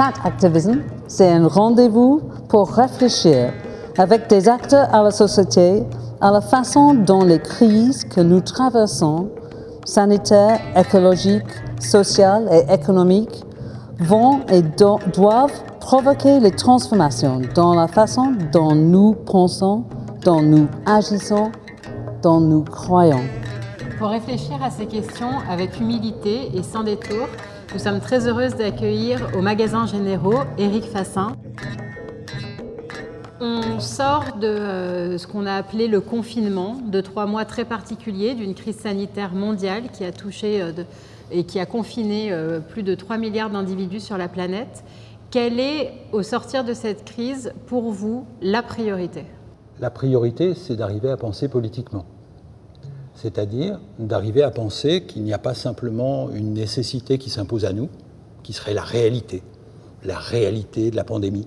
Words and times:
Chat 0.00 0.14
Activism, 0.24 0.80
c'est 1.08 1.30
un 1.30 1.46
rendez-vous 1.46 2.22
pour 2.48 2.72
réfléchir 2.72 3.52
avec 3.98 4.30
des 4.30 4.48
acteurs 4.48 4.88
à 4.94 5.02
la 5.02 5.10
société 5.10 5.82
à 6.22 6.30
la 6.30 6.40
façon 6.40 6.94
dont 6.94 7.22
les 7.22 7.38
crises 7.38 8.04
que 8.04 8.22
nous 8.22 8.40
traversons, 8.40 9.28
sanitaires, 9.84 10.58
écologiques, 10.74 11.52
sociales 11.80 12.48
et 12.50 12.72
économiques, 12.72 13.44
vont 13.98 14.40
et 14.48 14.62
doivent 14.62 15.62
provoquer 15.80 16.40
les 16.40 16.52
transformations 16.52 17.42
dans 17.54 17.74
la 17.74 17.86
façon 17.86 18.32
dont 18.52 18.74
nous 18.74 19.12
pensons, 19.26 19.84
dont 20.24 20.40
nous 20.40 20.66
agissons, 20.86 21.52
dont 22.22 22.40
nous 22.40 22.64
croyons. 22.64 23.24
Pour 23.98 24.08
réfléchir 24.08 24.62
à 24.64 24.70
ces 24.70 24.86
questions 24.86 25.40
avec 25.50 25.78
humilité 25.78 26.52
et 26.54 26.62
sans 26.62 26.84
détour, 26.84 27.26
nous 27.72 27.78
sommes 27.78 28.00
très 28.00 28.26
heureuses 28.26 28.56
d'accueillir 28.56 29.30
au 29.36 29.42
magasin 29.42 29.86
généraux 29.86 30.40
Éric 30.58 30.84
Fassin. 30.84 31.36
On 33.40 33.78
sort 33.78 34.36
de 34.40 34.46
euh, 34.46 35.18
ce 35.18 35.26
qu'on 35.26 35.46
a 35.46 35.54
appelé 35.54 35.86
le 35.86 36.00
confinement, 36.00 36.80
de 36.84 37.00
trois 37.00 37.26
mois 37.26 37.44
très 37.44 37.64
particuliers, 37.64 38.34
d'une 38.34 38.54
crise 38.54 38.76
sanitaire 38.76 39.32
mondiale 39.32 39.84
qui 39.92 40.04
a 40.04 40.12
touché 40.12 40.60
euh, 40.60 40.72
et 41.30 41.44
qui 41.44 41.60
a 41.60 41.66
confiné 41.66 42.32
euh, 42.32 42.58
plus 42.60 42.82
de 42.82 42.94
3 42.94 43.16
milliards 43.18 43.50
d'individus 43.50 44.00
sur 44.00 44.18
la 44.18 44.28
planète. 44.28 44.82
Quelle 45.30 45.60
est, 45.60 45.92
au 46.12 46.22
sortir 46.22 46.64
de 46.64 46.74
cette 46.74 47.04
crise, 47.04 47.52
pour 47.66 47.92
vous, 47.92 48.26
la 48.42 48.62
priorité? 48.62 49.24
La 49.78 49.90
priorité, 49.90 50.54
c'est 50.54 50.74
d'arriver 50.74 51.08
à 51.08 51.16
penser 51.16 51.48
politiquement 51.48 52.04
c'est-à-dire 53.20 53.78
d'arriver 53.98 54.42
à 54.42 54.50
penser 54.50 55.02
qu'il 55.02 55.24
n'y 55.24 55.34
a 55.34 55.38
pas 55.38 55.52
simplement 55.52 56.30
une 56.30 56.54
nécessité 56.54 57.18
qui 57.18 57.28
s'impose 57.28 57.66
à 57.66 57.72
nous, 57.74 57.90
qui 58.42 58.54
serait 58.54 58.72
la 58.72 58.82
réalité, 58.82 59.42
la 60.04 60.18
réalité 60.18 60.90
de 60.90 60.96
la 60.96 61.04
pandémie. 61.04 61.46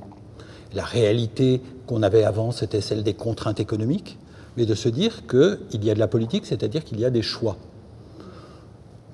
La 0.75 0.83
réalité 0.83 1.61
qu'on 1.87 2.03
avait 2.03 2.25
avant, 2.25 2.51
c'était 2.51 2.81
celle 2.81 3.01
des 3.01 3.15
contraintes 3.15 3.59
économiques, 3.59 4.19
mais 4.55 4.67
de 4.67 4.75
se 4.75 4.87
dire 4.87 5.25
qu'il 5.25 5.83
y 5.83 5.89
a 5.89 5.95
de 5.95 5.99
la 5.99 6.07
politique, 6.07 6.45
c'est-à-dire 6.45 6.83
qu'il 6.83 6.99
y 6.99 7.05
a 7.05 7.09
des 7.09 7.23
choix. 7.23 7.57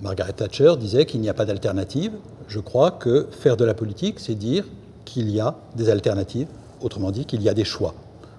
Margaret 0.01 0.33
Thatcher 0.33 0.73
disait 0.77 1.05
qu'il 1.05 1.21
n'y 1.21 1.29
a 1.29 1.33
pas 1.33 1.45
d'alternative. 1.45 2.11
Je 2.49 2.59
crois 2.59 2.91
que 2.91 3.27
faire 3.31 3.55
de 3.55 3.63
la 3.63 3.73
politique, 3.73 4.19
c'est 4.19 4.35
dire 4.35 4.65
qu'il 5.05 5.29
y 5.29 5.39
a 5.39 5.55
des 5.77 5.89
alternatives, 5.89 6.47
autrement 6.81 7.11
dit 7.11 7.25
qu'il 7.25 7.41
y 7.41 7.47
a 7.47 7.53
des 7.53 7.63
choix, 7.63 7.93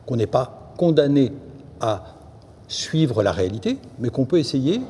qu'on 0.05 0.17
n'est 0.17 0.27
pas 0.27 0.75
condamné 0.77 1.33
à 1.81 2.20
suivre 2.71 3.23
la 3.23 3.33
réalité, 3.33 3.79
mais 3.99 4.09
qu'on 4.09 4.25
peut 4.25 4.39
essayer 4.39 4.81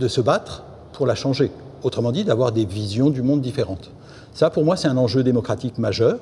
de 0.00 0.08
se 0.08 0.20
battre 0.20 0.64
pour 0.92 1.06
la 1.06 1.14
changer. 1.14 1.52
Autrement 1.82 2.10
dit, 2.10 2.24
d'avoir 2.24 2.50
des 2.52 2.64
visions 2.64 3.10
du 3.10 3.22
monde 3.22 3.42
différentes. 3.42 3.90
Ça, 4.32 4.50
pour 4.50 4.64
moi, 4.64 4.76
c'est 4.76 4.88
un 4.88 4.96
enjeu 4.96 5.22
démocratique 5.22 5.78
majeur, 5.78 6.18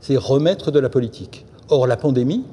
c'est 0.00 0.16
remettre 0.16 0.70
de 0.70 0.80
la 0.80 0.88
politique. 0.88 1.44
Or, 1.68 1.86
la 1.86 1.98
pandémie, 1.98 2.44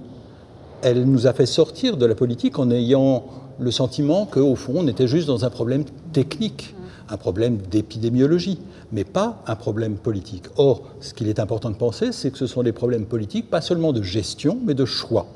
elle 0.81 1.05
nous 1.05 1.25
a 1.25 1.33
fait 1.33 1.45
sortir 1.45 1.95
de 1.95 2.05
la 2.05 2.15
politique 2.15 2.59
en 2.59 2.69
ayant 2.69 3.23
le 3.59 3.71
sentiment 3.71 4.25
qu'au 4.25 4.55
fond, 4.55 4.73
on 4.77 4.87
était 4.87 5.07
juste 5.07 5.27
dans 5.27 5.45
un 5.45 5.49
problème 5.49 5.85
technique, 6.11 6.75
un 7.09 7.17
problème 7.17 7.57
d'épidémiologie, 7.57 8.59
mais 8.91 9.05
pas 9.05 9.41
un 9.47 9.55
problème 9.55 9.95
politique. 9.95 10.45
Or, 10.57 10.81
ce 10.99 11.13
qu'il 11.13 11.29
est 11.29 11.39
important 11.39 11.69
de 11.69 11.75
penser, 11.75 12.11
c'est 12.11 12.31
que 12.31 12.37
ce 12.37 12.47
sont 12.47 12.63
des 12.63 12.73
problèmes 12.73 13.05
politiques, 13.05 13.49
pas 13.49 13.61
seulement 13.61 13.93
de 13.93 14.01
gestion, 14.01 14.57
mais 14.65 14.73
de 14.73 14.85
choix. 14.85 15.27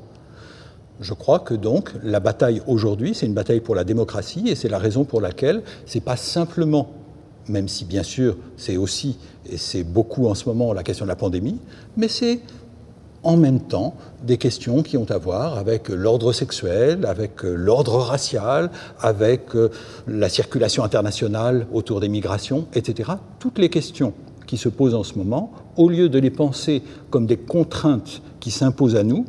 Je 1.02 1.14
crois 1.14 1.40
que 1.40 1.54
donc 1.54 1.92
la 2.04 2.20
bataille 2.20 2.62
aujourd'hui, 2.68 3.14
c'est 3.14 3.26
une 3.26 3.34
bataille 3.34 3.60
pour 3.60 3.76
la 3.76 3.84
démocratie 3.84 4.48
et 4.48 4.56
c'est 4.56 4.70
la 4.70 4.80
raison 4.80 5.04
pour 5.04 5.20
laquelle 5.20 5.62
c'est 5.86 6.00
pas 6.00 6.16
simplement, 6.16 6.90
même 7.50 7.68
si 7.68 7.86
bien 7.86 8.04
sûr 8.04 8.38
c'est 8.56 8.78
aussi 8.78 9.18
et 9.50 9.58
c'est 9.58 9.84
beaucoup 9.84 10.28
en 10.28 10.36
ce 10.36 10.48
moment 10.48 10.74
la 10.74 10.84
question 10.84 11.06
de 11.06 11.10
la 11.10 11.16
pandémie, 11.16 11.60
mais 11.98 12.08
c'est 12.08 12.40
en 13.24 13.38
même 13.38 13.60
temps 13.60 13.96
des 14.24 14.38
questions 14.38 14.84
qui 14.84 14.98
ont 14.98 15.10
à 15.10 15.18
voir 15.18 15.58
avec 15.58 15.90
l'ordre 15.90 16.32
sexuel, 16.32 17.06
avec 17.06 17.42
l'ordre 17.44 17.98
racial, 17.98 18.70
avec 19.02 19.56
euh, 19.56 19.72
la 20.08 20.30
circulation 20.30 20.84
internationale 20.84 21.66
autour 21.74 22.00
des 22.00 22.08
migrations, 22.08 22.68
etc. 22.74 23.14
Toutes 23.40 23.58
les 23.58 23.70
questions 23.70 24.14
qui 24.46 24.58
se 24.58 24.70
posent 24.70 24.94
en 24.94 25.04
ce 25.04 25.16
moment, 25.18 25.52
au 25.76 25.90
lieu 25.90 26.08
de 26.08 26.20
les 26.20 26.30
penser 26.30 26.84
comme 27.10 27.26
des 27.26 27.38
contraintes 27.38 28.22
qui 28.40 28.52
s'imposent 28.52 28.96
à 28.96 29.04
nous, 29.04 29.26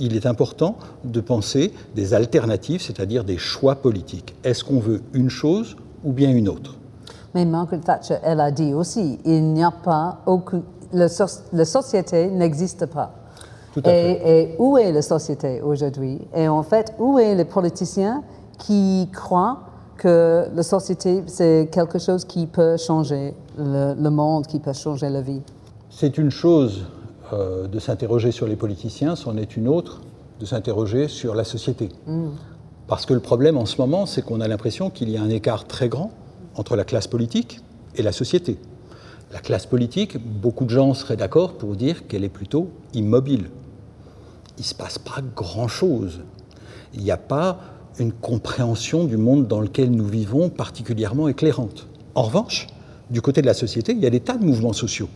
il 0.00 0.16
est 0.16 0.26
important 0.26 0.76
de 1.04 1.20
penser 1.20 1.72
des 1.94 2.14
alternatives, 2.14 2.82
c'est-à-dire 2.82 3.24
des 3.24 3.38
choix 3.38 3.76
politiques. 3.76 4.34
Est-ce 4.44 4.64
qu'on 4.64 4.80
veut 4.80 5.02
une 5.12 5.30
chose 5.30 5.76
ou 6.04 6.12
bien 6.12 6.30
une 6.30 6.48
autre? 6.48 6.76
Mais 7.34 7.44
Margaret 7.44 7.80
Thatcher, 7.80 8.16
elle 8.22 8.40
a 8.40 8.50
dit 8.50 8.72
aussi, 8.74 9.18
il 9.24 9.52
n'y 9.52 9.62
a 9.62 9.70
pas 9.70 10.20
aucune... 10.26 10.62
la 10.92 11.08
société 11.64 12.28
n'existe 12.28 12.86
pas. 12.86 13.12
Tout 13.74 13.82
à 13.84 13.90
et, 13.90 13.92
fait. 13.92 14.42
et 14.52 14.56
où 14.58 14.78
est 14.78 14.92
la 14.92 15.02
société 15.02 15.60
aujourd'hui? 15.60 16.20
Et 16.34 16.48
en 16.48 16.62
fait, 16.62 16.94
où 16.98 17.18
est 17.18 17.34
les 17.34 17.44
politiciens 17.44 18.22
qui 18.58 19.08
croient 19.12 19.60
que 19.98 20.46
la 20.54 20.62
société, 20.62 21.22
c'est 21.26 21.68
quelque 21.70 21.98
chose 21.98 22.24
qui 22.24 22.46
peut 22.46 22.76
changer 22.76 23.34
le, 23.58 23.94
le 23.94 24.10
monde, 24.10 24.46
qui 24.46 24.58
peut 24.58 24.72
changer 24.72 25.10
la 25.10 25.20
vie? 25.20 25.42
C'est 25.90 26.16
une 26.18 26.30
chose 26.30 26.86
euh, 27.32 27.66
de 27.66 27.78
s'interroger 27.78 28.32
sur 28.32 28.46
les 28.46 28.56
politiciens, 28.56 29.16
c'en 29.16 29.36
est 29.36 29.56
une 29.56 29.68
autre 29.68 30.00
de 30.40 30.46
s'interroger 30.46 31.08
sur 31.08 31.34
la 31.34 31.44
société. 31.44 31.88
Parce 32.86 33.06
que 33.06 33.12
le 33.12 33.20
problème 33.20 33.56
en 33.56 33.66
ce 33.66 33.80
moment, 33.80 34.06
c'est 34.06 34.22
qu'on 34.22 34.40
a 34.40 34.48
l'impression 34.48 34.88
qu'il 34.88 35.10
y 35.10 35.16
a 35.16 35.22
un 35.22 35.28
écart 35.28 35.66
très 35.66 35.88
grand 35.88 36.12
entre 36.54 36.76
la 36.76 36.84
classe 36.84 37.06
politique 37.06 37.60
et 37.96 38.02
la 38.02 38.12
société. 38.12 38.58
La 39.32 39.40
classe 39.40 39.66
politique, 39.66 40.16
beaucoup 40.16 40.64
de 40.64 40.70
gens 40.70 40.94
seraient 40.94 41.16
d'accord 41.16 41.54
pour 41.54 41.76
dire 41.76 42.06
qu'elle 42.06 42.24
est 42.24 42.30
plutôt 42.30 42.70
immobile. 42.94 43.50
Il 44.56 44.62
ne 44.62 44.66
se 44.66 44.74
passe 44.74 44.98
pas 44.98 45.20
grand-chose. 45.36 46.20
Il 46.94 47.02
n'y 47.02 47.10
a 47.10 47.18
pas 47.18 47.60
une 47.98 48.12
compréhension 48.12 49.04
du 49.04 49.16
monde 49.16 49.46
dans 49.46 49.60
lequel 49.60 49.90
nous 49.90 50.06
vivons 50.06 50.48
particulièrement 50.48 51.28
éclairante. 51.28 51.88
En 52.14 52.22
revanche, 52.22 52.68
du 53.10 53.20
côté 53.20 53.42
de 53.42 53.46
la 53.46 53.54
société, 53.54 53.92
il 53.92 53.98
y 53.98 54.06
a 54.06 54.10
des 54.10 54.20
tas 54.20 54.36
de 54.36 54.44
mouvements 54.44 54.72
sociaux 54.72 55.08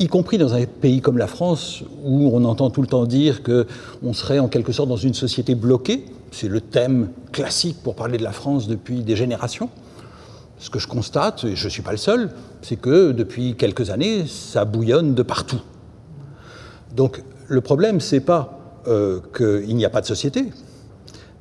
y 0.00 0.08
compris 0.08 0.38
dans 0.38 0.54
un 0.54 0.64
pays 0.64 1.00
comme 1.00 1.18
la 1.18 1.26
France, 1.26 1.84
où 2.02 2.30
on 2.32 2.44
entend 2.44 2.70
tout 2.70 2.80
le 2.80 2.88
temps 2.88 3.04
dire 3.04 3.42
qu'on 3.42 4.12
serait 4.14 4.38
en 4.38 4.48
quelque 4.48 4.72
sorte 4.72 4.88
dans 4.88 4.96
une 4.96 5.14
société 5.14 5.54
bloquée. 5.54 6.06
C'est 6.32 6.48
le 6.48 6.60
thème 6.60 7.10
classique 7.32 7.76
pour 7.82 7.94
parler 7.94 8.16
de 8.16 8.24
la 8.24 8.32
France 8.32 8.66
depuis 8.66 9.02
des 9.02 9.14
générations. 9.14 9.68
Ce 10.58 10.70
que 10.70 10.78
je 10.78 10.88
constate, 10.88 11.44
et 11.44 11.54
je 11.54 11.64
ne 11.66 11.70
suis 11.70 11.82
pas 11.82 11.92
le 11.92 11.98
seul, 11.98 12.30
c'est 12.62 12.76
que 12.76 13.12
depuis 13.12 13.56
quelques 13.56 13.90
années, 13.90 14.26
ça 14.26 14.64
bouillonne 14.64 15.14
de 15.14 15.22
partout. 15.22 15.60
Donc 16.96 17.22
le 17.48 17.60
problème, 17.60 18.00
c'est 18.00 18.20
pas 18.20 18.58
euh, 18.86 19.20
qu'il 19.36 19.76
n'y 19.76 19.84
a 19.84 19.90
pas 19.90 20.00
de 20.00 20.06
société, 20.06 20.46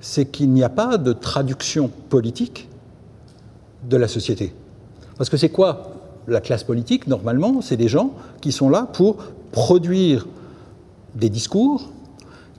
c'est 0.01 0.25
qu'il 0.25 0.51
n'y 0.51 0.63
a 0.63 0.69
pas 0.69 0.97
de 0.97 1.13
traduction 1.13 1.89
politique 2.09 2.67
de 3.89 3.95
la 3.95 4.09
société. 4.09 4.53
Parce 5.17 5.29
que 5.29 5.37
c'est 5.37 5.49
quoi 5.49 5.98
la 6.29 6.41
classe 6.41 6.63
politique, 6.63 7.07
normalement, 7.07 7.61
c'est 7.61 7.77
des 7.77 7.87
gens 7.87 8.11
qui 8.41 8.51
sont 8.51 8.69
là 8.69 8.87
pour 8.93 9.17
produire 9.51 10.27
des 11.15 11.29
discours 11.29 11.89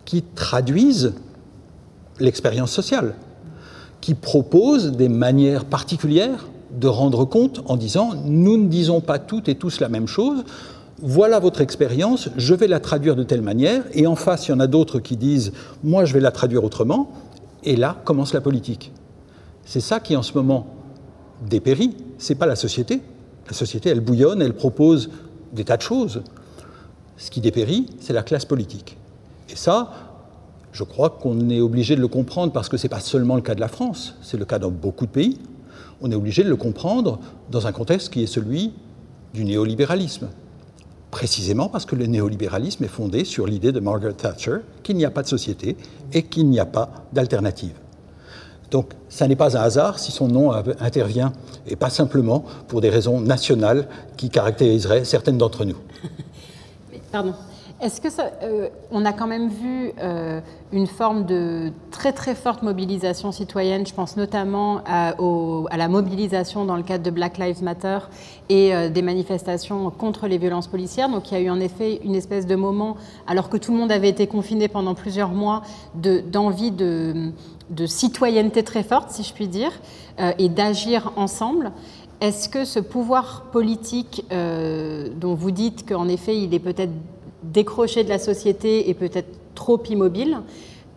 qui 0.05 0.23
traduisent 0.23 1.13
l'expérience 2.19 2.73
sociale, 2.73 3.15
qui 4.01 4.15
proposent 4.15 4.93
des 4.93 5.09
manières 5.09 5.65
particulières 5.65 6.49
de 6.71 6.89
rendre 6.89 7.25
compte 7.25 7.63
en 7.67 7.77
disant 7.77 8.11
nous 8.25 8.57
ne 8.57 8.69
disons 8.69 9.01
pas 9.01 9.19
toutes 9.19 9.49
et 9.49 9.55
tous 9.55 9.81
la 9.81 9.89
même 9.89 10.07
chose, 10.07 10.45
voilà 11.03 11.39
votre 11.39 11.61
expérience, 11.61 12.29
je 12.37 12.55
vais 12.55 12.69
la 12.69 12.81
traduire 12.81 13.17
de 13.17 13.23
telle 13.23 13.41
manière, 13.41 13.85
et 13.95 14.07
en 14.07 14.17
face, 14.17 14.49
il 14.49 14.51
y 14.51 14.55
en 14.55 14.61
a 14.61 14.67
d'autres 14.67 15.01
qui 15.01 15.17
disent 15.17 15.53
moi 15.83 16.05
je 16.05 16.13
vais 16.13 16.21
la 16.21 16.31
traduire 16.31 16.63
autrement, 16.63 17.11
et 17.65 17.77
là 17.77 17.97
commence 18.05 18.35
la 18.35 18.41
politique. 18.41 18.93
C'est 19.65 19.81
ça 19.81 20.01
qui 20.01 20.17
en 20.17 20.23
ce 20.23 20.35
moment 20.35 20.67
dépérit, 21.49 21.97
c'est 22.19 22.35
pas 22.35 22.47
la 22.47 22.57
société, 22.57 23.01
la 23.51 23.57
société, 23.57 23.91
elle 23.91 24.01
bouillonne, 24.01 24.41
elle 24.41 24.55
propose 24.55 25.11
des 25.53 25.65
tas 25.65 25.77
de 25.77 25.83
choses. 25.83 26.23
Ce 27.17 27.31
qui 27.31 27.41
dépérit, 27.41 27.87
c'est 28.01 28.13
la 28.13 28.23
classe 28.23 28.45
politique. 28.45 28.97
Et 29.51 29.57
ça, 29.57 29.93
je 30.73 30.85
crois 30.85 31.11
qu'on 31.11 31.51
est 31.51 31.61
obligé 31.61 31.97
de 31.97 32.01
le 32.01 32.09
comprendre 32.09 32.53
parce 32.53 32.69
que 32.69 32.77
ce 32.77 32.85
n'est 32.85 32.89
pas 32.89 33.01
seulement 33.01 33.35
le 33.35 33.43
cas 33.43 33.55
de 33.55 33.61
la 33.61 33.69
France, 33.69 34.15
c'est 34.23 34.37
le 34.37 34.45
cas 34.45 34.59
dans 34.59 34.71
beaucoup 34.71 35.07
de 35.07 35.11
pays. 35.11 35.39
On 36.01 36.11
est 36.11 36.15
obligé 36.15 36.45
de 36.45 36.49
le 36.49 36.57
comprendre 36.57 37.19
dans 37.51 37.67
un 37.67 37.73
contexte 37.73 38.11
qui 38.11 38.23
est 38.23 38.27
celui 38.27 38.73
du 39.35 39.45
néolibéralisme. 39.45 40.29
Précisément 41.11 41.69
parce 41.69 41.87
que 41.87 41.97
le 41.97 42.07
néolibéralisme 42.07 42.85
est 42.85 42.89
fondé 42.89 43.25
sur 43.25 43.47
l'idée 43.47 43.73
de 43.73 43.81
Margaret 43.81 44.13
Thatcher 44.13 44.59
qu'il 44.85 44.97
n'y 44.97 45.05
a 45.05 45.11
pas 45.11 45.23
de 45.23 45.29
société 45.29 45.77
et 46.13 46.23
qu'il 46.23 46.49
n'y 46.49 46.61
a 46.61 46.67
pas 46.67 47.05
d'alternative. 47.13 47.75
Donc, 48.71 48.93
ça 49.09 49.27
n'est 49.27 49.37
pas 49.37 49.57
un 49.57 49.63
hasard 49.63 49.99
si 49.99 50.13
son 50.13 50.29
nom 50.29 50.53
intervient, 50.53 51.33
et 51.67 51.77
pas 51.77 51.91
simplement 51.91 52.45
pour 52.69 52.81
des 52.81 52.91
raisons 52.91 53.21
nationales 53.21 53.89
qui 54.17 54.31
caractériseraient 54.31 55.05
certaines 55.05 55.39
d'entre 55.39 55.65
nous. 55.65 55.77
Pardon. 57.13 57.35
Est-ce 57.83 58.03
que 58.03 58.11
ça, 58.11 58.31
euh, 58.43 58.69
on 58.91 59.07
a 59.07 59.15
quand 59.15 59.27
même 59.27 59.49
vu 59.49 59.93
euh, 60.03 60.41
une 60.71 60.87
forme 60.87 61.25
de 61.25 61.73
très 61.91 62.13
très 62.13 62.35
forte 62.35 62.63
mobilisation 62.63 63.33
citoyenne 63.33 63.87
Je 63.87 63.95
pense 63.95 64.19
notamment 64.19 64.83
à, 64.85 65.15
la 65.75 65.89
mobilisation 65.89 66.67
dans 66.67 66.77
le 66.77 66.83
cadre 66.83 67.03
de 67.03 67.11
Black 67.11 67.39
Lives 67.39 67.63
Matter 67.63 68.01
et 68.51 68.75
euh, 68.75 68.91
des 68.91 69.01
manifestations 69.01 69.89
contre 69.89 70.29
les 70.29 70.37
violences 70.37 70.67
policières. 70.67 71.09
Donc 71.09 71.31
il 71.31 71.35
y 71.35 71.37
a 71.39 71.41
eu 71.41 71.49
en 71.49 71.59
effet 71.59 72.01
une 72.05 72.15
espèce 72.15 72.47
de 72.47 72.55
moment, 72.55 72.99
alors 73.27 73.49
que 73.49 73.57
tout 73.57 73.73
le 73.73 73.79
monde 73.79 73.93
avait 73.93 74.11
été 74.11 74.27
confiné 74.27 74.69
pendant 74.69 74.95
plusieurs 74.95 75.31
mois, 75.31 75.63
d'envie 75.95 76.73
de, 76.73 77.33
de, 77.71 77.87
citoyenneté 77.87 78.63
très 78.63 78.83
forte, 78.83 79.11
si 79.11 79.23
je 79.23 79.33
puis 79.33 79.49
dire, 79.49 79.73
et 80.39 80.49
d'agir 80.49 81.13
ensemble. 81.17 81.73
Est-ce 82.21 82.49
que 82.49 82.65
ce 82.65 82.79
pouvoir 82.79 83.45
politique 83.53 84.27
dont 84.31 85.35
vous 85.35 85.51
dites 85.51 85.89
qu'en 85.89 86.09
effet 86.09 86.37
il 86.37 86.53
est 86.53 86.59
peut-être 86.59 86.93
décroché 87.43 88.05
de 88.05 88.09
la 88.09 88.19
société 88.19 88.91
et 88.91 88.95
peut-être 88.95 89.29
trop 89.55 89.83
immobile, 89.89 90.39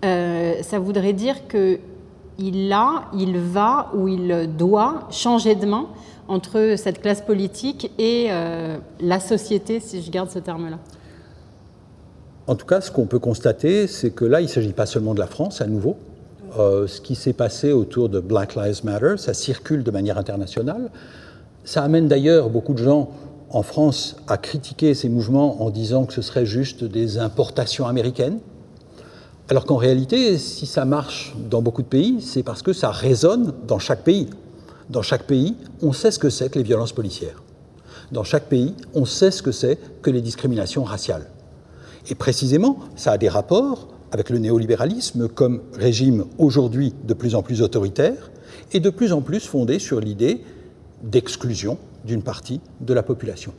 euh, 0.04 0.62
ça 0.62 0.80
voudrait 0.80 1.14
dire 1.14 1.48
qu'il 1.48 2.74
a, 2.74 3.06
il 3.14 3.38
va 3.38 3.92
ou 3.94 4.08
il 4.08 4.50
doit 4.58 5.08
changer 5.12 5.56
de 5.56 5.66
main 5.66 5.88
entre 6.28 6.76
cette 6.78 7.02
classe 7.02 7.22
politique 7.22 7.92
et 7.98 8.28
euh, 8.30 8.78
la 9.00 9.20
société, 9.20 9.80
si 9.80 10.02
je 10.02 10.10
garde 10.10 10.30
ce 10.30 10.40
terme-là? 10.40 10.80
En 12.48 12.56
tout 12.56 12.66
cas, 12.66 12.82
ce 12.82 12.92
qu'on 12.92 13.06
peut 13.06 13.20
constater, 13.20 13.88
c'est 13.88 14.12
que 14.12 14.26
là, 14.26 14.42
il 14.42 14.46
ne 14.46 14.50
s'agit 14.50 14.74
pas 14.74 14.86
seulement 14.86 15.14
de 15.14 15.20
la 15.20 15.28
France, 15.28 15.62
à 15.62 15.68
nouveau. 15.68 15.96
Euh, 16.60 16.86
ce 16.88 17.02
qui 17.02 17.16
s'est 17.16 17.34
passé 17.34 17.72
autour 17.72 18.10
de 18.10 18.20
Black 18.20 18.56
Lives 18.56 18.86
Matter, 18.86 19.16
ça 19.18 19.34
circule 19.34 19.84
de 19.84 19.90
manière 19.90 20.18
internationale. 20.18 20.92
Ça 21.64 21.84
amène 21.84 22.08
d'ailleurs 22.08 22.50
beaucoup 22.50 22.74
de 22.74 22.84
gens 22.84 23.10
en 23.50 23.62
France 23.62 24.16
a 24.28 24.38
critiqué 24.38 24.96
ces 24.96 25.10
mouvements 25.10 25.64
en 25.64 25.70
disant 25.70 26.06
que 26.06 26.14
ce 26.14 26.24
serait 26.24 26.46
juste 26.46 26.84
des 26.84 27.20
importations 27.20 27.88
américaines, 27.88 28.40
alors 29.50 29.66
qu'en 29.66 29.76
réalité, 29.78 30.38
si 30.40 30.66
ça 30.66 30.86
marche 30.86 31.36
dans 31.50 31.62
beaucoup 31.62 31.84
de 31.84 31.88
pays, 31.88 32.20
c'est 32.22 32.42
parce 32.42 32.64
que 32.64 32.74
ça 32.74 32.90
résonne 32.90 33.54
dans 33.68 33.78
chaque 33.78 34.04
pays. 34.04 34.28
Dans 34.90 35.04
chaque 35.04 35.24
pays, 35.24 35.56
on 35.82 35.94
sait 35.94 36.10
ce 36.10 36.18
que 36.18 36.30
c'est 36.30 36.50
que 36.50 36.58
les 36.58 36.64
violences 36.64 36.94
policières. 36.94 37.44
Dans 38.12 38.24
chaque 38.24 38.46
pays, 38.46 38.74
on 38.96 39.06
sait 39.06 39.32
ce 39.32 39.44
que 39.44 39.52
c'est 39.52 39.78
que 40.02 40.10
les 40.10 40.22
discriminations 40.22 40.84
raciales. 40.84 41.28
Et 42.10 42.16
précisément, 42.16 42.80
ça 42.96 43.12
a 43.12 43.18
des 43.18 43.30
rapports 43.30 43.88
avec 44.14 44.30
le 44.30 44.38
néolibéralisme 44.38 45.28
comme 45.28 45.62
régime 45.74 46.26
aujourd'hui 46.38 46.94
de 47.04 47.16
plus 47.16 47.34
en 47.34 47.42
plus 47.42 47.64
autoritaire 47.64 48.32
et 48.72 48.80
de 48.80 48.92
plus 48.92 49.12
en 49.12 49.22
plus 49.22 49.46
fondé 49.46 49.80
sur 49.80 50.00
l'idée 50.00 50.42
d'exclusion 51.02 51.80
d'une 52.06 52.22
partie 52.22 52.62
de 52.80 52.94
la 52.94 53.02
population. 53.02 53.54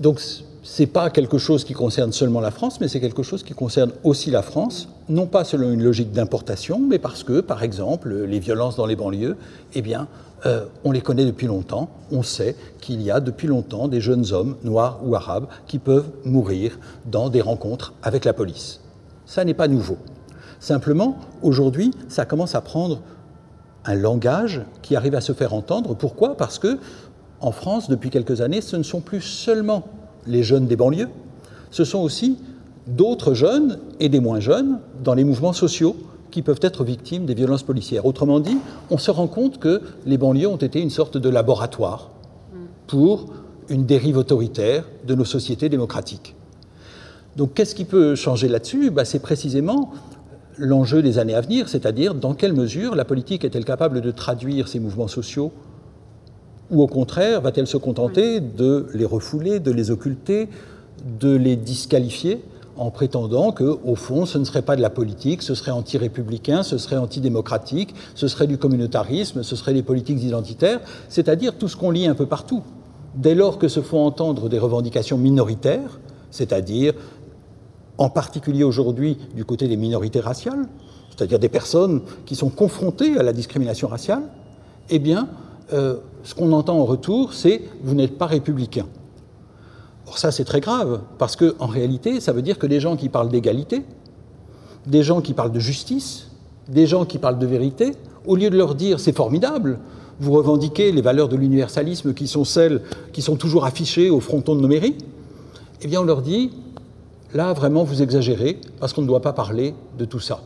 Donc 0.00 0.20
ce 0.20 0.82
n'est 0.82 0.86
pas 0.86 1.08
quelque 1.08 1.38
chose 1.38 1.64
qui 1.64 1.72
concerne 1.72 2.12
seulement 2.12 2.40
la 2.40 2.50
France, 2.50 2.78
mais 2.80 2.88
c'est 2.88 3.00
quelque 3.00 3.22
chose 3.22 3.42
qui 3.42 3.54
concerne 3.54 3.90
aussi 4.04 4.30
la 4.30 4.42
France, 4.42 4.88
non 5.08 5.26
pas 5.26 5.44
selon 5.44 5.72
une 5.72 5.82
logique 5.82 6.12
d'importation, 6.12 6.78
mais 6.78 6.98
parce 6.98 7.24
que, 7.24 7.40
par 7.40 7.62
exemple, 7.62 8.14
les 8.14 8.38
violences 8.38 8.76
dans 8.76 8.86
les 8.86 8.96
banlieues, 8.96 9.36
eh 9.74 9.80
bien, 9.80 10.08
euh, 10.44 10.66
on 10.84 10.92
les 10.92 11.00
connaît 11.00 11.24
depuis 11.24 11.46
longtemps. 11.46 11.88
On 12.12 12.22
sait 12.22 12.54
qu'il 12.80 13.00
y 13.00 13.10
a 13.10 13.20
depuis 13.20 13.46
longtemps 13.48 13.88
des 13.88 14.00
jeunes 14.00 14.32
hommes, 14.32 14.56
noirs 14.62 15.00
ou 15.02 15.14
arabes, 15.14 15.46
qui 15.66 15.78
peuvent 15.78 16.10
mourir 16.24 16.78
dans 17.06 17.30
des 17.30 17.40
rencontres 17.40 17.94
avec 18.02 18.26
la 18.26 18.34
police. 18.34 18.79
Ça 19.30 19.44
n'est 19.44 19.54
pas 19.54 19.68
nouveau. 19.68 19.96
Simplement, 20.58 21.16
aujourd'hui, 21.40 21.92
ça 22.08 22.24
commence 22.24 22.56
à 22.56 22.60
prendre 22.60 22.98
un 23.84 23.94
langage 23.94 24.62
qui 24.82 24.96
arrive 24.96 25.14
à 25.14 25.20
se 25.20 25.32
faire 25.32 25.54
entendre. 25.54 25.94
Pourquoi? 25.94 26.36
Parce 26.36 26.58
que 26.58 26.78
en 27.38 27.52
France, 27.52 27.88
depuis 27.88 28.10
quelques 28.10 28.40
années, 28.40 28.60
ce 28.60 28.74
ne 28.74 28.82
sont 28.82 29.00
plus 29.00 29.20
seulement 29.20 29.84
les 30.26 30.42
jeunes 30.42 30.66
des 30.66 30.74
banlieues, 30.74 31.10
ce 31.70 31.84
sont 31.84 32.00
aussi 32.00 32.38
d'autres 32.88 33.32
jeunes 33.32 33.78
et 34.00 34.08
des 34.08 34.18
moins 34.18 34.40
jeunes 34.40 34.80
dans 35.04 35.14
les 35.14 35.22
mouvements 35.22 35.52
sociaux 35.52 35.94
qui 36.32 36.42
peuvent 36.42 36.58
être 36.60 36.82
victimes 36.82 37.24
des 37.24 37.34
violences 37.34 37.62
policières. 37.62 38.06
Autrement 38.06 38.40
dit, 38.40 38.58
on 38.90 38.98
se 38.98 39.12
rend 39.12 39.28
compte 39.28 39.60
que 39.60 39.80
les 40.06 40.18
banlieues 40.18 40.48
ont 40.48 40.56
été 40.56 40.80
une 40.80 40.90
sorte 40.90 41.18
de 41.18 41.28
laboratoire 41.28 42.10
pour 42.88 43.26
une 43.68 43.86
dérive 43.86 44.16
autoritaire 44.16 44.88
de 45.06 45.14
nos 45.14 45.24
sociétés 45.24 45.68
démocratiques. 45.68 46.34
Donc 47.36 47.54
qu'est-ce 47.54 47.74
qui 47.74 47.84
peut 47.84 48.14
changer 48.14 48.48
là-dessus? 48.48 48.90
Bah, 48.90 49.04
C'est 49.04 49.20
précisément 49.20 49.92
l'enjeu 50.58 51.00
des 51.02 51.18
années 51.18 51.34
à 51.34 51.40
venir, 51.40 51.68
c'est-à-dire 51.68 52.14
dans 52.14 52.34
quelle 52.34 52.52
mesure 52.52 52.94
la 52.94 53.04
politique 53.04 53.44
est-elle 53.44 53.64
capable 53.64 54.00
de 54.00 54.10
traduire 54.10 54.68
ces 54.68 54.78
mouvements 54.78 55.08
sociaux? 55.08 55.52
Ou 56.70 56.82
au 56.82 56.86
contraire 56.86 57.40
va-t-elle 57.40 57.66
se 57.66 57.76
contenter 57.76 58.40
de 58.40 58.86
les 58.94 59.06
refouler, 59.06 59.58
de 59.58 59.70
les 59.70 59.90
occulter, 59.90 60.48
de 61.18 61.34
les 61.34 61.56
disqualifier 61.56 62.42
en 62.76 62.90
prétendant 62.90 63.52
que, 63.52 63.78
au 63.84 63.94
fond, 63.94 64.24
ce 64.24 64.38
ne 64.38 64.44
serait 64.44 64.62
pas 64.62 64.76
de 64.76 64.80
la 64.80 64.90
politique, 64.90 65.42
ce 65.42 65.54
serait 65.54 65.70
anti-républicain, 65.70 66.62
ce 66.62 66.78
serait 66.78 66.96
antidémocratique, 66.96 67.94
ce 68.14 68.28
serait 68.28 68.46
du 68.46 68.56
communautarisme, 68.56 69.42
ce 69.42 69.56
serait 69.56 69.74
des 69.74 69.82
politiques 69.82 70.22
identitaires, 70.22 70.80
c'est-à-dire 71.08 71.56
tout 71.58 71.68
ce 71.68 71.76
qu'on 71.76 71.90
lit 71.90 72.06
un 72.06 72.14
peu 72.14 72.26
partout. 72.26 72.62
Dès 73.14 73.34
lors 73.34 73.58
que 73.58 73.68
se 73.68 73.80
font 73.80 74.04
entendre 74.04 74.48
des 74.48 74.58
revendications 74.58 75.18
minoritaires, 75.18 76.00
c'est-à-dire 76.30 76.94
en 78.00 78.08
particulier 78.08 78.64
aujourd'hui 78.64 79.18
du 79.36 79.44
côté 79.44 79.68
des 79.68 79.76
minorités 79.76 80.20
raciales, 80.20 80.66
c'est-à-dire 81.10 81.38
des 81.38 81.50
personnes 81.50 82.00
qui 82.24 82.34
sont 82.34 82.48
confrontées 82.48 83.18
à 83.18 83.22
la 83.22 83.34
discrimination 83.34 83.88
raciale, 83.88 84.22
eh 84.88 84.98
bien, 84.98 85.28
euh, 85.74 85.98
ce 86.24 86.34
qu'on 86.34 86.52
entend 86.52 86.78
en 86.78 86.86
retour, 86.86 87.34
c'est 87.34 87.60
vous 87.84 87.94
n'êtes 87.94 88.16
pas 88.16 88.24
républicain. 88.24 88.86
Or 90.06 90.16
ça, 90.16 90.32
c'est 90.32 90.44
très 90.44 90.60
grave, 90.60 91.02
parce 91.18 91.36
qu'en 91.36 91.66
réalité, 91.66 92.20
ça 92.20 92.32
veut 92.32 92.40
dire 92.40 92.58
que 92.58 92.66
des 92.66 92.80
gens 92.80 92.96
qui 92.96 93.10
parlent 93.10 93.28
d'égalité, 93.28 93.84
des 94.86 95.02
gens 95.02 95.20
qui 95.20 95.34
parlent 95.34 95.52
de 95.52 95.60
justice, 95.60 96.28
des 96.68 96.86
gens 96.86 97.04
qui 97.04 97.18
parlent 97.18 97.38
de 97.38 97.46
vérité, 97.46 97.92
au 98.26 98.34
lieu 98.34 98.48
de 98.48 98.56
leur 98.56 98.74
dire 98.74 98.98
c'est 98.98 99.14
formidable, 99.14 99.78
vous 100.20 100.32
revendiquez 100.32 100.90
les 100.90 101.02
valeurs 101.02 101.28
de 101.28 101.36
l'universalisme 101.36 102.14
qui 102.14 102.26
sont 102.26 102.44
celles 102.44 102.80
qui 103.12 103.20
sont 103.20 103.36
toujours 103.36 103.66
affichées 103.66 104.08
au 104.08 104.20
fronton 104.20 104.54
de 104.54 104.62
nos 104.62 104.68
mairies, 104.68 104.96
eh 105.82 105.86
bien 105.86 106.00
on 106.00 106.04
leur 106.04 106.22
dit 106.22 106.50
Là, 107.32 107.52
vraiment, 107.52 107.84
vous 107.84 108.02
exagérez, 108.02 108.60
parce 108.80 108.92
qu'on 108.92 109.02
ne 109.02 109.06
doit 109.06 109.22
pas 109.22 109.32
parler 109.32 109.74
de 109.98 110.04
tout 110.04 110.18
ça. 110.18 110.40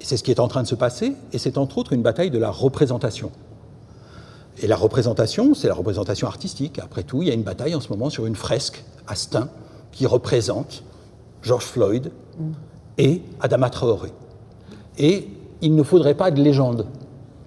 C'est 0.00 0.16
ce 0.16 0.22
qui 0.22 0.30
est 0.30 0.38
en 0.38 0.46
train 0.46 0.62
de 0.62 0.68
se 0.68 0.76
passer, 0.76 1.14
et 1.32 1.38
c'est 1.38 1.58
entre 1.58 1.78
autres 1.78 1.92
une 1.92 2.02
bataille 2.02 2.30
de 2.30 2.38
la 2.38 2.50
représentation. 2.50 3.32
Et 4.62 4.68
la 4.68 4.76
représentation, 4.76 5.54
c'est 5.54 5.68
la 5.68 5.74
représentation 5.74 6.28
artistique. 6.28 6.78
Après 6.78 7.02
tout, 7.02 7.22
il 7.22 7.28
y 7.28 7.30
a 7.30 7.34
une 7.34 7.42
bataille 7.42 7.74
en 7.74 7.80
ce 7.80 7.88
moment 7.88 8.08
sur 8.10 8.26
une 8.26 8.36
fresque 8.36 8.84
à 9.06 9.14
Stein 9.14 9.48
qui 9.92 10.06
représente 10.06 10.82
George 11.42 11.64
Floyd 11.64 12.10
et 12.96 13.22
Adama 13.40 13.68
Traoré. 13.68 14.12
Et 14.98 15.28
il 15.60 15.74
ne 15.74 15.82
faudrait 15.82 16.14
pas 16.14 16.30
de 16.30 16.40
légende. 16.40 16.86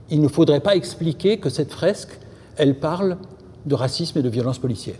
Il 0.09 0.21
ne 0.21 0.27
faudrait 0.27 0.59
pas 0.59 0.75
expliquer 0.75 1.39
que 1.39 1.49
cette 1.49 1.71
fresque, 1.71 2.19
elle 2.57 2.79
parle 2.79 3.17
de 3.65 3.75
racisme 3.75 4.19
et 4.19 4.21
de 4.21 4.29
violence 4.29 4.59
policière. 4.59 4.99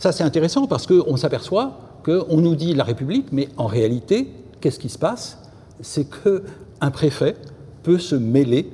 Ça, 0.00 0.12
c'est 0.12 0.24
intéressant 0.24 0.66
parce 0.66 0.86
qu'on 0.86 1.18
s'aperçoit 1.18 1.72
qu'on 2.02 2.38
nous 2.38 2.54
dit 2.54 2.72
la 2.72 2.84
République, 2.84 3.26
mais 3.32 3.50
en 3.58 3.66
réalité, 3.66 4.32
qu'est-ce 4.62 4.78
qui 4.78 4.88
se 4.88 4.96
passe? 4.96 5.36
C'est 5.82 6.06
qu'un 6.08 6.90
préfet 6.90 7.36
peut 7.82 7.98
se 7.98 8.14
mêler 8.14 8.72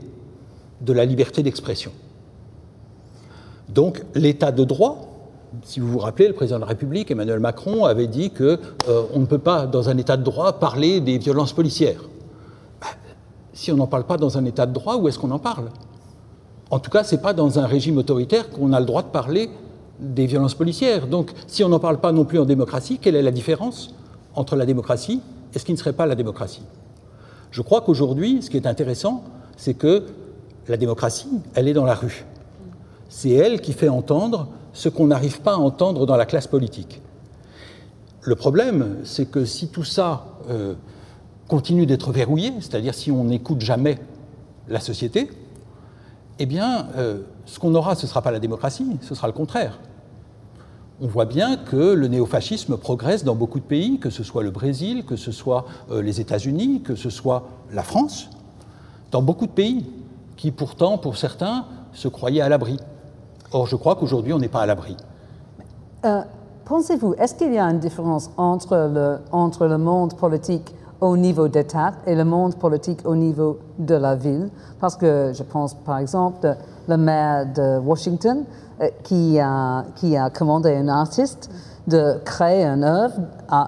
de 0.82 0.92
la 0.92 1.04
liberté 1.04 1.42
d'expression. 1.42 1.90
Donc, 3.68 4.04
l'état 4.14 4.52
de 4.52 4.62
droit, 4.62 5.08
si 5.64 5.80
vous 5.80 5.88
vous 5.88 5.98
rappelez, 5.98 6.28
le 6.28 6.32
président 6.32 6.58
de 6.58 6.60
la 6.60 6.68
République, 6.68 7.10
Emmanuel 7.10 7.40
Macron, 7.40 7.86
avait 7.86 8.06
dit 8.06 8.30
qu'on 8.30 8.44
euh, 8.44 9.02
ne 9.16 9.26
peut 9.26 9.38
pas, 9.38 9.66
dans 9.66 9.88
un 9.88 9.98
état 9.98 10.16
de 10.16 10.22
droit, 10.22 10.60
parler 10.60 11.00
des 11.00 11.18
violences 11.18 11.52
policières. 11.52 12.02
Ben, 12.80 12.86
si 13.52 13.72
on 13.72 13.76
n'en 13.76 13.88
parle 13.88 14.04
pas 14.04 14.16
dans 14.16 14.38
un 14.38 14.44
état 14.44 14.66
de 14.66 14.72
droit, 14.72 14.94
où 14.94 15.08
est-ce 15.08 15.18
qu'on 15.18 15.32
en 15.32 15.40
parle? 15.40 15.70
En 16.70 16.78
tout 16.78 16.90
cas, 16.92 17.02
ce 17.02 17.16
n'est 17.16 17.20
pas 17.20 17.32
dans 17.32 17.58
un 17.58 17.66
régime 17.66 17.98
autoritaire 17.98 18.48
qu'on 18.48 18.72
a 18.72 18.78
le 18.78 18.86
droit 18.86 19.02
de 19.02 19.08
parler 19.08 19.50
des 19.98 20.26
violences 20.26 20.54
policières. 20.54 21.06
Donc, 21.06 21.32
si 21.46 21.64
on 21.64 21.68
n'en 21.68 21.78
parle 21.78 21.98
pas 21.98 22.12
non 22.12 22.24
plus 22.24 22.38
en 22.38 22.44
démocratie, 22.44 22.98
quelle 22.98 23.16
est 23.16 23.22
la 23.22 23.30
différence 23.30 23.94
entre 24.34 24.56
la 24.56 24.66
démocratie 24.66 25.20
et 25.54 25.58
ce 25.58 25.64
qui 25.64 25.72
ne 25.72 25.78
serait 25.78 25.92
pas 25.92 26.06
la 26.06 26.14
démocratie? 26.14 26.62
Je 27.50 27.62
crois 27.62 27.80
qu'aujourd'hui, 27.80 28.42
ce 28.42 28.50
qui 28.50 28.56
est 28.56 28.66
intéressant, 28.66 29.24
c'est 29.56 29.74
que 29.74 30.04
la 30.68 30.76
démocratie, 30.76 31.40
elle 31.54 31.68
est 31.68 31.72
dans 31.72 31.84
la 31.84 31.94
rue. 31.94 32.26
C'est 33.08 33.30
elle 33.30 33.60
qui 33.60 33.72
fait 33.72 33.88
entendre 33.88 34.48
ce 34.72 34.88
qu'on 34.88 35.06
n'arrive 35.06 35.40
pas 35.40 35.54
à 35.54 35.56
entendre 35.56 36.06
dans 36.06 36.16
la 36.16 36.26
classe 36.26 36.46
politique. 36.46 37.00
Le 38.22 38.34
problème, 38.34 38.96
c'est 39.04 39.30
que 39.30 39.44
si 39.44 39.68
tout 39.68 39.84
ça 39.84 40.26
euh, 40.50 40.74
continue 41.48 41.86
d'être 41.86 42.12
verrouillé, 42.12 42.52
c'est-à-dire 42.60 42.92
si 42.92 43.10
on 43.10 43.24
n'écoute 43.24 43.60
jamais 43.60 43.98
la 44.68 44.80
société, 44.80 45.30
eh 46.38 46.46
bien, 46.46 46.88
euh, 46.96 47.20
ce 47.46 47.58
qu'on 47.58 47.74
aura, 47.74 47.94
ce 47.94 48.02
ne 48.02 48.08
sera 48.08 48.22
pas 48.22 48.30
la 48.30 48.40
démocratie, 48.40 48.98
ce 49.00 49.14
sera 49.14 49.26
le 49.28 49.32
contraire. 49.32 49.78
On 51.00 51.06
voit 51.06 51.26
bien 51.26 51.56
que 51.56 51.76
le 51.76 52.08
néofascisme 52.08 52.76
progresse 52.76 53.22
dans 53.22 53.34
beaucoup 53.34 53.60
de 53.60 53.64
pays, 53.64 53.98
que 53.98 54.10
ce 54.10 54.22
soit 54.22 54.42
le 54.42 54.50
Brésil, 54.50 55.04
que 55.04 55.16
ce 55.16 55.30
soit 55.30 55.66
euh, 55.90 56.02
les 56.02 56.20
États-Unis, 56.20 56.82
que 56.82 56.94
ce 56.94 57.10
soit 57.10 57.44
la 57.72 57.82
France, 57.82 58.30
dans 59.10 59.22
beaucoup 59.22 59.46
de 59.46 59.52
pays 59.52 59.86
qui 60.36 60.50
pourtant, 60.50 60.98
pour 60.98 61.16
certains, 61.16 61.66
se 61.92 62.08
croyaient 62.08 62.40
à 62.40 62.48
l'abri. 62.48 62.78
Or, 63.52 63.66
je 63.66 63.76
crois 63.76 63.94
qu'aujourd'hui, 63.94 64.32
on 64.32 64.38
n'est 64.38 64.48
pas 64.48 64.60
à 64.60 64.66
l'abri. 64.66 64.96
Euh, 66.04 66.22
pensez-vous, 66.64 67.14
est-ce 67.14 67.34
qu'il 67.34 67.52
y 67.52 67.58
a 67.58 67.64
une 67.64 67.78
différence 67.78 68.30
entre 68.36 68.90
le, 68.92 69.18
entre 69.32 69.66
le 69.66 69.78
monde 69.78 70.14
politique 70.14 70.74
au 71.00 71.16
niveau 71.16 71.48
d'État 71.48 71.92
et 72.06 72.14
le 72.14 72.24
monde 72.24 72.56
politique 72.56 73.00
au 73.04 73.14
niveau 73.14 73.58
de 73.78 73.94
la 73.94 74.14
ville. 74.14 74.48
Parce 74.80 74.96
que 74.96 75.32
je 75.34 75.42
pense 75.42 75.74
par 75.74 75.98
exemple 75.98 76.56
le 76.88 76.96
maire 76.96 77.46
de 77.52 77.78
Washington 77.78 78.44
euh, 78.80 78.88
qui, 79.02 79.38
a, 79.40 79.84
qui 79.96 80.16
a 80.16 80.30
commandé 80.30 80.74
un 80.74 80.88
artiste 80.88 81.50
de 81.86 82.18
créer 82.24 82.64
une 82.64 82.84
œuvre 82.84 83.14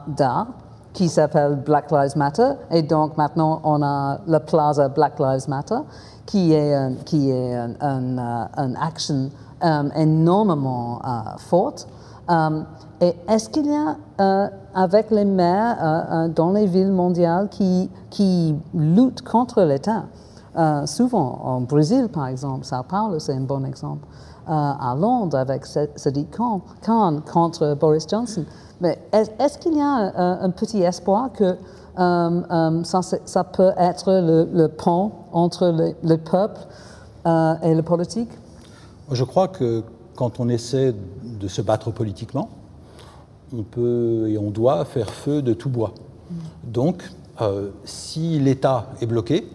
d'art 0.08 0.48
qui 0.92 1.08
s'appelle 1.08 1.56
Black 1.56 1.90
Lives 1.92 2.16
Matter. 2.16 2.52
Et 2.70 2.82
donc 2.82 3.16
maintenant 3.16 3.60
on 3.64 3.82
a 3.82 4.18
le 4.26 4.38
Plaza 4.38 4.88
Black 4.88 5.18
Lives 5.18 5.48
Matter 5.48 5.78
qui 6.26 6.52
est, 6.52 6.74
un, 6.74 6.94
qui 7.06 7.30
est 7.30 7.56
un, 7.56 7.72
un, 7.80 8.74
action 8.74 9.30
um, 9.62 9.90
énormément 9.96 11.00
forte. 11.38 11.88
Um, 12.28 12.66
et 13.00 13.14
est-ce 13.26 13.48
qu'il 13.48 13.66
y 13.66 13.74
a, 13.74 13.96
euh, 14.20 14.48
avec 14.74 15.10
les 15.10 15.24
maires 15.24 15.76
euh, 15.80 16.26
euh, 16.26 16.28
dans 16.28 16.52
les 16.52 16.66
villes 16.66 16.92
mondiales 16.92 17.48
qui, 17.48 17.90
qui 18.10 18.54
luttent 18.74 19.22
contre 19.22 19.62
l'État, 19.62 20.04
souvent 20.86 21.38
en 21.44 21.60
Brésil 21.60 22.08
par 22.12 22.26
exemple, 22.26 22.64
ça 22.64 22.82
parle, 22.82 23.20
c'est 23.20 23.34
un 23.34 23.42
bon 23.42 23.64
exemple, 23.64 24.04
à 24.48 24.96
Londres 24.98 25.38
avec 25.38 25.64
Sadiq 25.64 26.36
Khan, 26.36 26.60
contre 27.32 27.76
Boris 27.78 28.08
Johnson. 28.08 28.44
Mais 28.80 28.98
est-ce 29.12 29.56
qu'il 29.58 29.76
y 29.76 29.80
a 29.80 30.40
un 30.42 30.50
petit 30.50 30.82
espoir 30.82 31.30
que 31.32 31.56
ça, 31.96 33.44
peut 33.44 33.70
être 33.76 34.10
le, 34.52 34.66
pont 34.66 35.12
entre 35.32 35.94
le 36.02 36.16
peuple 36.16 36.60
et 37.62 37.74
le 37.74 37.82
politique? 37.82 38.30
Je 39.12 39.22
crois 39.22 39.46
que 39.46 39.84
quand 40.16 40.40
on 40.40 40.48
essaie 40.48 40.92
de 41.38 41.48
se 41.48 41.62
battre 41.62 41.90
politiquement, 41.90 42.50
on 43.56 43.62
peut 43.62 44.28
et 44.28 44.38
on 44.38 44.50
doit 44.50 44.84
faire 44.84 45.10
feu 45.10 45.42
de 45.42 45.54
tout 45.54 45.70
bois. 45.70 45.94
Donc, 46.64 47.02
euh, 47.40 47.70
si 47.84 48.38
l'État 48.38 48.90
est 49.00 49.06
bloqué, 49.06 49.48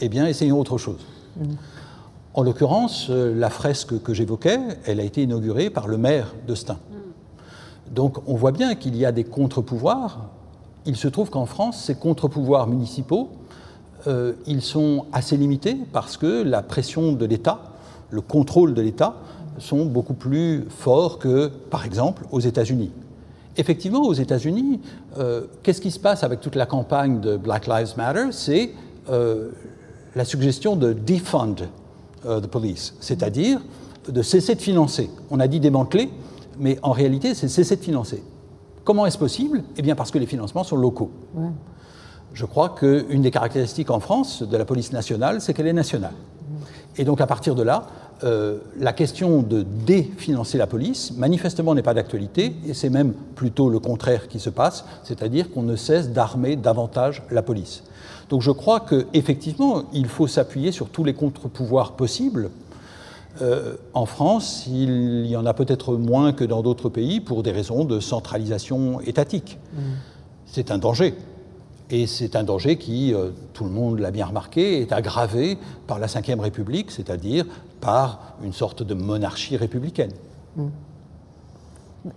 eh 0.00 0.08
bien, 0.08 0.26
essayons 0.26 0.60
autre 0.60 0.78
chose. 0.78 1.04
En 2.34 2.42
l'occurrence, 2.42 3.08
euh, 3.10 3.34
la 3.34 3.50
fresque 3.50 4.02
que 4.02 4.12
j'évoquais, 4.12 4.58
elle 4.86 5.00
a 5.00 5.04
été 5.04 5.22
inaugurée 5.22 5.70
par 5.70 5.88
le 5.88 5.96
maire 5.96 6.34
de 6.46 6.54
Stein. 6.54 6.78
Donc, 7.90 8.18
on 8.26 8.34
voit 8.34 8.52
bien 8.52 8.74
qu'il 8.74 8.96
y 8.96 9.04
a 9.04 9.12
des 9.12 9.24
contre-pouvoirs. 9.24 10.30
Il 10.86 10.96
se 10.96 11.08
trouve 11.08 11.30
qu'en 11.30 11.46
France, 11.46 11.82
ces 11.82 11.94
contre-pouvoirs 11.94 12.66
municipaux, 12.66 13.30
euh, 14.06 14.34
ils 14.46 14.62
sont 14.62 15.06
assez 15.12 15.36
limités 15.36 15.76
parce 15.92 16.16
que 16.16 16.42
la 16.42 16.62
pression 16.62 17.12
de 17.12 17.24
l'État, 17.24 17.60
le 18.10 18.20
contrôle 18.20 18.74
de 18.74 18.82
l'État, 18.82 19.16
sont 19.58 19.86
beaucoup 19.86 20.14
plus 20.14 20.64
forts 20.68 21.18
que, 21.18 21.48
par 21.70 21.84
exemple, 21.84 22.24
aux 22.30 22.40
États-Unis. 22.40 22.90
Effectivement, 23.56 24.02
aux 24.02 24.14
États-Unis, 24.14 24.80
euh, 25.18 25.42
qu'est-ce 25.62 25.80
qui 25.80 25.90
se 25.90 26.00
passe 26.00 26.24
avec 26.24 26.40
toute 26.40 26.56
la 26.56 26.66
campagne 26.66 27.20
de 27.20 27.36
Black 27.36 27.66
Lives 27.66 27.94
Matter? 27.96 28.26
C'est 28.32 28.72
euh, 29.10 29.50
la 30.16 30.24
suggestion 30.24 30.74
de 30.74 30.92
defund 30.92 31.68
euh, 32.26 32.40
the 32.40 32.46
police, 32.46 32.94
c'est-à-dire 33.00 33.60
de 34.08 34.22
cesser 34.22 34.54
de 34.54 34.60
financer. 34.60 35.08
On 35.30 35.40
a 35.40 35.46
dit 35.46 35.60
démanteler, 35.60 36.10
mais 36.58 36.78
en 36.82 36.90
réalité, 36.90 37.34
c'est 37.34 37.48
cesser 37.48 37.76
de 37.76 37.82
financer. 37.82 38.22
Comment 38.84 39.06
est-ce 39.06 39.18
possible? 39.18 39.62
Eh 39.76 39.82
bien, 39.82 39.94
parce 39.94 40.10
que 40.10 40.18
les 40.18 40.26
financements 40.26 40.64
sont 40.64 40.76
locaux. 40.76 41.10
Je 42.34 42.44
crois 42.44 42.70
qu'une 42.70 43.22
des 43.22 43.30
caractéristiques 43.30 43.90
en 43.90 44.00
France 44.00 44.42
de 44.42 44.56
la 44.56 44.64
police 44.64 44.92
nationale, 44.92 45.40
c'est 45.40 45.54
qu'elle 45.54 45.68
est 45.68 45.72
nationale. 45.72 46.12
Et 46.96 47.04
donc, 47.04 47.20
à 47.20 47.26
partir 47.26 47.54
de 47.54 47.62
là, 47.62 47.86
euh, 48.22 48.58
la 48.78 48.92
question 48.92 49.42
de 49.42 49.62
définancer 49.62 50.56
la 50.56 50.66
police, 50.66 51.12
manifestement, 51.16 51.74
n'est 51.74 51.82
pas 51.82 51.94
d'actualité, 51.94 52.54
et 52.66 52.74
c'est 52.74 52.90
même 52.90 53.12
plutôt 53.34 53.68
le 53.68 53.80
contraire 53.80 54.28
qui 54.28 54.38
se 54.38 54.50
passe, 54.50 54.84
c'est-à-dire 55.02 55.50
qu'on 55.50 55.62
ne 55.62 55.76
cesse 55.76 56.10
d'armer 56.10 56.56
davantage 56.56 57.22
la 57.30 57.42
police. 57.42 57.82
Donc 58.30 58.40
je 58.42 58.50
crois 58.50 58.80
qu'effectivement, 58.80 59.84
il 59.92 60.06
faut 60.06 60.26
s'appuyer 60.26 60.72
sur 60.72 60.88
tous 60.88 61.04
les 61.04 61.14
contre-pouvoirs 61.14 61.92
possibles. 61.92 62.50
Euh, 63.42 63.74
en 63.94 64.06
France, 64.06 64.66
il 64.68 65.26
y 65.26 65.36
en 65.36 65.44
a 65.44 65.54
peut-être 65.54 65.96
moins 65.96 66.32
que 66.32 66.44
dans 66.44 66.62
d'autres 66.62 66.88
pays 66.88 67.20
pour 67.20 67.42
des 67.42 67.50
raisons 67.50 67.84
de 67.84 67.98
centralisation 67.98 69.00
étatique. 69.00 69.58
Mmh. 69.72 69.80
C'est 70.46 70.70
un 70.70 70.78
danger. 70.78 71.14
Et 71.90 72.06
c'est 72.06 72.34
un 72.34 72.44
danger 72.44 72.76
qui, 72.76 73.12
euh, 73.12 73.30
tout 73.52 73.64
le 73.64 73.70
monde 73.70 73.98
l'a 73.98 74.10
bien 74.10 74.26
remarqué, 74.26 74.80
est 74.80 74.92
aggravé 74.92 75.58
par 75.86 75.98
la 75.98 76.06
Ve 76.06 76.40
République, 76.40 76.90
c'est-à-dire 76.90 77.44
par 77.84 78.18
une 78.42 78.52
sorte 78.52 78.82
de 78.82 78.94
monarchie 78.94 79.56
républicaine. 79.56 80.12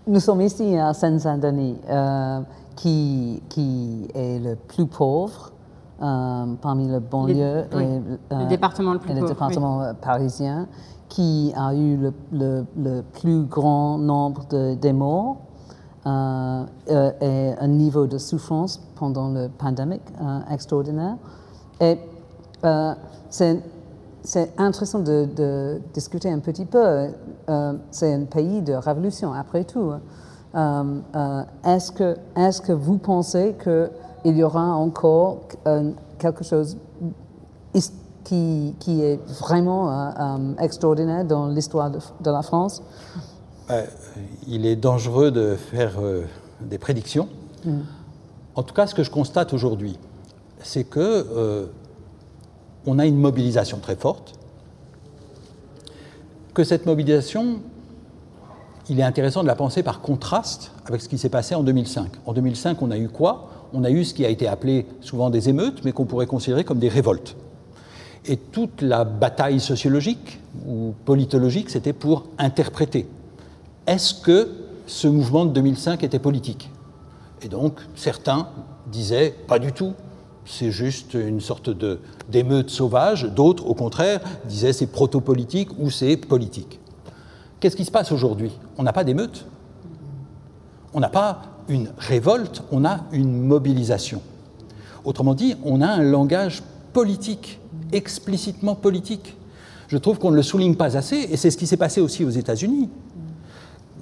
Nous 0.07 0.19
sommes 0.19 0.41
ici 0.41 0.77
à 0.77 0.93
Seine-Saint-Denis, 0.93 1.77
euh, 1.89 2.39
qui, 2.75 3.41
qui, 3.50 4.07
est 4.13 4.39
le 4.39 4.55
plus 4.55 4.86
pauvre 4.86 5.51
euh, 6.01 6.45
parmi 6.62 6.88
le 6.88 7.00
banlieue 7.00 7.65
et 7.74 8.01
le 8.36 8.47
département 8.47 8.93
le 8.93 9.00
plus 9.00 9.13
le 9.13 9.27
département 9.27 9.93
parisien, 10.01 10.67
qui 11.09 11.53
a 11.55 11.74
eu 11.74 11.97
le, 11.97 12.13
le, 12.31 12.65
le 12.77 13.01
plus 13.01 13.43
grand 13.43 13.97
nombre 13.97 14.45
de, 14.50 14.91
morts 14.91 15.38
euh, 16.05 16.65
euh, 16.89 17.12
et 17.21 17.59
un 17.59 17.67
niveau 17.67 18.07
de 18.07 18.17
souffrance 18.17 18.81
pendant 18.95 19.29
la 19.29 19.50
pandémie 19.50 20.00
euh, 20.21 20.39
extraordinaire. 20.51 21.17
Et 21.79 21.97
c'est 23.29 23.62
intéressant 24.57 25.00
de, 25.00 25.79
discuter 25.93 26.29
un 26.29 26.39
petit 26.39 26.65
peu. 26.65 27.07
c'est 27.91 28.13
un 28.13 28.25
pays 28.25 28.62
de 28.62 28.74
révolution, 28.74 29.34
après 29.34 29.63
tout. 29.63 29.93
Est-ce 30.53 31.91
que, 31.91 32.17
est 32.36 32.62
que 32.62 32.74
vous 32.74 32.98
pensez 32.98 33.55
qu'il 33.63 34.38
y 34.38 34.43
aura 34.43 34.74
encore 34.75 35.43
quelque 36.19 36.43
chose 36.43 36.77
qui, 38.24 38.75
qui 38.79 39.01
est 39.01 39.19
vraiment 39.39 40.55
extraordinaire 40.60 41.24
dans 41.24 41.48
l'histoire 41.48 41.89
de, 41.89 42.00
de, 42.22 42.31
la 42.31 42.41
France? 42.41 42.84
Il 44.48 44.65
est 44.65 44.75
dangereux 44.75 45.31
de 45.31 45.55
faire 45.55 45.96
euh, 46.00 46.24
des 46.62 46.77
prédictions. 46.77 47.27
Mm. 47.65 47.79
En 48.55 48.63
tout 48.63 48.74
cas, 48.74 48.88
ce 48.88 48.96
que 48.96 49.03
je 49.03 49.12
constate 49.12 49.53
aujourd'hui, 49.53 50.00
c'est 50.63 50.86
que 50.86 51.00
euh, 51.00 51.65
on 52.86 53.00
a 53.00 53.05
une 53.05 53.17
mobilisation 53.17 53.79
très 53.79 53.96
forte, 53.96 54.34
que 56.53 56.63
cette 56.63 56.86
mobilisation, 56.86 57.60
il 58.89 59.00
est 59.00 59.03
intéressant 59.03 59.43
de 59.43 59.48
la 59.48 59.55
penser 59.55 59.84
par 59.84 60.01
contraste 60.01 60.72
avec 60.86 61.01
ce 61.01 61.10
qui 61.10 61.17
s'est 61.17 61.29
passé 61.29 61.53
en 61.53 61.63
2005. 61.63 62.10
En 62.25 62.34
2005, 62.34 62.81
on 62.81 62.89
a 62.89 62.98
eu 62.98 63.10
quoi? 63.10 63.50
On 63.74 63.84
a 63.84 63.91
eu 63.91 64.03
ce 64.03 64.13
qui 64.13 64.25
a 64.25 64.29
été 64.29 64.48
appelé 64.48 64.88
souvent 65.01 65.29
des 65.29 65.50
émeutes, 65.50 65.84
mais 65.84 65.91
qu'on 65.91 66.05
pourrait 66.05 66.25
considérer 66.25 66.63
comme 66.63 66.79
des 66.79 66.89
révoltes. 66.89 67.36
Et 68.25 68.38
toute 68.38 68.81
la 68.81 69.03
bataille 69.03 69.60
sociologique 69.60 70.39
ou 70.67 70.93
politologique, 71.05 71.69
c'était 71.69 71.93
pour 71.93 72.25
interpréter. 72.38 73.07
Est-ce 73.86 74.13
que 74.15 74.50
ce 74.88 75.07
mouvement 75.07 75.46
de 75.46 75.51
2005 75.51 76.03
était 76.03 76.19
politique? 76.19 76.72
Et 77.41 77.50
donc, 77.50 77.79
certains 77.96 78.48
disaient 78.88 79.36
pas 79.48 79.60
du 79.60 79.74
tout, 79.74 79.93
c'est 80.48 80.72
juste 80.72 81.13
une 81.13 81.42
sorte 81.42 81.70
d'émeute 82.30 82.70
sauvage. 82.70 83.24
D'autres, 83.24 83.68
au 83.68 83.74
contraire, 83.74 84.22
disaient 84.46 84.74
c'est 84.74 84.88
proto-politique 84.88 85.70
ou 85.80 85.89
c'est 85.89 86.18
politique. 86.18 86.80
Qu'est-ce 87.60 87.75
qui 87.75 87.86
se 87.86 87.92
passe 87.92 88.12
aujourd'hui? 88.12 88.51
On 88.77 88.84
n'a 88.84 88.94
pas 88.94 89.04
d'émeute. 89.04 89.46
On 90.94 91.00
n'a 91.00 91.10
pas 91.10 91.42
une 91.70 91.89
révolte, 91.98 92.63
on 92.72 92.86
a 92.86 93.01
une 93.12 93.42
mobilisation. 93.42 94.22
Autrement 95.04 95.34
dit, 95.34 95.56
on 95.63 95.82
a 95.82 95.88
un 95.88 96.04
langage 96.04 96.63
politique, 96.94 97.60
explicitement 97.92 98.75
politique. 98.75 99.36
Je 99.88 99.98
trouve 99.98 100.18
qu'on 100.18 100.32
ne 100.32 100.36
le 100.36 100.44
souligne 100.44 100.75
pas 100.75 100.98
assez, 100.98 101.27
et 101.30 101.38
c'est 101.38 101.51
ce 101.51 101.58
qui 101.58 101.68
s'est 101.68 101.77
passé 101.77 102.01
aussi 102.01 102.24
aux 102.24 102.30
États-Unis 102.30 102.89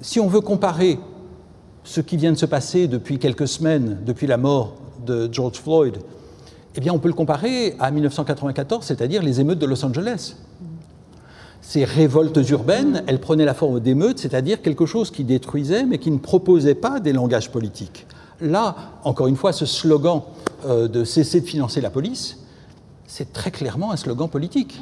si 0.00 0.20
on 0.20 0.28
veut 0.28 0.40
comparer 0.40 0.98
ce 1.84 2.00
qui 2.00 2.16
vient 2.16 2.32
de 2.32 2.36
se 2.36 2.46
passer 2.46 2.88
depuis 2.88 3.18
quelques 3.18 3.48
semaines, 3.48 3.98
depuis 4.04 4.26
la 4.26 4.36
mort 4.36 4.74
de 5.04 5.28
George 5.30 5.58
Floyd, 5.58 5.98
eh 6.76 6.80
bien, 6.80 6.92
on 6.92 6.98
peut 6.98 7.08
le 7.08 7.14
comparer 7.14 7.74
à 7.78 7.90
1994, 7.90 8.84
c'est-à-dire 8.84 9.22
les 9.22 9.40
émeutes 9.40 9.58
de 9.58 9.66
Los 9.66 9.84
Angeles. 9.84 10.36
Ces 11.62 11.84
révoltes 11.84 12.38
urbaines, 12.50 13.02
elles 13.06 13.20
prenaient 13.20 13.46
la 13.46 13.54
forme 13.54 13.80
d'émeutes, 13.80 14.18
c'est-à-dire 14.18 14.60
quelque 14.60 14.84
chose 14.84 15.10
qui 15.10 15.24
détruisait, 15.24 15.84
mais 15.84 15.98
qui 15.98 16.10
ne 16.10 16.18
proposait 16.18 16.74
pas 16.74 17.00
des 17.00 17.12
langages 17.12 17.50
politiques. 17.50 18.06
Là, 18.40 18.76
encore 19.04 19.26
une 19.26 19.36
fois, 19.36 19.52
ce 19.52 19.64
slogan 19.64 20.22
euh, 20.66 20.86
de 20.86 21.02
cesser 21.04 21.40
de 21.40 21.46
financer 21.46 21.80
la 21.80 21.90
police, 21.90 22.38
c'est 23.06 23.32
très 23.32 23.50
clairement 23.50 23.92
un 23.92 23.96
slogan 23.96 24.28
politique. 24.28 24.80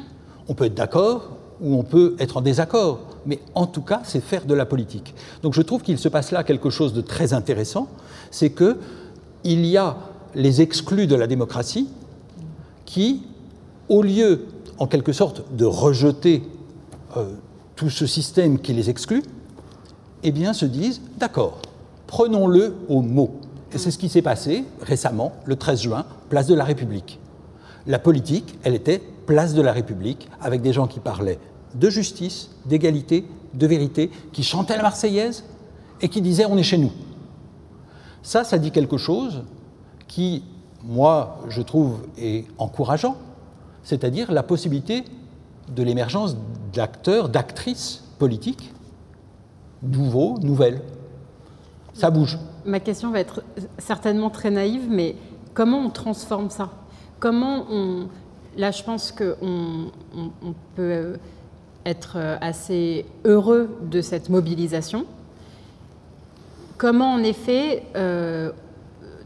On 0.49 0.53
peut 0.53 0.65
être 0.65 0.75
d'accord 0.75 1.37
ou 1.61 1.75
on 1.75 1.83
peut 1.83 2.15
être 2.19 2.37
en 2.37 2.41
désaccord, 2.41 2.99
mais 3.25 3.39
en 3.55 3.65
tout 3.65 3.81
cas, 3.81 4.01
c'est 4.03 4.21
faire 4.21 4.45
de 4.45 4.53
la 4.53 4.65
politique. 4.65 5.15
Donc 5.41 5.53
je 5.53 5.61
trouve 5.61 5.81
qu'il 5.81 5.97
se 5.97 6.09
passe 6.09 6.31
là 6.31 6.43
quelque 6.43 6.69
chose 6.69 6.93
de 6.93 6.99
très 6.99 7.33
intéressant, 7.33 7.87
c'est 8.31 8.49
que 8.49 8.77
il 9.45 9.65
y 9.65 9.77
a 9.77 9.95
les 10.35 10.61
exclus 10.61 11.07
de 11.07 11.15
la 11.15 11.27
démocratie 11.27 11.89
qui, 12.85 13.23
au 13.89 14.03
lieu, 14.03 14.45
en 14.77 14.87
quelque 14.87 15.13
sorte, 15.13 15.43
de 15.55 15.65
rejeter 15.65 16.43
euh, 17.17 17.33
tout 17.75 17.89
ce 17.89 18.05
système 18.05 18.59
qui 18.59 18.73
les 18.73 18.89
exclut, 18.89 19.23
eh 20.23 20.31
bien, 20.31 20.53
se 20.53 20.65
disent 20.65 21.01
d'accord, 21.17 21.61
Prenons-le 22.07 22.75
au 22.87 23.01
mot. 23.01 23.41
Et 23.73 23.77
c'est 23.77 23.91
ce 23.91 23.97
qui 23.97 24.09
s'est 24.09 24.21
passé 24.21 24.63
récemment, 24.81 25.33
le 25.45 25.55
13 25.55 25.81
juin, 25.81 26.05
place 26.29 26.47
de 26.47 26.53
la 26.53 26.63
République. 26.63 27.19
La 27.87 27.99
politique, 27.99 28.57
elle 28.63 28.75
était 28.75 29.01
place 29.25 29.53
de 29.53 29.61
la 29.61 29.71
République, 29.73 30.29
avec 30.39 30.61
des 30.61 30.71
gens 30.71 30.87
qui 30.87 30.99
parlaient 30.99 31.39
de 31.73 31.89
justice, 31.89 32.51
d'égalité, 32.65 33.25
de 33.53 33.67
vérité, 33.67 34.11
qui 34.31 34.43
chantaient 34.43 34.77
la 34.77 34.83
Marseillaise 34.83 35.43
et 36.01 36.09
qui 36.09 36.21
disaient 36.21 36.45
on 36.45 36.57
est 36.57 36.63
chez 36.63 36.77
nous. 36.77 36.91
Ça, 38.23 38.43
ça 38.43 38.57
dit 38.57 38.71
quelque 38.71 38.97
chose 38.97 39.43
qui, 40.07 40.43
moi, 40.83 41.39
je 41.49 41.61
trouve, 41.61 41.99
est 42.17 42.45
encourageant, 42.57 43.17
c'est-à-dire 43.83 44.31
la 44.31 44.43
possibilité 44.43 45.03
de 45.69 45.83
l'émergence 45.83 46.35
d'acteurs, 46.73 47.29
d'actrices 47.29 48.03
politiques 48.19 48.71
nouveaux, 49.81 50.37
nouvelles. 50.39 50.81
Ça 51.93 52.09
bouge. 52.09 52.37
Ma 52.65 52.79
question 52.79 53.11
va 53.11 53.19
être 53.19 53.43
certainement 53.77 54.29
très 54.29 54.51
naïve, 54.51 54.87
mais 54.89 55.15
comment 55.53 55.79
on 55.79 55.89
transforme 55.89 56.49
ça? 56.49 56.69
Comment 57.19 57.65
on... 57.69 58.07
Là, 58.57 58.71
je 58.71 58.83
pense 58.83 59.11
qu'on 59.11 59.91
on, 60.15 60.53
peut 60.75 61.17
être 61.85 62.17
assez 62.41 63.05
heureux 63.25 63.69
de 63.81 64.01
cette 64.01 64.29
mobilisation. 64.29 65.05
Comment, 66.77 67.13
en 67.13 67.23
effet, 67.23 67.83
euh, 67.95 68.51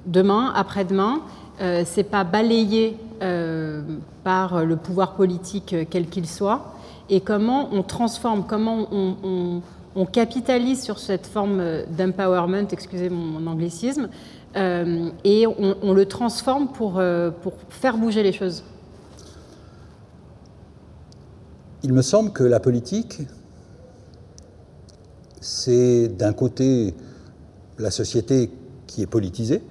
demain, 0.10 0.52
après-demain, 0.56 1.22
euh, 1.62 1.84
c'est 1.86 2.04
pas 2.04 2.24
balayé 2.24 2.98
euh, 3.22 3.82
par 4.24 4.66
le 4.66 4.76
pouvoir 4.76 5.16
politique 5.16 5.76
quel 5.90 6.08
qu'il 6.08 6.28
soit, 6.28 6.74
et 7.10 7.22
comment 7.22 7.70
on 7.72 7.84
transforme, 7.84 8.46
comment 8.48 8.88
on, 8.92 9.62
capitalise 10.14 10.82
sur 10.82 10.98
cette 10.98 11.28
forme 11.28 11.62
d'empowerment, 11.90 12.68
excusez 12.72 13.10
mon, 13.10 13.46
anglicisme, 13.48 14.08
euh, 14.56 15.10
et 15.26 15.46
on, 15.46 15.94
le 15.94 16.06
transforme 16.06 16.70
pour 16.70 17.02
faire 17.70 17.98
bouger 17.98 18.24
les 18.24 18.32
choses. 18.32 18.64
Il 21.84 21.94
me 21.94 22.02
semble 22.02 22.32
que 22.32 22.44
la 22.44 22.60
politique, 22.60 23.22
c'est 25.42 26.08
d'un 26.10 26.34
côté 26.34 26.94
la 27.78 27.92
société 27.92 28.52
qui 28.88 29.02
est 29.02 29.08
politisée, 29.08 29.62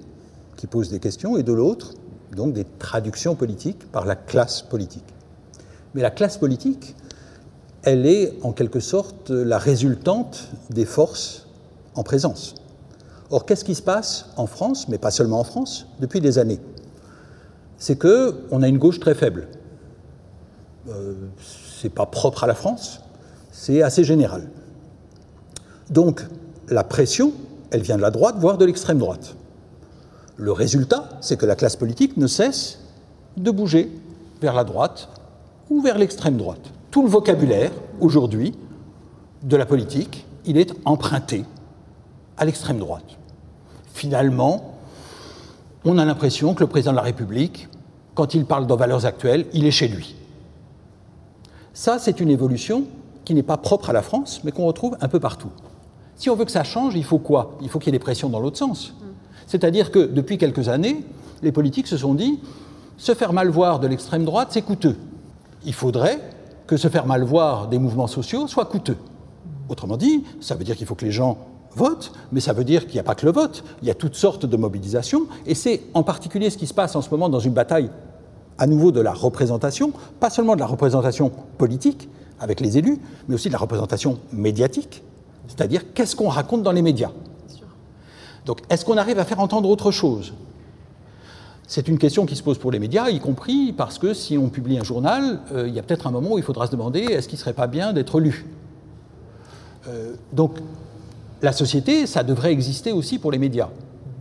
qui 0.59 0.67
pose 0.67 0.89
des 0.89 0.99
questions, 0.99 1.37
et 1.37 1.43
de 1.43 1.53
l'autre, 1.53 1.93
donc 2.35 2.51
des 2.51 2.65
traductions 2.79 3.33
politiques 3.33 3.89
par 3.93 4.05
la 4.05 4.17
classe 4.17 4.61
politique. 4.61 5.05
Mais 5.93 6.01
la 6.01 6.11
classe 6.11 6.35
politique, 6.35 6.97
elle 7.83 8.05
est 8.05 8.33
en 8.43 8.51
quelque 8.51 8.81
sorte 8.81 9.29
la 9.29 9.57
résultante 9.57 10.49
des 10.69 10.83
forces 10.83 11.47
en 11.95 12.03
présence. 12.03 12.55
Or, 13.31 13.45
qu'est-ce 13.45 13.63
qui 13.63 13.73
se 13.73 13.81
passe 13.81 14.25
en 14.35 14.47
France, 14.47 14.89
mais 14.89 14.97
pas 14.97 15.11
seulement 15.11 15.39
en 15.39 15.45
France, 15.45 15.87
depuis 16.01 16.19
des 16.19 16.39
années? 16.39 16.59
C'est 17.77 17.97
qu'on 17.97 18.61
a 18.61 18.67
une 18.67 18.79
gauche 18.79 18.99
très 18.99 19.15
faible. 19.15 19.47
Euh, 20.89 21.13
c'est 21.79 21.87
pas 21.87 22.05
propre 22.05 22.43
à 22.43 22.47
la 22.47 22.55
France, 22.55 22.99
c'est 23.53 23.81
assez 23.81 24.03
général. 24.03 24.49
Donc, 25.89 26.25
la 26.67 26.83
pression, 26.83 27.31
elle 27.71 27.81
vient 27.81 27.95
de 27.95 28.01
la 28.01 28.11
droite, 28.11 28.35
voire 28.39 28.57
de 28.57 28.65
l'extrême 28.65 28.97
droite. 28.97 29.37
Le 30.39 30.53
résultat, 30.53 31.09
c'est 31.19 31.35
que 31.35 31.45
la 31.45 31.57
classe 31.57 31.75
politique 31.75 32.15
ne 32.15 32.25
cesse 32.25 32.79
de 33.35 33.51
bouger 33.51 33.91
vers 34.41 34.53
la 34.53 34.63
droite 34.63 35.09
ou 35.69 35.81
vers 35.81 35.97
l'extrême 35.97 36.37
droite. 36.37 36.61
Tout 36.91 37.03
le 37.03 37.09
vocabulaire, 37.09 37.71
aujourd'hui, 37.99 38.55
de 39.43 39.57
la 39.57 39.65
politique, 39.65 40.25
il 40.45 40.57
est 40.57 40.73
emprunté 40.85 41.43
à 42.37 42.45
l'extrême 42.45 42.79
droite. 42.79 43.17
Finalement, 43.93 44.75
on 45.83 45.97
a 45.97 46.05
l'impression 46.05 46.53
que 46.53 46.61
le 46.61 46.67
président 46.67 46.91
de 46.91 46.97
la 46.97 47.03
République, 47.03 47.67
quand 48.15 48.33
il 48.33 48.45
parle 48.45 48.65
de 48.65 48.73
valeurs 48.73 49.05
actuelles, 49.05 49.45
il 49.51 49.65
est 49.65 49.71
chez 49.71 49.89
lui. 49.89 50.15
Ça, 51.73 51.99
c'est 51.99 52.21
une 52.21 52.29
évolution 52.29 52.85
qui 53.25 53.33
n'est 53.33 53.43
pas 53.43 53.57
propre 53.57 53.89
à 53.89 53.93
la 53.93 54.01
France, 54.01 54.39
mais 54.45 54.53
qu'on 54.53 54.65
retrouve 54.65 54.95
un 55.01 55.09
peu 55.09 55.19
partout. 55.19 55.51
Si 56.15 56.29
on 56.29 56.35
veut 56.37 56.45
que 56.45 56.51
ça 56.51 56.63
change, 56.63 56.95
il 56.95 57.03
faut 57.03 57.19
quoi? 57.19 57.57
Il 57.61 57.67
faut 57.67 57.77
qu'il 57.77 57.87
y 57.87 57.89
ait 57.89 57.99
des 57.99 58.03
pressions 58.03 58.29
dans 58.29 58.39
l'autre 58.39 58.57
sens. 58.57 58.93
C'est-à-dire 59.49 59.91
que 59.91 60.05
depuis 60.05 60.37
quelques 60.37 60.69
années, 60.69 61.03
les 61.41 61.51
politiques 61.51 61.87
se 61.87 61.97
sont 61.97 62.13
dit 62.13 62.39
se 62.97 63.15
faire 63.15 63.33
mal 63.33 63.49
voir 63.49 63.79
de 63.79 63.87
l'extrême 63.87 64.23
droite, 64.23 64.49
c'est 64.51 64.61
coûteux. 64.61 64.95
Il 65.65 65.73
faudrait 65.73 66.19
que 66.67 66.77
se 66.77 66.87
faire 66.87 67.07
mal 67.07 67.23
voir 67.23 67.67
des 67.67 67.79
mouvements 67.79 68.05
sociaux 68.05 68.47
soit 68.47 68.65
coûteux. 68.65 68.97
Autrement 69.67 69.97
dit, 69.97 70.23
ça 70.39 70.53
veut 70.53 70.63
dire 70.63 70.77
qu'il 70.77 70.85
faut 70.85 70.93
que 70.93 71.03
les 71.03 71.11
gens 71.11 71.39
votent, 71.75 72.11
mais 72.31 72.41
ça 72.41 72.53
veut 72.53 72.63
dire 72.63 72.85
qu'il 72.85 72.93
n'y 72.93 72.99
a 72.99 73.03
pas 73.03 73.15
que 73.15 73.25
le 73.25 73.31
vote, 73.31 73.63
il 73.81 73.87
y 73.87 73.91
a 73.91 73.95
toutes 73.95 74.13
sortes 74.13 74.45
de 74.45 74.55
mobilisations, 74.55 75.23
et 75.47 75.55
c'est 75.55 75.81
en 75.95 76.03
particulier 76.03 76.51
ce 76.51 76.57
qui 76.57 76.67
se 76.67 76.73
passe 76.73 76.95
en 76.95 77.01
ce 77.01 77.09
moment 77.09 77.27
dans 77.27 77.39
une 77.39 77.53
bataille 77.53 77.89
à 78.59 78.67
nouveau 78.67 78.91
de 78.91 79.01
la 79.01 79.13
représentation, 79.13 79.93
pas 80.19 80.29
seulement 80.29 80.53
de 80.53 80.59
la 80.59 80.67
représentation 80.67 81.31
politique 81.57 82.07
avec 82.39 82.59
les 82.59 82.77
élus, 82.77 82.99
mais 83.27 83.33
aussi 83.33 83.47
de 83.47 83.53
la 83.53 83.59
représentation 83.59 84.19
médiatique, 84.31 85.01
c'est-à-dire 85.47 85.91
qu'est-ce 85.93 86.15
qu'on 86.15 86.29
raconte 86.29 86.61
dans 86.61 86.71
les 86.71 86.83
médias? 86.83 87.11
Donc, 88.49 88.61
est-ce 88.71 88.83
qu'on 88.83 88.97
arrive 88.97 89.19
à 89.19 89.25
faire 89.25 89.39
entendre 89.41 89.69
autre 89.69 89.91
chose? 89.91 90.33
C'est 91.67 91.87
une 91.87 91.99
question 91.99 92.25
qui 92.25 92.35
se 92.35 92.41
pose 92.41 92.57
pour 92.57 92.71
les 92.71 92.79
médias, 92.79 93.07
y 93.09 93.19
compris 93.19 93.73
parce 93.73 93.99
que 93.99 94.15
si 94.15 94.39
on 94.39 94.49
publie 94.49 94.79
un 94.79 94.83
journal, 94.83 95.41
euh, 95.53 95.67
il 95.67 95.75
y 95.75 95.77
a 95.77 95.83
peut-être 95.83 96.07
un 96.07 96.11
moment 96.11 96.31
où 96.31 96.39
il 96.39 96.43
faudra 96.43 96.65
se 96.65 96.71
demander 96.71 97.01
est-ce 97.01 97.27
qu'il 97.27 97.37
ne 97.37 97.41
serait 97.41 97.53
pas 97.53 97.67
bien 97.67 97.93
d'être 97.93 98.19
lu? 98.19 98.47
Euh, 99.87 100.15
Donc, 100.33 100.55
la 101.43 101.51
société, 101.51 102.07
ça 102.07 102.23
devrait 102.23 102.51
exister 102.51 102.91
aussi 102.91 103.19
pour 103.19 103.31
les 103.31 103.37
médias. 103.37 103.69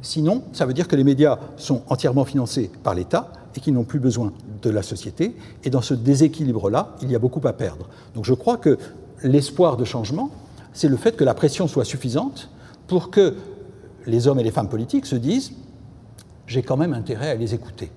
Sinon, 0.03 0.43
ça 0.53 0.67
veut 0.67 0.75
dire 0.75 0.89
que 0.89 0.97
les 0.97 1.05
médias 1.05 1.39
sont 1.57 1.81
entièrement 1.89 2.27
financés 2.27 2.71
par 2.83 2.95
l'État 2.95 3.33
et 3.57 3.61
qu'ils 3.61 3.73
n'ont 3.73 3.85
plus 3.85 3.99
besoin 3.99 4.35
de 4.61 4.69
la 4.69 4.83
société. 4.83 5.37
Et 5.65 5.71
dans 5.71 5.81
ce 5.81 5.95
déséquilibre-là, 5.95 6.97
il 7.01 7.11
y 7.11 7.17
a 7.17 7.19
beaucoup 7.19 7.41
à 7.49 7.55
perdre. 7.55 7.89
Donc 8.15 8.27
je 8.27 8.35
crois 8.35 8.59
que 8.59 8.77
l'espoir 9.23 9.79
de 9.79 9.87
changement, 9.87 10.29
c'est 10.75 10.89
le 10.89 10.99
fait 10.99 11.17
que 11.17 11.25
la 11.25 11.33
pression 11.33 11.67
soit 11.67 11.87
suffisante 11.87 12.51
pour 12.89 13.11
que 13.11 13.35
les 14.09 14.27
hommes 14.27 14.41
et 14.41 14.43
les 14.43 14.51
femmes 14.51 14.69
politiques 14.69 15.07
se 15.07 15.17
disent 15.17 15.53
j'ai 16.47 16.63
quand 16.63 16.77
même 16.77 16.95
intérêt 16.95 17.31
à 17.31 17.35
les 17.35 17.55
écouter. 17.55 17.93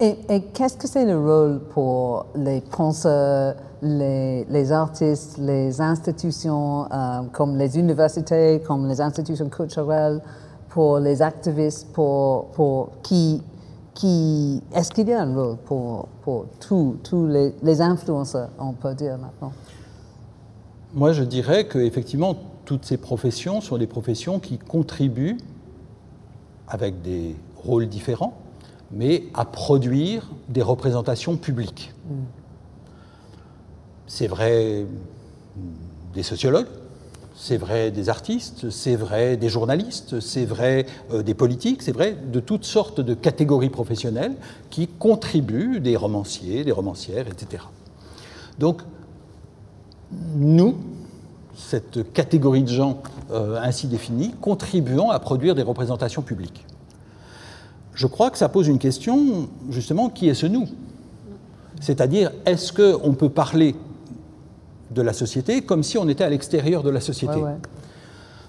Et, 0.00 0.16
qu'est-ce 0.52 0.76
que 0.76 0.88
c'est 0.88 1.04
le 1.04 1.18
rôle 1.18 1.60
pour 1.70 2.26
les 2.34 2.60
penseurs, 2.60 3.54
les, 3.80 4.72
artistes, 4.72 5.38
les 5.38 5.80
institutions 5.80 6.86
euh, 6.90 7.22
comme 7.32 7.56
les 7.56 7.78
universités, 7.78 8.60
comme 8.66 8.88
les 8.88 9.00
institutions 9.00 9.48
culturelles, 9.48 10.20
pour 10.70 10.98
les 10.98 11.22
activistes, 11.22 11.86
pour, 11.92 12.46
pour 12.46 12.90
qui, 13.02 13.40
qui 13.94 14.60
est-ce 14.74 14.90
qu'il 14.90 15.08
y 15.08 15.12
a 15.12 15.22
un 15.22 15.32
rôle 15.32 15.56
pour, 15.58 16.08
pour 16.22 16.46
tous 16.58 17.26
les, 17.28 17.54
les 17.62 17.80
influenceurs, 17.80 18.48
on 18.58 18.72
peut 18.72 18.94
dire 18.94 19.16
maintenant? 19.16 19.52
Moi, 20.92 21.12
je 21.12 21.22
dirais 21.22 21.68
qu'effectivement, 21.68 22.34
toutes 22.64 22.84
ces 22.84 22.96
professions 22.96 23.60
sont 23.60 23.78
des 23.78 23.86
professions 23.86 24.40
qui 24.40 24.58
contribuent, 24.58 25.38
avec 26.68 27.02
des 27.02 27.36
rôles 27.56 27.88
différents, 27.88 28.36
mais 28.90 29.24
à 29.34 29.44
produire 29.44 30.30
des 30.48 30.62
représentations 30.62 31.36
publiques. 31.36 31.92
C'est 34.06 34.26
vrai 34.26 34.86
des 36.14 36.22
sociologues, 36.22 36.68
c'est 37.34 37.56
vrai 37.56 37.90
des 37.90 38.08
artistes, 38.08 38.70
c'est 38.70 38.94
vrai 38.94 39.36
des 39.36 39.48
journalistes, 39.48 40.20
c'est 40.20 40.44
vrai 40.44 40.86
euh, 41.12 41.22
des 41.22 41.34
politiques, 41.34 41.82
c'est 41.82 41.92
vrai 41.92 42.16
de 42.32 42.40
toutes 42.40 42.64
sortes 42.64 43.00
de 43.00 43.14
catégories 43.14 43.70
professionnelles 43.70 44.36
qui 44.70 44.86
contribuent, 44.86 45.80
des 45.80 45.96
romanciers, 45.96 46.64
des 46.64 46.72
romancières, 46.72 47.26
etc. 47.26 47.64
Donc, 48.58 48.82
nous, 50.36 50.76
cette 51.56 52.12
catégorie 52.12 52.62
de 52.62 52.68
gens 52.68 53.02
euh, 53.30 53.58
ainsi 53.62 53.86
définie, 53.86 54.34
contribuant 54.40 55.10
à 55.10 55.18
produire 55.18 55.54
des 55.54 55.62
représentations 55.62 56.22
publiques. 56.22 56.64
Je 57.94 58.06
crois 58.06 58.30
que 58.30 58.38
ça 58.38 58.48
pose 58.48 58.66
une 58.66 58.78
question, 58.78 59.48
justement, 59.70 60.08
qui 60.08 60.28
est 60.28 60.34
ce 60.34 60.46
nous? 60.46 60.68
C'est-à-dire, 61.80 62.32
est-ce 62.44 62.72
qu'on 62.72 63.12
peut 63.12 63.28
parler 63.28 63.76
de 64.90 65.02
la 65.02 65.12
société 65.12 65.62
comme 65.62 65.82
si 65.82 65.96
on 65.98 66.08
était 66.08 66.24
à 66.24 66.28
l'extérieur 66.28 66.82
de 66.82 66.90
la 66.90 67.00
société? 67.00 67.40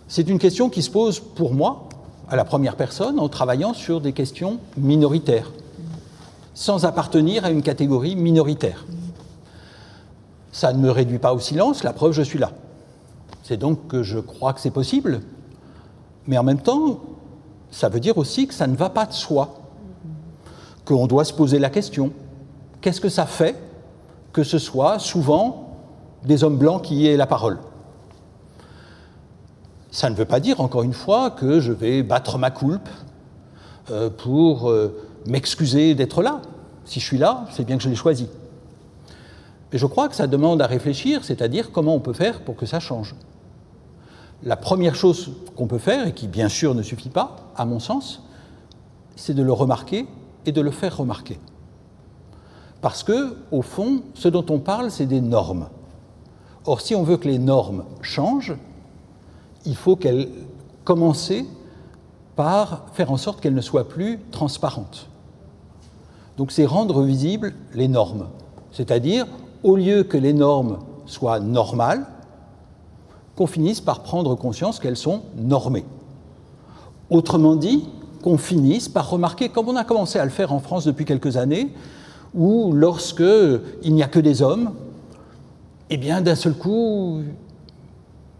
C'est 0.07 0.29
une 0.29 0.39
question 0.39 0.69
qui 0.69 0.81
se 0.81 0.89
pose 0.89 1.19
pour 1.19 1.53
moi, 1.53 1.89
à 2.27 2.35
la 2.35 2.45
première 2.45 2.75
personne, 2.75 3.19
en 3.19 3.29
travaillant 3.29 3.73
sur 3.73 4.01
des 4.01 4.13
questions 4.13 4.57
minoritaires, 4.77 5.51
sans 6.55 6.85
appartenir 6.85 7.45
à 7.45 7.51
une 7.51 7.61
catégorie 7.61 8.15
minoritaire. 8.15 8.85
Ça 10.51 10.73
ne 10.73 10.79
me 10.79 10.89
réduit 10.89 11.19
pas 11.19 11.33
au 11.33 11.39
silence, 11.39 11.83
la 11.83 11.93
preuve, 11.93 12.13
je 12.13 12.21
suis 12.21 12.39
là. 12.39 12.51
C'est 13.47 13.57
donc 13.57 13.87
que 13.87 14.01
je 14.01 14.17
crois 14.17 14.53
que 14.53 14.59
c'est 14.59 14.71
possible, 14.71 15.21
mais 16.25 16.35
en 16.35 16.41
même 16.41 16.57
temps, 16.57 17.01
ça 17.69 17.89
veut 17.89 17.99
dire 17.99 18.17
aussi 18.17 18.47
que 18.47 18.55
ça 18.55 18.65
ne 18.65 18.75
va 18.75 18.89
pas 18.89 19.05
de 19.05 19.13
soi, 19.13 19.59
qu'on 20.83 21.05
doit 21.05 21.25
se 21.25 21.33
poser 21.33 21.59
la 21.59 21.69
question, 21.69 22.11
qu'est-ce 22.81 22.99
que 22.99 23.07
ça 23.07 23.27
fait 23.27 23.55
que 24.33 24.41
ce 24.41 24.57
soit 24.57 24.97
souvent 24.97 25.77
des 26.23 26.43
hommes 26.43 26.57
blancs 26.57 26.81
qui 26.81 27.05
aient 27.05 27.17
la 27.17 27.27
parole? 27.27 27.59
Ça 29.91 30.09
ne 30.09 30.15
veut 30.15 30.25
pas 30.25 30.39
dire, 30.39 30.59
encore 30.59 30.81
une 30.81 30.93
fois, 30.93 31.29
que 31.29 31.59
je 31.59 31.71
vais 31.71 32.01
battre 32.01 32.39
ma 32.39 32.49
coulpe 32.49 32.89
euh, 33.91 34.09
pour 34.09 34.71
euh, 34.71 35.05
m'excuser 35.27 35.93
d'être 35.93 36.23
là. 36.23 36.41
Si 36.85 36.99
je 36.99 37.05
suis 37.05 37.19
là, 37.19 37.45
c'est 37.51 37.63
bien 37.63 37.77
que 37.77 37.83
je 37.83 37.89
l'ai 37.89 37.95
choisi. 37.95 38.27
Mais 39.71 39.77
je 39.77 39.85
crois 39.85 40.09
que 40.09 40.15
ça 40.15 40.25
demande 40.25 40.63
à 40.63 40.65
réfléchir, 40.65 41.23
c'est-à-dire 41.23 41.71
comment 41.71 41.93
on 41.93 41.99
peut 41.99 42.13
faire 42.13 42.41
pour 42.41 42.55
que 42.55 42.65
ça 42.65 42.79
change. 42.79 43.13
La 44.43 44.57
première 44.57 44.95
chose 44.95 45.31
qu'on 45.55 45.67
peut 45.67 45.77
faire, 45.77 46.07
et 46.07 46.13
qui 46.13 46.27
bien 46.27 46.49
sûr 46.49 46.75
ne 46.75 46.81
suffit 46.81 47.09
pas, 47.09 47.51
à 47.55 47.65
mon 47.65 47.79
sens, 47.79 48.23
c'est 49.15 49.33
de 49.33 49.43
le 49.43 49.53
remarquer 49.53 50.07
et 50.45 50.51
de 50.51 50.61
le 50.61 50.71
faire 50.71 50.97
remarquer. 50.97 51.39
Parce 52.81 53.03
que, 53.03 53.37
au 53.51 53.61
fond, 53.61 54.03
ce 54.13 54.27
dont 54.27 54.45
on 54.49 54.59
parle, 54.59 54.91
c'est 54.91 55.05
des 55.05 55.21
normes. 55.21 55.69
Or, 56.65 56.81
si 56.81 56.95
on 56.95 57.03
veut 57.03 57.17
que 57.17 57.27
les 57.27 57.39
normes 57.39 57.85
changent, 58.01 58.55
il 59.65 59.75
faut 59.75 59.95
qu'elles 59.95 60.29
commencer 60.83 61.45
par 62.35 62.85
faire 62.93 63.11
en 63.11 63.17
sorte 63.17 63.41
qu'elles 63.41 63.55
ne 63.55 63.61
soient 63.61 63.87
plus 63.87 64.19
transparentes. 64.31 65.07
Donc, 66.37 66.51
c'est 66.51 66.65
rendre 66.65 67.01
visibles 67.01 67.53
les 67.73 67.87
normes. 67.87 68.27
C'est-à-dire, 68.71 69.25
au 69.63 69.77
lieu 69.77 70.03
que 70.03 70.17
les 70.17 70.33
normes 70.33 70.79
soient 71.05 71.39
normales, 71.39 72.05
qu'on 73.35 73.47
finisse 73.47 73.81
par 73.81 74.03
prendre 74.03 74.35
conscience 74.35 74.79
qu'elles 74.79 74.97
sont 74.97 75.21
normées. 75.37 75.85
Autrement 77.09 77.55
dit, 77.55 77.87
qu'on 78.23 78.37
finisse 78.37 78.89
par 78.89 79.09
remarquer, 79.09 79.49
comme 79.49 79.69
on 79.69 79.75
a 79.75 79.83
commencé 79.83 80.17
à 80.17 80.25
le 80.25 80.31
faire 80.31 80.51
en 80.51 80.59
France 80.59 80.85
depuis 80.85 81.05
quelques 81.05 81.37
années, 81.37 81.71
où 82.33 82.71
lorsque 82.73 83.23
il 83.83 83.93
n'y 83.93 84.01
a 84.01 84.07
que 84.07 84.19
des 84.19 84.41
hommes, 84.41 84.71
eh 85.89 85.97
bien 85.97 86.21
d'un 86.21 86.35
seul 86.35 86.53
coup, 86.53 87.21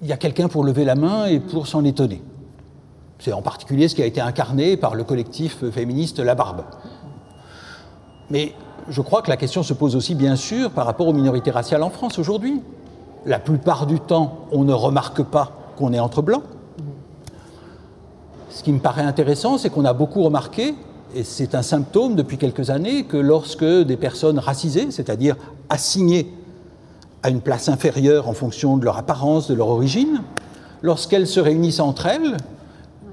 il 0.01 0.07
y 0.07 0.11
a 0.11 0.17
quelqu'un 0.17 0.47
pour 0.47 0.63
lever 0.63 0.85
la 0.85 0.95
main 0.95 1.27
et 1.27 1.39
pour 1.39 1.67
s'en 1.67 1.83
étonner. 1.83 2.21
C'est 3.19 3.31
en 3.31 3.41
particulier 3.41 3.87
ce 3.87 3.95
qui 3.95 4.01
a 4.01 4.05
été 4.05 4.19
incarné 4.19 4.75
par 4.75 4.95
le 4.95 5.03
collectif 5.03 5.69
féministe 5.69 6.19
La 6.19 6.35
Barbe. 6.35 6.63
Mais 8.29 8.53
je 8.89 9.01
crois 9.01 9.21
que 9.21 9.29
la 9.29 9.37
question 9.37 9.63
se 9.63 9.73
pose 9.73 9.95
aussi 9.95 10.15
bien 10.15 10.35
sûr 10.35 10.71
par 10.71 10.85
rapport 10.85 11.07
aux 11.07 11.13
minorités 11.13 11.51
raciales 11.51 11.83
en 11.83 11.89
France 11.89 12.19
aujourd'hui. 12.19 12.61
La 13.25 13.39
plupart 13.39 13.87
du 13.87 13.99
temps, 13.99 14.45
on 14.51 14.63
ne 14.63 14.73
remarque 14.73 15.23
pas 15.23 15.51
qu'on 15.77 15.93
est 15.93 15.99
entre 15.99 16.21
blancs. 16.21 16.43
Ce 18.49 18.63
qui 18.63 18.71
me 18.71 18.79
paraît 18.79 19.01
intéressant, 19.01 19.57
c'est 19.57 19.69
qu'on 19.69 19.83
a 19.85 19.93
beaucoup 19.93 20.23
remarqué, 20.23 20.75
et 21.15 21.23
c'est 21.23 21.55
un 21.55 21.61
symptôme 21.61 22.15
depuis 22.15 22.37
quelques 22.37 22.69
années, 22.69 23.03
que 23.03 23.17
lorsque 23.17 23.65
des 23.65 23.97
personnes 23.97 24.37
racisées, 24.37 24.91
c'est-à-dire 24.91 25.35
assignées 25.69 26.31
à 27.23 27.29
une 27.29 27.41
place 27.41 27.67
inférieure 27.67 28.29
en 28.29 28.33
fonction 28.33 28.77
de 28.77 28.85
leur 28.85 28.97
apparence, 28.97 29.47
de 29.47 29.55
leur 29.55 29.69
origine, 29.69 30.21
lorsqu'elles 30.83 31.27
se 31.27 31.39
réunissent 31.39 31.79
entre 31.79 32.05
elles, 32.05 32.37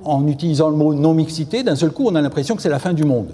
en 0.04 0.26
utilisant 0.26 0.68
le 0.68 0.76
mot 0.76 0.94
non-mixité, 0.94 1.62
d'un 1.62 1.76
seul 1.76 1.90
coup, 1.90 2.04
on 2.06 2.14
a 2.14 2.20
l'impression 2.20 2.54
que 2.54 2.62
c'est 2.62 2.68
la 2.68 2.78
fin 2.78 2.92
du 2.92 3.04
monde. 3.04 3.30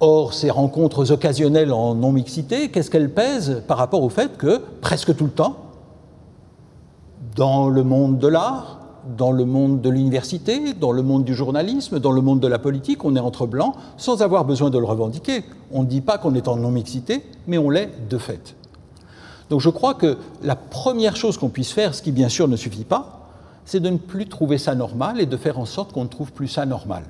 Or, 0.00 0.34
ces 0.34 0.50
rencontres 0.50 1.10
occasionnelles 1.10 1.72
en 1.72 1.94
non-mixité, 1.94 2.70
qu'est-ce 2.70 2.90
qu'elles 2.90 3.12
pèsent 3.12 3.62
par 3.66 3.78
rapport 3.78 4.02
au 4.02 4.10
fait 4.10 4.36
que, 4.36 4.60
presque 4.80 5.16
tout 5.16 5.24
le 5.24 5.30
temps, 5.30 5.56
dans 7.34 7.68
le 7.68 7.82
monde 7.82 8.18
de 8.18 8.28
l'art, 8.28 8.80
dans 9.16 9.30
le 9.30 9.44
monde 9.44 9.80
de 9.80 9.88
l'université, 9.88 10.74
dans 10.74 10.92
le 10.92 11.02
monde 11.02 11.24
du 11.24 11.34
journalisme, 11.34 11.98
dans 11.98 12.12
le 12.12 12.20
monde 12.20 12.40
de 12.40 12.48
la 12.48 12.58
politique, 12.58 13.04
on 13.04 13.14
est 13.16 13.20
entre 13.20 13.46
blancs 13.46 13.74
sans 13.96 14.20
avoir 14.22 14.44
besoin 14.44 14.68
de 14.70 14.78
le 14.78 14.84
revendiquer. 14.84 15.44
On 15.72 15.82
ne 15.82 15.86
dit 15.86 16.00
pas 16.00 16.18
qu'on 16.18 16.34
est 16.34 16.48
en 16.48 16.56
non-mixité, 16.56 17.22
mais 17.46 17.56
on 17.56 17.70
l'est 17.70 17.90
de 18.08 18.18
fait. 18.18 18.56
Donc 19.48 19.60
je 19.60 19.70
crois 19.70 19.94
que 19.94 20.18
la 20.42 20.56
première 20.56 21.16
chose 21.16 21.38
qu'on 21.38 21.48
puisse 21.48 21.70
faire, 21.70 21.94
ce 21.94 22.02
qui 22.02 22.10
bien 22.10 22.28
sûr 22.28 22.48
ne 22.48 22.56
suffit 22.56 22.84
pas, 22.84 23.30
c'est 23.64 23.80
de 23.80 23.90
ne 23.90 23.96
plus 23.96 24.26
trouver 24.26 24.58
ça 24.58 24.74
normal 24.74 25.20
et 25.20 25.26
de 25.26 25.36
faire 25.36 25.58
en 25.58 25.66
sorte 25.66 25.92
qu'on 25.92 26.04
ne 26.04 26.08
trouve 26.08 26.32
plus 26.32 26.48
ça 26.48 26.66
normal. 26.66 27.04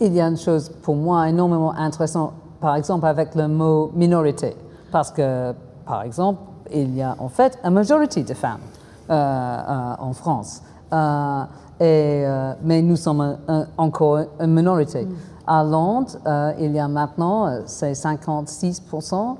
Il 0.00 0.12
y 0.12 0.20
a 0.20 0.26
une 0.26 0.36
chose 0.36 0.70
pour 0.82 0.94
moi 0.94 1.28
énormément 1.28 1.72
intéressante, 1.72 2.34
par 2.60 2.76
exemple 2.76 3.06
avec 3.06 3.34
le 3.34 3.48
mot 3.48 3.90
minorité, 3.94 4.54
parce 4.92 5.10
que, 5.10 5.54
par 5.86 6.02
exemple, 6.02 6.40
il 6.72 6.94
y 6.94 7.02
a 7.02 7.16
en 7.18 7.28
fait 7.28 7.58
une 7.64 7.70
majorité 7.70 8.22
de 8.22 8.34
femmes 8.34 8.60
euh, 9.08 9.14
euh, 9.14 9.94
en 9.98 10.12
France, 10.12 10.62
euh, 10.92 11.44
et, 11.80 12.26
mais 12.62 12.82
nous 12.82 12.96
sommes 12.96 13.38
encore 13.78 14.20
une 14.40 14.52
minorité. 14.52 15.04
Mm. 15.04 15.14
À 15.46 15.64
Londres, 15.64 16.16
il 16.58 16.72
y 16.72 16.78
a 16.78 16.88
maintenant, 16.88 17.60
c'est 17.66 17.92
56% 17.92 19.36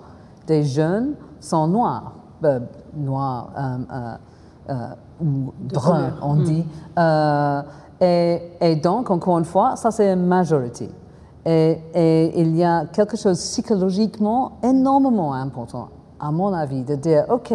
des 0.47 0.63
jeunes 0.65 1.15
sont 1.41 1.67
noirs, 1.67 2.13
noirs 2.97 3.51
ou 5.21 5.53
bruns, 5.59 6.13
on 6.23 6.35
mm. 6.37 6.65
Et, 8.01 8.77
donc, 8.83 9.11
encore 9.11 9.39
une 9.39 9.45
fois, 9.45 9.77
ça 9.77 9.91
c'est 9.91 10.13
une 10.13 10.27
majorité. 10.27 10.91
Et, 11.45 12.33
il 12.37 12.57
y 12.57 12.65
a 12.65 12.87
quelque 12.87 13.17
chose 13.17 13.39
psychologiquement 13.39 14.59
énormément 14.63 15.33
important, 15.33 15.89
à 16.21 16.31
mon 16.31 16.53
avis, 16.53 16.83
de 16.83 16.95
dire, 16.97 17.25
OK, 17.31 17.53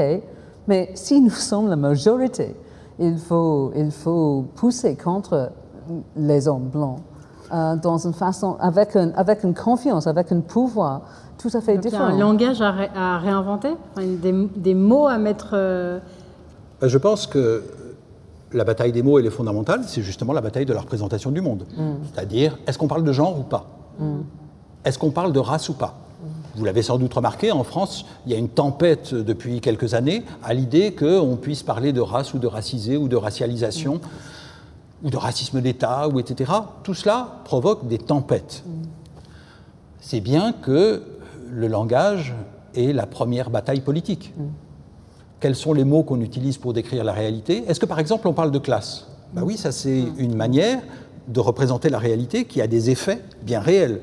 mais 0.68 0.92
si 0.96 1.22
nous 1.22 1.30
sommes 1.50 1.70
la 1.70 1.76
majorité, 1.76 2.56
il 3.00 3.18
faut, 3.18 3.72
il 3.76 3.92
faut 3.92 4.46
pousser 4.56 4.96
contre 4.96 5.52
les 6.16 6.48
hommes 6.48 6.70
blancs 6.70 7.00
euh, 7.54 7.76
dans 7.76 7.98
une 7.98 8.14
façon, 8.14 8.56
avec, 8.60 8.96
avec 8.96 9.44
une 9.44 9.54
confiance, 9.54 10.08
avec 10.08 10.32
un 10.32 10.40
pouvoir 10.40 11.02
tout 11.38 11.50
à 11.54 11.62
fait 11.62 11.78
différent. 11.78 12.10
Il 12.10 12.18
y 12.18 12.22
a 12.22 12.26
un 12.26 12.28
langage 12.28 12.62
à, 12.62 13.18
réinventer, 13.18 13.74
des, 13.98 14.74
mots 14.74 15.08
à 15.08 15.18
mettre. 15.18 15.50
Euh, 15.54 16.00
Je 16.82 16.98
pense 16.98 17.28
que 17.28 17.64
la 18.54 18.64
bataille 18.64 18.92
des 18.92 19.04
mots, 19.04 19.20
elle 19.20 19.26
est 19.26 19.32
fondamentale, 19.32 19.84
c'est 19.88 20.02
justement 20.02 20.34
la 20.34 20.42
bataille 20.42 20.66
de 20.66 20.74
la 20.74 20.82
représentation 20.82 21.32
du 21.32 21.42
monde. 21.42 21.66
Mm. 21.78 21.92
C'est-à-dire, 22.12 22.58
est-ce 22.68 22.78
qu'on 22.78 22.88
parle 22.88 23.04
de 23.04 23.12
genre 23.12 23.40
ou 23.40 23.44
pas? 23.44 23.68
Mm. 24.00 24.20
Est-ce 24.86 25.00
qu'on 25.00 25.12
parle 25.12 25.34
de 25.34 25.40
race 25.40 25.70
ou 25.70 25.74
pas? 25.74 25.96
Mm. 26.22 26.28
Vous 26.56 26.66
l'avez 26.66 26.82
sans 26.82 26.98
doute 26.98 27.14
remarqué, 27.14 27.52
en 27.52 27.64
France, 27.64 28.06
il 28.26 28.32
y 28.32 28.36
a 28.36 28.38
une 28.38 28.50
tempête 28.50 29.14
depuis 29.14 29.62
quelques 29.62 29.94
années 29.94 30.24
à 30.44 30.54
l'idée 30.54 30.94
qu'on 30.94 31.38
puisse 31.38 31.64
parler 31.64 31.94
de 31.94 32.02
race 32.02 32.34
ou 32.34 32.40
de 32.40 32.48
racisé 32.48 32.98
ou 32.98 33.08
de 33.08 33.16
racialisation 33.16 34.02
ou 35.04 35.10
de 35.10 35.18
racisme 35.18 35.62
d'État, 35.62 36.08
ou 36.08 36.20
etc. 36.20 36.52
Tout 36.84 36.94
cela 36.94 37.40
provoque 37.44 37.88
des 37.88 37.98
tempêtes. 37.98 38.64
C'est 40.00 40.20
bien 40.20 40.54
que 40.54 41.02
le 41.50 41.68
langage 41.68 42.36
est 42.76 42.94
la 42.94 43.08
première 43.08 43.50
bataille 43.50 43.82
politique 43.82 44.32
quels 45.42 45.56
sont 45.56 45.74
les 45.74 45.84
mots 45.84 46.04
qu'on 46.04 46.22
utilise 46.22 46.58
pour 46.58 46.72
décrire 46.72 47.04
la 47.04 47.12
réalité. 47.12 47.64
Est-ce 47.68 47.80
que 47.80 47.86
par 47.88 48.00
exemple 48.00 48.28
on 48.28 48.34
parle 48.34 48.52
de 48.52 48.60
classe? 48.60 49.08
Ben 49.34 49.42
oui, 49.44 49.58
ça 49.58 49.72
c'est 49.72 50.04
une 50.18 50.36
manière 50.36 50.80
de 51.28 51.40
représenter 51.40 51.90
la 51.90 51.98
réalité 51.98 52.46
qui 52.46 52.62
a 52.62 52.68
des 52.68 52.90
effets 52.90 53.22
bien 53.42 53.60
réels. 53.60 54.02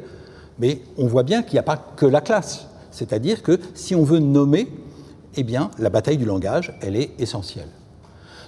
Mais 0.59 0.83
on 0.99 1.07
voit 1.07 1.23
bien 1.23 1.43
qu'il 1.43 1.55
n'y 1.55 1.61
a 1.61 1.63
pas 1.63 1.77
que 1.77 2.07
la 2.07 2.21
classe. 2.21 2.67
C'est-à-dire 2.91 3.43
que 3.43 3.61
si 3.75 3.95
on 3.95 4.03
veut 4.03 4.19
nommer, 4.19 4.69
eh 5.37 5.45
bien 5.45 5.71
la 5.79 5.91
bataille 5.91 6.17
du 6.17 6.25
langage, 6.25 6.77
elle 6.83 6.97
est 6.97 7.13
essentielle. 7.21 7.69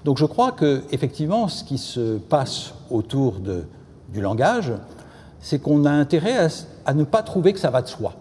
Donc 0.04 0.18
je 0.18 0.26
crois 0.26 0.50
que 0.50 0.82
effectivement 0.90 1.46
ce 1.46 1.62
qui 1.62 1.78
se 1.78 2.16
passe 2.18 2.74
autour 2.90 3.38
de, 3.38 3.64
du 4.12 4.20
langage, 4.20 4.72
c'est 5.38 5.60
qu'on 5.60 5.84
a 5.84 5.92
intérêt 5.92 6.36
à, 6.36 6.48
à 6.86 6.94
ne 6.94 7.04
pas 7.04 7.22
trouver 7.22 7.52
que 7.52 7.60
ça 7.60 7.70
va 7.70 7.82
de 7.82 7.88
soi. 7.88 8.14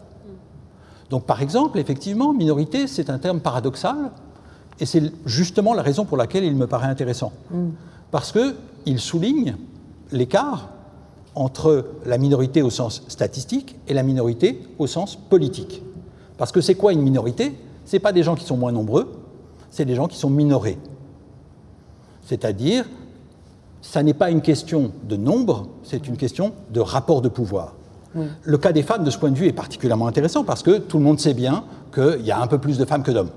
Donc 1.10 1.26
par 1.26 1.42
exemple, 1.42 1.80
effectivement, 1.80 2.34
minorité, 2.34 2.86
c'est 2.86 3.10
un 3.10 3.18
terme 3.18 3.40
paradoxal 3.40 4.12
et 4.80 4.86
c'est 4.86 5.12
justement 5.26 5.74
la 5.74 5.82
raison 5.82 6.06
pour 6.06 6.18
laquelle 6.18 6.44
il 6.44 6.56
me 6.56 6.68
paraît 6.68 6.88
intéressant. 6.88 7.32
Mm. 7.52 7.70
Parce 8.12 8.32
qu'il 8.32 9.00
souligne 9.00 9.56
l'écart 10.12 10.70
entre 11.36 11.86
la 12.06 12.18
minorité 12.18 12.62
au 12.62 12.70
sens 12.70 13.04
statistique 13.08 13.78
et 13.88 13.94
la 13.94 14.04
minorité 14.04 14.62
au 14.78 14.88
sens 14.88 15.16
politique. 15.16 15.84
Parce 16.38 16.52
que 16.52 16.62
c'est 16.62 16.76
quoi 16.76 16.94
une 16.94 17.02
minorité? 17.02 17.58
Ce 17.86 17.96
n'est 17.96 18.00
pas 18.00 18.12
des 18.12 18.24
gens 18.24 18.36
qui 18.36 18.46
sont 18.46 18.58
moins 18.58 18.72
nombreux, 18.72 19.12
c'est 19.70 19.86
des 19.86 19.96
gens 19.96 20.08
qui 20.08 20.18
sont 20.18 20.30
minorés. 20.30 20.78
C'est-à-dire, 22.26 22.86
ça 23.82 24.04
n'est 24.04 24.14
pas 24.14 24.32
une 24.32 24.42
question 24.42 24.92
de 25.04 25.16
nombre, 25.16 25.68
c'est 25.84 26.08
une 26.08 26.18
question 26.18 26.54
de 26.72 26.80
rapport 26.80 27.22
de 27.22 27.30
pouvoir. 27.30 27.76
Le 28.44 28.58
cas 28.58 28.72
des 28.72 28.82
femmes, 28.82 29.04
de 29.04 29.12
ce 29.12 29.18
point 29.18 29.30
de 29.30 29.38
vue, 29.38 29.48
est 29.48 29.54
particulièrement 29.54 30.08
intéressant 30.08 30.44
parce 30.44 30.64
que 30.64 30.80
tout 30.80 30.98
le 30.98 31.04
monde 31.04 31.20
sait 31.20 31.36
bien 31.36 31.64
qu'il 31.94 32.26
y 32.26 32.32
a 32.32 32.42
un 32.42 32.48
peu 32.48 32.58
plus 32.58 32.78
de 32.78 32.86
femmes 32.86 33.04
que 33.04 33.12
d'hommes. 33.12 33.30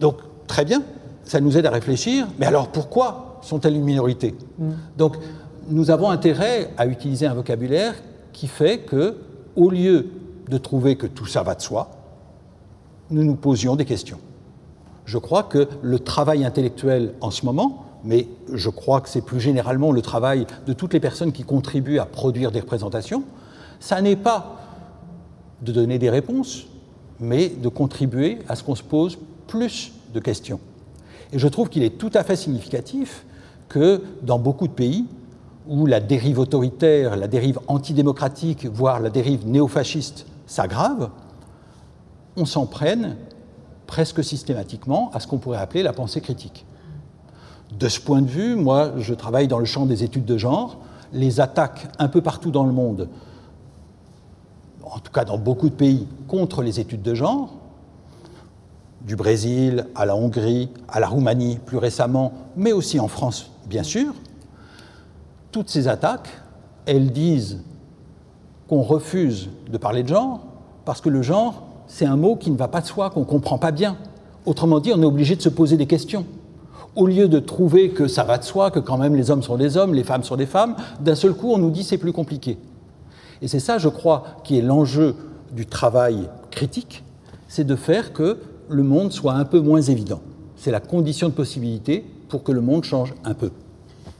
Donc, 0.00 0.16
très 0.46 0.64
bien, 0.64 0.82
ça 1.24 1.40
nous 1.40 1.56
aide 1.56 1.66
à 1.66 1.70
réfléchir, 1.70 2.26
mais 2.38 2.46
alors 2.46 2.68
pourquoi 2.68 3.40
sont-elles 3.42 3.76
une 3.76 3.84
minorité 3.84 4.34
mm. 4.58 4.70
Donc, 4.96 5.16
nous 5.68 5.90
avons 5.90 6.10
intérêt 6.10 6.70
à 6.76 6.86
utiliser 6.86 7.26
un 7.26 7.34
vocabulaire 7.34 7.94
qui 8.32 8.46
fait 8.46 8.78
que, 8.80 9.16
au 9.56 9.70
lieu 9.70 10.08
de 10.48 10.58
trouver 10.58 10.96
que 10.96 11.06
tout 11.06 11.26
ça 11.26 11.42
va 11.42 11.54
de 11.54 11.60
soi, 11.60 11.90
nous 13.10 13.24
nous 13.24 13.34
posions 13.34 13.76
des 13.76 13.84
questions. 13.84 14.18
Je 15.04 15.18
crois 15.18 15.42
que 15.42 15.68
le 15.82 15.98
travail 15.98 16.44
intellectuel 16.44 17.14
en 17.20 17.30
ce 17.30 17.44
moment, 17.44 17.84
mais 18.04 18.28
je 18.52 18.70
crois 18.70 19.00
que 19.00 19.08
c'est 19.08 19.24
plus 19.24 19.40
généralement 19.40 19.92
le 19.92 20.02
travail 20.02 20.46
de 20.66 20.72
toutes 20.72 20.92
les 20.92 21.00
personnes 21.00 21.32
qui 21.32 21.42
contribuent 21.42 21.98
à 21.98 22.06
produire 22.06 22.52
des 22.52 22.60
représentations, 22.60 23.24
ça 23.80 24.00
n'est 24.00 24.16
pas 24.16 24.56
de 25.62 25.72
donner 25.72 25.98
des 25.98 26.10
réponses, 26.10 26.66
mais 27.20 27.48
de 27.48 27.68
contribuer 27.68 28.38
à 28.48 28.54
ce 28.54 28.62
qu'on 28.62 28.74
se 28.74 28.82
pose 28.82 29.18
plus 29.48 29.92
de 30.14 30.20
questions. 30.20 30.60
Et 31.32 31.38
je 31.38 31.48
trouve 31.48 31.68
qu'il 31.68 31.82
est 31.82 31.98
tout 31.98 32.10
à 32.14 32.22
fait 32.22 32.36
significatif 32.36 33.24
que 33.68 34.02
dans 34.22 34.38
beaucoup 34.38 34.68
de 34.68 34.72
pays 34.72 35.06
où 35.66 35.84
la 35.84 36.00
dérive 36.00 36.38
autoritaire, 36.38 37.16
la 37.16 37.26
dérive 37.26 37.58
antidémocratique, 37.66 38.66
voire 38.66 39.00
la 39.00 39.10
dérive 39.10 39.46
néofasciste 39.46 40.26
s'aggrave, 40.46 41.10
on 42.36 42.46
s'en 42.46 42.66
prenne 42.66 43.16
presque 43.86 44.22
systématiquement 44.22 45.10
à 45.12 45.20
ce 45.20 45.26
qu'on 45.26 45.38
pourrait 45.38 45.58
appeler 45.58 45.82
la 45.82 45.92
pensée 45.92 46.20
critique. 46.20 46.64
De 47.78 47.88
ce 47.88 48.00
point 48.00 48.22
de 48.22 48.28
vue, 48.28 48.56
moi, 48.56 48.92
je 48.96 49.12
travaille 49.12 49.48
dans 49.48 49.58
le 49.58 49.66
champ 49.66 49.84
des 49.84 50.04
études 50.04 50.24
de 50.24 50.38
genre. 50.38 50.78
Les 51.12 51.40
attaques 51.40 51.88
un 51.98 52.08
peu 52.08 52.22
partout 52.22 52.50
dans 52.50 52.64
le 52.64 52.72
monde, 52.72 53.08
en 54.82 54.98
tout 54.98 55.12
cas 55.12 55.24
dans 55.24 55.38
beaucoup 55.38 55.68
de 55.68 55.74
pays, 55.74 56.06
contre 56.28 56.62
les 56.62 56.80
études 56.80 57.02
de 57.02 57.14
genre, 57.14 57.52
du 59.08 59.16
Brésil 59.16 59.86
à 59.94 60.04
la 60.04 60.14
Hongrie, 60.14 60.68
à 60.86 61.00
la 61.00 61.08
Roumanie 61.08 61.58
plus 61.64 61.78
récemment, 61.78 62.34
mais 62.56 62.72
aussi 62.72 63.00
en 63.00 63.08
France, 63.08 63.50
bien 63.66 63.82
sûr, 63.82 64.12
toutes 65.50 65.70
ces 65.70 65.88
attaques, 65.88 66.28
elles 66.84 67.10
disent 67.10 67.62
qu'on 68.68 68.82
refuse 68.82 69.48
de 69.72 69.78
parler 69.78 70.02
de 70.02 70.08
genre 70.08 70.40
parce 70.84 71.00
que 71.00 71.08
le 71.08 71.22
genre, 71.22 71.62
c'est 71.86 72.04
un 72.04 72.16
mot 72.16 72.36
qui 72.36 72.50
ne 72.50 72.56
va 72.58 72.68
pas 72.68 72.82
de 72.82 72.86
soi, 72.86 73.08
qu'on 73.08 73.20
ne 73.20 73.24
comprend 73.24 73.56
pas 73.56 73.70
bien. 73.70 73.96
Autrement 74.44 74.78
dit, 74.78 74.92
on 74.94 75.00
est 75.00 75.06
obligé 75.06 75.36
de 75.36 75.42
se 75.42 75.48
poser 75.48 75.78
des 75.78 75.86
questions. 75.86 76.26
Au 76.94 77.06
lieu 77.06 77.28
de 77.28 77.38
trouver 77.38 77.88
que 77.88 78.08
ça 78.08 78.24
va 78.24 78.36
de 78.36 78.44
soi, 78.44 78.70
que 78.70 78.78
quand 78.78 78.98
même 78.98 79.16
les 79.16 79.30
hommes 79.30 79.42
sont 79.42 79.56
des 79.56 79.78
hommes, 79.78 79.94
les 79.94 80.04
femmes 80.04 80.22
sont 80.22 80.36
des 80.36 80.44
femmes, 80.44 80.76
d'un 81.00 81.14
seul 81.14 81.32
coup, 81.32 81.50
on 81.50 81.58
nous 81.58 81.70
dit 81.70 81.82
c'est 81.82 81.96
plus 81.96 82.12
compliqué. 82.12 82.58
Et 83.40 83.48
c'est 83.48 83.60
ça, 83.60 83.78
je 83.78 83.88
crois, 83.88 84.24
qui 84.44 84.58
est 84.58 84.62
l'enjeu 84.62 85.16
du 85.52 85.64
travail 85.64 86.28
critique, 86.50 87.04
c'est 87.48 87.64
de 87.64 87.74
faire 87.74 88.12
que 88.12 88.36
le 88.68 88.82
monde 88.82 89.12
soit 89.12 89.34
un 89.34 89.44
peu 89.44 89.60
moins 89.60 89.80
évident. 89.80 90.20
C'est 90.56 90.70
la 90.70 90.80
condition 90.80 91.28
de 91.28 91.34
possibilité 91.34 92.04
pour 92.28 92.42
que 92.42 92.52
le 92.52 92.60
monde 92.60 92.84
change 92.84 93.14
un 93.24 93.34
peu. 93.34 93.50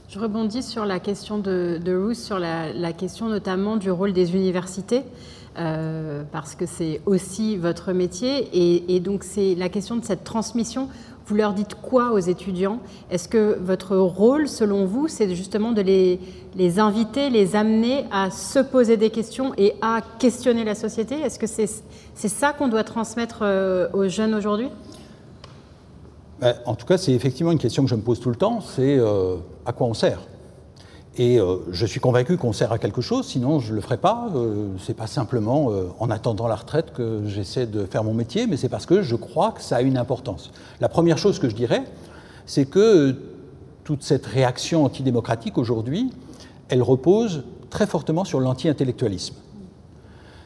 Je 0.08 0.18
rebondis 0.18 0.62
sur 0.62 0.87
la 0.87 1.00
question 1.00 1.38
de, 1.38 1.78
de 1.84 1.94
Ruth, 1.94 2.16
sur 2.16 2.38
la, 2.38 2.92
question 2.92 3.28
notamment 3.28 3.76
du 3.76 3.90
rôle 3.90 4.14
des 4.14 4.34
universités, 4.34 5.02
euh, 5.58 6.22
parce 6.32 6.54
que 6.54 6.64
c'est 6.64 7.02
aussi 7.04 7.58
votre 7.58 7.92
métier, 7.92 8.48
et, 8.90 9.00
donc 9.00 9.22
c'est 9.22 9.54
la 9.54 9.68
question 9.68 9.96
de 9.96 10.04
cette 10.04 10.24
transmission. 10.24 10.88
Vous 11.28 11.34
leur 11.34 11.52
dites 11.52 11.74
quoi 11.74 12.12
aux 12.12 12.18
étudiants? 12.18 12.78
Est-ce 13.10 13.28
que 13.28 13.58
votre 13.60 13.98
rôle, 13.98 14.48
selon 14.48 14.86
vous, 14.86 15.08
c'est 15.08 15.34
justement 15.34 15.72
de 15.72 15.82
les, 15.82 16.78
inviter, 16.78 17.28
les 17.28 17.54
amener 17.54 18.06
à 18.10 18.30
se 18.30 18.60
poser 18.60 18.96
des 18.96 19.10
questions 19.10 19.52
et 19.58 19.74
à 19.82 20.00
questionner 20.18 20.64
la 20.64 20.74
société? 20.74 21.20
Est-ce 21.20 21.38
que 21.38 21.46
c'est 21.46 21.68
c'est 22.14 22.28
ça 22.28 22.52
qu'on 22.52 22.68
doit 22.68 22.82
transmettre 22.82 23.40
euh, 23.42 23.88
aux 23.92 24.08
jeunes 24.08 24.34
aujourd'hui? 24.34 24.70
Ben, 26.40 26.54
En 26.64 26.74
tout 26.74 26.86
cas, 26.86 26.96
c'est 26.96 27.12
effectivement 27.12 27.52
une 27.52 27.58
question 27.58 27.84
que 27.84 27.90
je 27.90 27.94
me 27.94 28.00
pose 28.00 28.20
tout 28.20 28.30
le 28.30 28.36
temps, 28.36 28.60
c'est 28.60 28.98
euh, 28.98 29.36
à 29.66 29.72
quoi 29.72 29.86
on 29.86 29.94
sert? 29.94 30.20
Et 31.18 31.40
euh, 31.40 31.57
je 31.72 31.85
suis 31.85 31.98
convaincu 31.98 32.37
qu'on 32.37 32.52
sert 32.52 32.70
à 32.70 32.78
quelque 32.78 33.00
chose, 33.00 33.26
sinon 33.26 33.59
je 33.59 33.70
ne 33.70 33.74
le 33.74 33.81
ferai 33.81 33.96
pas. 33.96 34.28
Euh, 34.37 34.68
ce 34.78 34.88
n'est 34.88 34.94
pas 34.94 35.09
simplement 35.09 35.72
euh, 35.72 35.88
en 35.98 36.11
attendant 36.11 36.46
la 36.46 36.54
retraite 36.54 36.92
que 36.92 37.22
j'essaie 37.26 37.66
de 37.66 37.85
faire 37.87 38.04
mon 38.04 38.14
métier, 38.14 38.46
mais 38.46 38.57
c'est 38.57 38.68
parce 38.68 38.87
que 38.87 39.02
je 39.02 39.16
crois 39.16 39.50
que 39.50 39.61
ça 39.61 39.76
a 39.76 39.83
une 39.83 39.98
importance. 39.98 40.52
La 40.81 40.88
première 40.88 41.18
chose 41.18 41.40
que 41.40 41.48
je 41.48 41.57
dirais, 41.57 41.83
c'est 42.46 42.66
que 42.66 43.16
toute 43.83 44.04
cette 44.04 44.26
réaction 44.26 44.85
antidémocratique 44.85 45.59
aujourd'hui, 45.59 46.12
elle 46.68 46.83
repose 46.83 47.42
très 47.68 47.88
fortement 47.88 48.24
sur 48.24 48.38
l'anti-intellectualisme. 48.38 49.35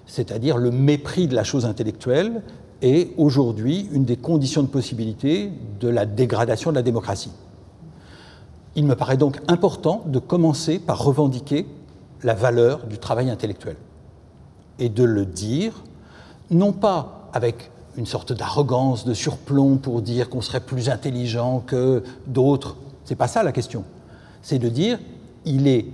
C'est-à-dire 0.06 0.56
le 0.56 0.70
mépris 0.70 1.28
de 1.28 1.34
la 1.34 1.44
chose 1.44 1.66
intellectuelle 1.66 2.42
est 2.80 3.10
aujourd'hui 3.18 3.88
une 3.92 4.04
des 4.04 4.16
conditions 4.16 4.62
de 4.62 4.68
possibilité 4.68 5.52
de 5.80 5.88
la 5.88 6.06
dégradation 6.06 6.70
de 6.70 6.76
la 6.76 6.82
démocratie. 6.82 7.30
Il 8.74 8.86
me 8.86 8.94
paraît 8.94 9.16
donc 9.16 9.40
important 9.48 10.02
de 10.06 10.18
commencer 10.18 10.78
par 10.78 11.02
revendiquer 11.02 11.66
la 12.22 12.34
valeur 12.34 12.86
du 12.86 12.98
travail 12.98 13.30
intellectuel 13.30 13.76
et 14.78 14.88
de 14.88 15.04
le 15.04 15.26
dire, 15.26 15.82
non 16.50 16.72
pas 16.72 17.28
avec 17.32 17.70
une 17.96 18.06
sorte 18.06 18.32
d'arrogance, 18.32 19.04
de 19.04 19.14
surplomb 19.14 19.76
pour 19.76 20.00
dire 20.00 20.30
qu'on 20.30 20.40
serait 20.40 20.60
plus 20.60 20.88
intelligent 20.88 21.62
que 21.66 22.02
d'autres. 22.26 22.76
C'est 23.04 23.16
pas 23.16 23.28
ça 23.28 23.42
la 23.42 23.52
question. 23.52 23.84
C'est 24.40 24.58
de 24.58 24.68
dire 24.68 24.98
il 25.44 25.66
est 25.66 25.86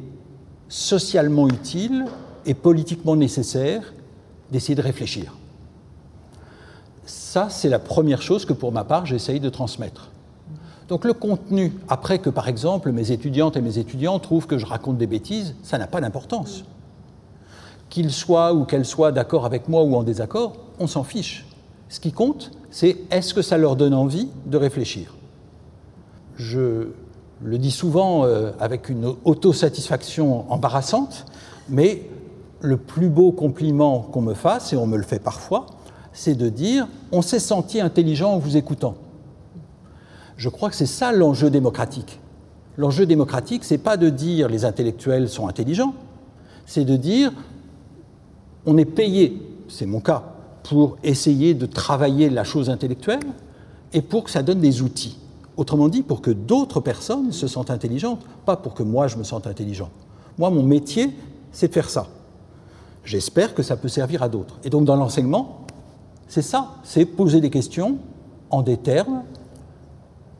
socialement 0.68 1.48
utile 1.48 2.04
et 2.46 2.54
politiquement 2.54 3.16
nécessaire 3.16 3.92
d'essayer 4.52 4.74
de 4.74 4.82
réfléchir. 4.82 5.34
Ça, 7.04 7.48
c'est 7.50 7.68
la 7.68 7.78
première 7.78 8.22
chose 8.22 8.44
que 8.44 8.52
pour 8.52 8.72
ma 8.72 8.84
part, 8.84 9.06
j'essaye 9.06 9.40
de 9.40 9.48
transmettre. 9.48 10.10
Donc 10.88 11.04
le 11.04 11.12
contenu, 11.12 11.72
après 11.88 12.18
que 12.18 12.30
par 12.30 12.48
exemple 12.48 12.92
mes 12.92 13.12
étudiantes 13.12 13.56
et 13.56 13.60
mes 13.60 13.78
étudiants 13.78 14.18
trouvent 14.18 14.46
que 14.46 14.56
je 14.56 14.64
raconte 14.64 14.96
des 14.96 15.06
bêtises, 15.06 15.54
ça 15.62 15.76
n'a 15.76 15.86
pas 15.86 16.00
d'importance. 16.00 16.64
Qu'ils 17.90 18.10
soient 18.10 18.54
ou 18.54 18.64
qu'elles 18.64 18.86
soient 18.86 19.12
d'accord 19.12 19.44
avec 19.44 19.68
moi 19.68 19.82
ou 19.82 19.94
en 19.94 20.02
désaccord, 20.02 20.56
on 20.78 20.86
s'en 20.86 21.04
fiche. 21.04 21.46
Ce 21.90 22.00
qui 22.00 22.12
compte, 22.12 22.52
c'est 22.70 22.96
est-ce 23.10 23.34
que 23.34 23.42
ça 23.42 23.58
leur 23.58 23.76
donne 23.76 23.94
envie 23.94 24.28
de 24.46 24.56
réfléchir 24.56 25.14
Je 26.36 26.88
le 27.42 27.58
dis 27.58 27.70
souvent 27.70 28.24
euh, 28.24 28.52
avec 28.58 28.88
une 28.88 29.14
autosatisfaction 29.24 30.50
embarrassante, 30.50 31.26
mais 31.68 32.02
le 32.60 32.76
plus 32.76 33.08
beau 33.08 33.30
compliment 33.30 34.00
qu'on 34.00 34.22
me 34.22 34.34
fasse, 34.34 34.72
et 34.72 34.76
on 34.76 34.86
me 34.86 34.96
le 34.96 35.04
fait 35.04 35.20
parfois, 35.20 35.66
c'est 36.12 36.34
de 36.34 36.48
dire 36.48 36.88
on 37.12 37.22
s'est 37.22 37.38
senti 37.38 37.80
intelligent 37.80 38.32
en 38.32 38.38
vous 38.38 38.56
écoutant. 38.56 38.94
Je 40.38 40.48
crois 40.48 40.70
que 40.70 40.76
c'est 40.76 40.86
ça 40.86 41.12
l'enjeu 41.12 41.50
démocratique. 41.50 42.20
L'enjeu 42.76 43.06
démocratique, 43.06 43.64
c'est 43.64 43.76
pas 43.76 43.96
de 43.96 44.08
dire 44.08 44.48
les 44.48 44.64
intellectuels 44.64 45.28
sont 45.28 45.48
intelligents, 45.48 45.94
c'est 46.64 46.84
de 46.84 46.96
dire 46.96 47.32
on 48.64 48.78
est 48.78 48.84
payé, 48.84 49.42
c'est 49.68 49.84
mon 49.84 50.00
cas, 50.00 50.22
pour 50.62 50.96
essayer 51.02 51.54
de 51.54 51.66
travailler 51.66 52.30
la 52.30 52.44
chose 52.44 52.70
intellectuelle 52.70 53.24
et 53.92 54.00
pour 54.00 54.24
que 54.24 54.30
ça 54.30 54.42
donne 54.42 54.60
des 54.60 54.80
outils. 54.80 55.18
Autrement 55.56 55.88
dit, 55.88 56.02
pour 56.02 56.22
que 56.22 56.30
d'autres 56.30 56.78
personnes 56.78 57.32
se 57.32 57.48
sentent 57.48 57.70
intelligentes, 57.70 58.24
pas 58.46 58.56
pour 58.56 58.74
que 58.74 58.84
moi 58.84 59.08
je 59.08 59.16
me 59.16 59.24
sente 59.24 59.48
intelligent. 59.48 59.90
Moi, 60.38 60.50
mon 60.50 60.62
métier, 60.62 61.16
c'est 61.50 61.68
de 61.68 61.72
faire 61.72 61.90
ça. 61.90 62.06
J'espère 63.02 63.54
que 63.54 63.64
ça 63.64 63.76
peut 63.76 63.88
servir 63.88 64.22
à 64.22 64.28
d'autres. 64.28 64.60
Et 64.62 64.70
donc 64.70 64.84
dans 64.84 64.94
l'enseignement, 64.94 65.66
c'est 66.28 66.42
ça, 66.42 66.74
c'est 66.84 67.06
poser 67.06 67.40
des 67.40 67.50
questions 67.50 67.98
en 68.50 68.62
des 68.62 68.76
termes 68.76 69.22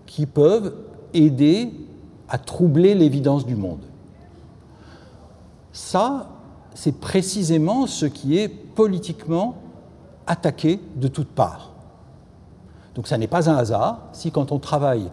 qui 0.09 0.27
peuvent 0.27 0.75
aider 1.15 1.73
à 2.29 2.39
troubler 2.39 2.95
l'évidence 2.95 3.47
du 3.47 3.55
monde. 3.55 3.83
Ça, 5.73 6.31
c'est 6.75 6.99
précisément 6.99 7.87
ce 7.87 8.07
qui 8.07 8.39
est 8.39 8.49
politiquement 8.49 9.57
attaqué 10.27 10.81
de 10.97 11.09
toutes 11.09 11.29
parts. 11.29 11.73
Donc 12.95 13.07
ça 13.07 13.17
n'est 13.17 13.29
pas 13.29 13.49
un 13.49 13.57
hasard 13.57 14.09
si 14.13 14.33
quand 14.33 14.51
on 14.51 14.59
travaille 14.59 15.09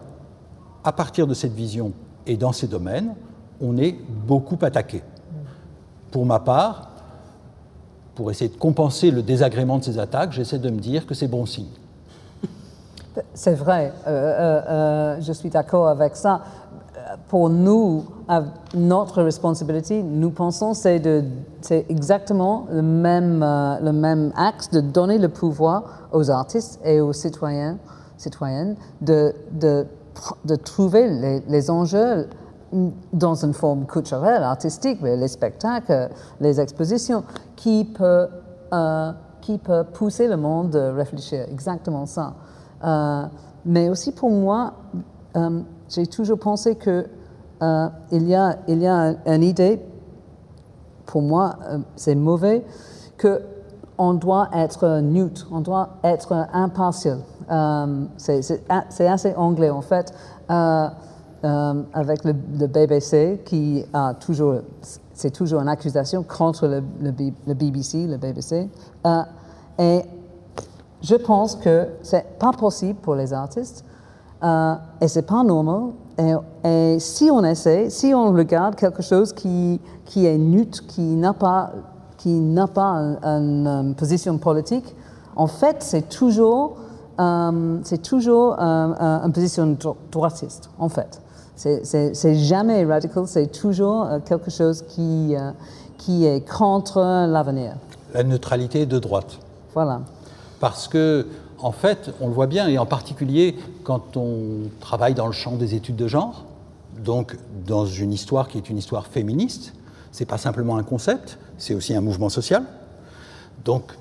à 0.82 0.92
partir 0.92 1.26
de 1.26 1.34
cette 1.34 1.52
vision 1.52 1.92
et 2.26 2.36
dans 2.36 2.52
ces 2.52 2.66
domaines, 2.66 3.14
on 3.60 3.76
est 3.76 3.96
beaucoup 4.26 4.58
attaqué. 4.62 5.02
Pour 6.10 6.26
ma 6.26 6.40
part, 6.40 6.90
pour 8.14 8.30
essayer 8.30 8.50
de 8.50 8.56
compenser 8.56 9.10
le 9.10 9.22
désagrément 9.22 9.78
de 9.78 9.84
ces 9.84 9.98
attaques, 9.98 10.32
j'essaie 10.32 10.58
de 10.58 10.70
me 10.70 10.80
dire 10.80 11.06
que 11.06 11.14
c'est 11.14 11.28
bon 11.28 11.46
signe. 11.46 11.66
C'est 13.34 13.54
vrai, 13.54 13.92
euh, 14.06 14.10
euh, 14.10 14.62
euh, 14.68 15.16
je 15.20 15.32
suis 15.32 15.50
d'accord 15.50 15.88
avec 15.88 16.16
ça. 16.16 16.40
Pour 17.28 17.48
nous, 17.50 18.04
notre 18.74 19.22
responsabilité, 19.22 20.02
nous 20.02 20.30
pensons, 20.30 20.74
c'est 20.74 21.00
exactement 21.88 22.66
le 22.70 22.82
même, 22.82 23.40
le 23.80 23.92
même 23.92 24.32
axe 24.36 24.70
de 24.70 24.80
donner 24.80 25.18
le 25.18 25.28
pouvoir 25.28 26.08
aux 26.12 26.30
artistes 26.30 26.80
et 26.84 27.00
aux 27.00 27.12
citoyens, 27.12 27.78
citoyennes 28.16 28.74
de, 29.02 29.32
de, 29.52 29.86
de 30.44 30.56
trouver 30.56 31.08
les, 31.46 31.70
enjeux 31.70 32.28
dans 33.12 33.36
une 33.36 33.54
forme 33.54 33.86
culturelle, 33.86 34.42
artistique, 34.42 35.00
les 35.00 35.28
spectacles, 35.28 36.10
les 36.40 36.60
expositions, 36.60 37.22
qui 37.54 37.84
peut, 37.84 38.26
qui 39.42 39.58
peut 39.58 39.84
pousser 39.84 40.26
le 40.26 40.36
monde 40.36 40.74
à 40.74 40.92
réfléchir. 40.92 41.46
Exactement 41.52 42.04
ça. 42.04 42.34
Euh, 42.84 43.24
mais 43.64 43.88
aussi 43.88 44.12
pour 44.12 44.30
moi, 44.30 44.74
euh, 45.36 45.60
j'ai 45.88 46.06
toujours 46.06 46.38
pensé 46.38 46.76
qu'il 46.76 47.08
euh, 47.62 47.88
y 48.12 48.34
a, 48.34 48.58
il 48.68 48.80
y 48.80 48.86
a 48.86 49.14
une 49.26 49.42
idée, 49.42 49.80
pour 51.06 51.22
moi, 51.22 51.56
c'est 51.94 52.14
mauvais, 52.14 52.64
qu'on 53.20 54.14
doit 54.14 54.48
être 54.54 55.00
neutre, 55.00 55.46
on 55.50 55.60
doit 55.60 55.90
être 56.04 56.46
impartial. 56.52 57.18
c'est 58.16 59.06
assez 59.08 59.34
anglais 59.36 59.70
en 59.70 59.82
fait. 59.82 60.12
avec 60.48 62.24
le, 62.24 62.32
BBC 62.66 63.42
qui 63.44 63.84
a 63.92 64.14
toujours, 64.14 64.56
c'est 65.12 65.30
toujours 65.30 65.60
une 65.60 65.68
accusation 65.68 66.24
contre 66.24 66.66
le, 66.66 66.82
le, 67.00 67.54
BBC, 67.54 68.06
le 68.08 68.16
BBC. 68.16 68.68
et 69.78 70.02
je 71.02 71.14
pense 71.14 71.56
que 71.56 71.88
c'est 72.02 72.38
pas 72.38 72.52
possible 72.52 72.98
pour 73.00 73.14
les 73.14 73.32
artistes 73.32 73.84
euh, 74.42 74.74
et 75.00 75.08
c'est 75.08 75.26
pas 75.26 75.42
normal. 75.42 75.92
Et, 76.64 76.98
si 76.98 77.30
on 77.30 77.44
essaie, 77.44 77.90
si 77.90 78.14
on 78.14 78.32
regarde 78.32 78.74
quelque 78.74 79.02
chose 79.02 79.32
qui, 79.32 79.80
qui 80.04 80.26
est 80.26 80.38
neutre, 80.38 80.86
qui 80.86 81.02
n'a 81.02 81.34
pas, 81.34 81.72
qui 82.16 82.40
n'a 82.40 82.66
pas 82.66 83.18
une, 83.22 83.94
position 83.96 84.38
politique, 84.38 84.94
en 85.36 85.46
fait, 85.46 85.76
c'est 85.80 86.08
toujours, 86.08 86.76
euh, 87.20 87.78
c'est 87.84 88.02
toujours 88.02 88.56
euh, 88.58 89.24
une 89.24 89.32
position 89.32 89.76
droitiste, 90.10 90.70
en 90.78 90.88
fait. 90.88 91.20
C'est 91.54 92.34
jamais 92.34 92.84
radical, 92.84 93.26
c'est 93.26 93.46
toujours 93.46 94.06
quelque 94.26 94.50
chose 94.50 94.82
qui, 94.88 95.34
qui 95.96 96.26
est 96.26 96.46
contre 96.46 97.00
l'avenir. 97.00 97.76
La 98.12 98.22
neutralité 98.22 98.84
de 98.84 98.98
droite. 98.98 99.38
Voilà. 99.72 100.00
Parce 100.60 100.88
que 100.88 101.26
en 101.58 101.72
fait, 101.72 102.10
on 102.20 102.28
le 102.28 102.34
voit 102.34 102.46
bien, 102.46 102.68
et 102.68 102.78
en 102.78 102.86
particulier 102.86 103.56
quand 103.82 104.16
on 104.16 104.68
travaille 104.80 105.14
dans 105.14 105.26
le 105.26 105.32
champ 105.32 105.56
des 105.56 105.74
études 105.74 105.96
de 105.96 106.08
genre, 106.08 106.44
donc 107.02 107.36
dans 107.66 107.86
une 107.86 108.12
histoire 108.12 108.48
qui 108.48 108.58
est 108.58 108.68
une 108.68 108.78
histoire 108.78 109.06
féministe, 109.06 109.72
ce 110.12 110.20
n'est 110.20 110.26
pas 110.26 110.38
simplement 110.38 110.76
un 110.76 110.82
concept, 110.82 111.38
c'est 111.58 111.74
aussi 111.74 111.94
un 111.94 112.00
mouvement 112.00 112.28
social. 112.28 112.62
Donc 113.64 113.92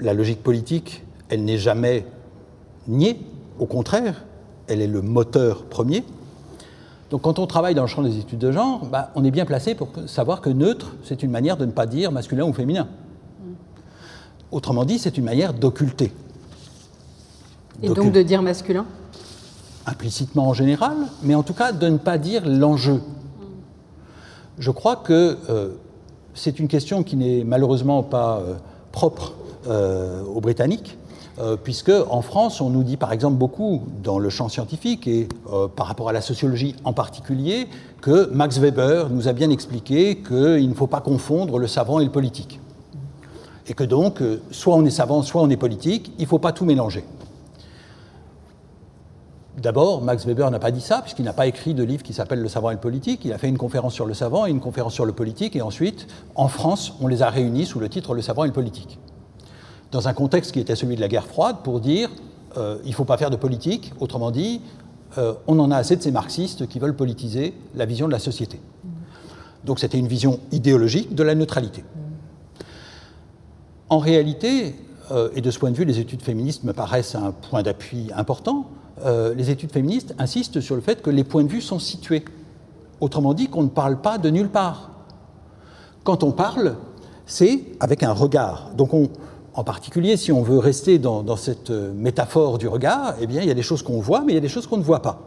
la 0.00 0.14
logique 0.14 0.42
politique, 0.42 1.04
elle 1.28 1.44
n'est 1.44 1.58
jamais 1.58 2.06
niée, 2.86 3.18
au 3.58 3.66
contraire, 3.66 4.24
elle 4.68 4.80
est 4.80 4.86
le 4.86 5.02
moteur 5.02 5.64
premier. 5.64 6.04
Donc 7.10 7.22
quand 7.22 7.38
on 7.38 7.46
travaille 7.46 7.74
dans 7.74 7.82
le 7.82 7.88
champ 7.88 8.02
des 8.02 8.18
études 8.18 8.38
de 8.38 8.52
genre, 8.52 8.84
bah, 8.86 9.10
on 9.14 9.24
est 9.24 9.30
bien 9.30 9.44
placé 9.44 9.74
pour 9.74 9.88
savoir 10.06 10.40
que 10.40 10.50
neutre, 10.50 10.94
c'est 11.04 11.22
une 11.22 11.30
manière 11.30 11.56
de 11.56 11.64
ne 11.64 11.70
pas 11.70 11.86
dire 11.86 12.10
masculin 12.10 12.44
ou 12.44 12.52
féminin. 12.52 12.88
Autrement 14.56 14.86
dit, 14.86 14.98
c'est 14.98 15.18
une 15.18 15.24
manière 15.24 15.52
d'occulter. 15.52 16.10
Et 17.82 17.90
donc 17.90 18.10
de 18.10 18.22
dire 18.22 18.40
masculin? 18.40 18.86
Implicitement 19.84 20.48
en 20.48 20.54
général, 20.54 20.96
mais 21.22 21.34
en 21.34 21.42
tout 21.42 21.52
cas 21.52 21.72
de 21.72 21.86
ne 21.86 21.98
pas 21.98 22.16
dire 22.16 22.48
l'enjeu. 22.48 23.02
Je 24.58 24.70
crois 24.70 24.96
que 24.96 25.36
euh, 25.50 25.74
c'est 26.32 26.58
une 26.58 26.68
question 26.68 27.02
qui 27.02 27.16
n'est 27.16 27.44
malheureusement 27.44 28.02
pas 28.02 28.38
euh, 28.38 28.54
propre 28.92 29.34
euh, 29.68 30.22
aux 30.24 30.40
Britanniques, 30.40 30.96
puisque 31.62 31.92
en 32.08 32.22
France, 32.22 32.62
on 32.62 32.70
nous 32.70 32.82
dit 32.82 32.96
par 32.96 33.12
exemple 33.12 33.36
beaucoup 33.36 33.82
dans 34.02 34.18
le 34.18 34.30
champ 34.30 34.48
scientifique 34.48 35.06
et 35.06 35.28
par 35.76 35.86
rapport 35.86 36.08
à 36.08 36.14
la 36.14 36.22
sociologie 36.22 36.74
en 36.82 36.94
particulier, 36.94 37.68
que 38.00 38.30
Max 38.32 38.56
Weber 38.56 39.10
nous 39.10 39.28
a 39.28 39.34
bien 39.34 39.50
expliqué 39.50 40.22
qu'il 40.26 40.66
ne 40.66 40.74
faut 40.74 40.86
pas 40.86 41.02
confondre 41.02 41.58
le 41.58 41.66
savant 41.66 42.00
et 42.00 42.06
le 42.06 42.10
politique. 42.10 42.58
Et 43.68 43.74
que 43.74 43.84
donc, 43.84 44.22
soit 44.50 44.74
on 44.74 44.84
est 44.84 44.90
savant, 44.90 45.22
soit 45.22 45.42
on 45.42 45.50
est 45.50 45.56
politique, 45.56 46.12
il 46.18 46.22
ne 46.22 46.28
faut 46.28 46.38
pas 46.38 46.52
tout 46.52 46.64
mélanger. 46.64 47.04
D'abord, 49.56 50.02
Max 50.02 50.26
Weber 50.26 50.50
n'a 50.50 50.58
pas 50.58 50.70
dit 50.70 50.82
ça, 50.82 51.00
puisqu'il 51.00 51.24
n'a 51.24 51.32
pas 51.32 51.46
écrit 51.46 51.72
de 51.72 51.82
livre 51.82 52.02
qui 52.02 52.12
s'appelle 52.12 52.40
Le 52.40 52.48
savant 52.48 52.70
et 52.70 52.74
le 52.74 52.80
politique. 52.80 53.24
Il 53.24 53.32
a 53.32 53.38
fait 53.38 53.48
une 53.48 53.56
conférence 53.56 53.94
sur 53.94 54.04
le 54.04 54.12
savant 54.12 54.46
et 54.46 54.50
une 54.50 54.60
conférence 54.60 54.92
sur 54.92 55.06
le 55.06 55.12
politique, 55.12 55.56
et 55.56 55.62
ensuite, 55.62 56.06
en 56.34 56.48
France, 56.48 56.92
on 57.00 57.06
les 57.06 57.22
a 57.22 57.30
réunis 57.30 57.64
sous 57.64 57.80
le 57.80 57.88
titre 57.88 58.14
Le 58.14 58.20
savant 58.20 58.44
et 58.44 58.48
le 58.48 58.52
politique. 58.52 58.98
Dans 59.92 60.08
un 60.08 60.12
contexte 60.12 60.52
qui 60.52 60.60
était 60.60 60.76
celui 60.76 60.96
de 60.96 61.00
la 61.00 61.08
guerre 61.08 61.26
froide, 61.26 61.56
pour 61.64 61.80
dire 61.80 62.10
euh, 62.58 62.76
il 62.84 62.90
ne 62.90 62.94
faut 62.94 63.06
pas 63.06 63.16
faire 63.16 63.30
de 63.30 63.36
politique, 63.36 63.94
autrement 63.98 64.30
dit, 64.30 64.60
euh, 65.16 65.32
on 65.46 65.58
en 65.58 65.70
a 65.70 65.76
assez 65.76 65.96
de 65.96 66.02
ces 66.02 66.10
marxistes 66.10 66.66
qui 66.68 66.78
veulent 66.78 66.96
politiser 66.96 67.54
la 67.74 67.86
vision 67.86 68.06
de 68.06 68.12
la 68.12 68.18
société. 68.18 68.60
Donc 69.64 69.78
c'était 69.78 69.98
une 69.98 70.08
vision 70.08 70.38
idéologique 70.52 71.14
de 71.14 71.22
la 71.22 71.34
neutralité. 71.34 71.82
En 73.88 73.98
réalité, 73.98 74.74
euh, 75.12 75.28
et 75.34 75.40
de 75.40 75.50
ce 75.50 75.58
point 75.58 75.70
de 75.70 75.76
vue, 75.76 75.84
les 75.84 76.00
études 76.00 76.22
féministes 76.22 76.64
me 76.64 76.72
paraissent 76.72 77.14
un 77.14 77.30
point 77.30 77.62
d'appui 77.62 78.10
important, 78.14 78.66
euh, 79.04 79.34
les 79.34 79.50
études 79.50 79.70
féministes 79.70 80.14
insistent 80.18 80.60
sur 80.60 80.74
le 80.74 80.80
fait 80.80 81.02
que 81.02 81.10
les 81.10 81.22
points 81.22 81.44
de 81.44 81.48
vue 81.48 81.60
sont 81.60 81.78
situés. 81.78 82.24
Autrement 83.00 83.34
dit, 83.34 83.48
qu'on 83.48 83.62
ne 83.62 83.68
parle 83.68 84.00
pas 84.00 84.18
de 84.18 84.30
nulle 84.30 84.48
part. 84.48 84.90
Quand 86.02 86.22
on 86.24 86.32
parle, 86.32 86.76
c'est 87.26 87.64
avec 87.78 88.02
un 88.02 88.12
regard. 88.12 88.70
Donc, 88.76 88.90
en 89.54 89.64
particulier, 89.64 90.16
si 90.16 90.32
on 90.32 90.42
veut 90.42 90.58
rester 90.58 90.98
dans, 90.98 91.36
cette 91.36 91.70
euh, 91.70 91.92
métaphore 91.94 92.58
du 92.58 92.68
regard, 92.68 93.14
eh 93.20 93.26
bien, 93.26 93.42
il 93.42 93.48
y 93.48 93.50
a 93.50 93.54
des 93.54 93.62
choses 93.62 93.82
qu'on 93.82 94.00
voit, 94.00 94.22
mais 94.22 94.32
il 94.32 94.34
y 94.34 94.38
a 94.38 94.42
des 94.42 94.48
choses 94.48 94.66
qu'on 94.66 94.78
ne 94.78 94.82
voit 94.82 95.02
pas. 95.02 95.20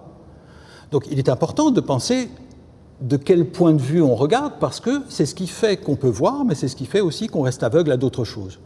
Donc, 0.92 1.06
il 1.12 1.20
est 1.20 1.30
important 1.30 1.72
de 1.72 1.80
penser 1.80 2.30
de 3.02 3.18
quel 3.18 3.46
point 3.46 3.74
de 3.74 3.82
vue 3.82 4.02
on 4.02 4.16
regarde, 4.16 4.54
parce 4.60 4.80
que 4.80 5.02
c'est 5.10 5.26
ce 5.26 5.36
qui 5.36 5.48
fait 5.48 5.78
qu'on 5.78 5.96
peut 5.96 6.10
voir, 6.10 6.44
mais 6.46 6.56
c'est 6.56 6.68
ce 6.68 6.76
qui 6.76 6.86
fait 6.86 7.02
aussi 7.02 7.28
qu'on 7.28 7.44
reste 7.44 7.64
aveugle 7.64 7.92
à 7.92 7.98
d'autres 7.98 8.26
choses 8.26 8.60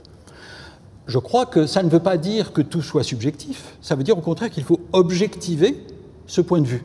je 1.07 1.19
crois 1.19 1.45
que 1.45 1.65
ça 1.65 1.83
ne 1.83 1.89
veut 1.89 1.99
pas 1.99 2.17
dire 2.17 2.53
que 2.53 2.61
tout 2.61 2.81
soit 2.81 3.03
subjectif, 3.03 3.75
ça 3.81 3.95
veut 3.95 4.03
dire 4.03 4.17
au 4.17 4.21
contraire 4.21 4.49
qu'il 4.49 4.63
faut 4.63 4.79
objectiver 4.93 5.85
ce 6.27 6.41
point 6.41 6.61
de 6.61 6.67
vue. 6.67 6.83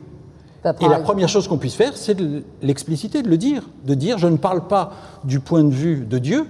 Et 0.81 0.89
la 0.89 0.99
première 0.99 1.29
chose 1.29 1.47
qu'on 1.47 1.57
puisse 1.57 1.75
faire, 1.75 1.95
c'est 1.95 2.15
de 2.15 2.43
l'expliciter, 2.61 3.21
de 3.21 3.29
le 3.29 3.37
dire, 3.37 3.63
de 3.85 3.93
dire 3.93 4.17
je 4.17 4.27
ne 4.27 4.35
parle 4.35 4.67
pas 4.67 4.91
du 5.23 5.39
point 5.39 5.63
de 5.63 5.73
vue 5.73 6.05
de 6.05 6.17
Dieu, 6.17 6.45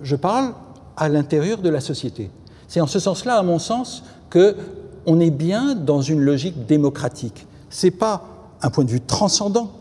je 0.00 0.16
parle 0.16 0.54
à 0.96 1.10
l'intérieur 1.10 1.58
de 1.58 1.68
la 1.68 1.80
société. 1.80 2.30
C'est 2.68 2.80
en 2.80 2.86
ce 2.86 2.98
sens-là, 2.98 3.36
à 3.36 3.42
mon 3.42 3.58
sens, 3.58 4.02
que 4.30 4.56
on 5.04 5.20
est 5.20 5.30
bien 5.30 5.74
dans 5.74 6.00
une 6.00 6.20
logique 6.20 6.66
démocratique. 6.66 7.46
C'est 7.68 7.90
pas 7.90 8.24
un 8.62 8.70
point 8.70 8.84
de 8.84 8.90
vue 8.90 9.00
transcendant, 9.00 9.72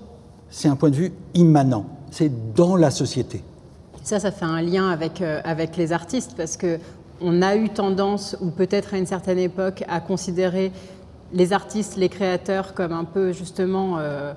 c'est 0.50 0.68
un 0.68 0.76
point 0.76 0.90
de 0.90 0.96
vue 0.96 1.14
immanent. 1.34 1.86
C'est 2.12 2.54
dans 2.54 2.76
la 2.76 2.92
société. 2.92 3.44
Ça, 4.04 4.20
ça 4.20 4.32
fait 4.32 4.46
un 4.46 4.62
lien 4.62 4.90
avec, 4.90 5.22
euh, 5.22 5.42
avec 5.44 5.76
les 5.76 5.92
artistes 5.92 6.34
parce 6.38 6.56
que 6.58 6.80
on 7.20 7.42
a 7.42 7.56
eu 7.56 7.70
tendance, 7.70 8.38
ou 8.42 8.52
peut-être 8.52 8.94
à 8.94 8.98
une 8.98 9.08
certaine 9.08 9.40
époque, 9.40 9.84
à 9.88 10.00
considérer 10.00 10.72
les 11.34 11.52
artistes, 11.52 11.98
les 11.98 12.10
créateurs 12.10 12.74
comme 12.74 12.94
un 12.94 13.04
peu 13.06 13.34
justement 13.34 13.98
euh, 13.98 14.34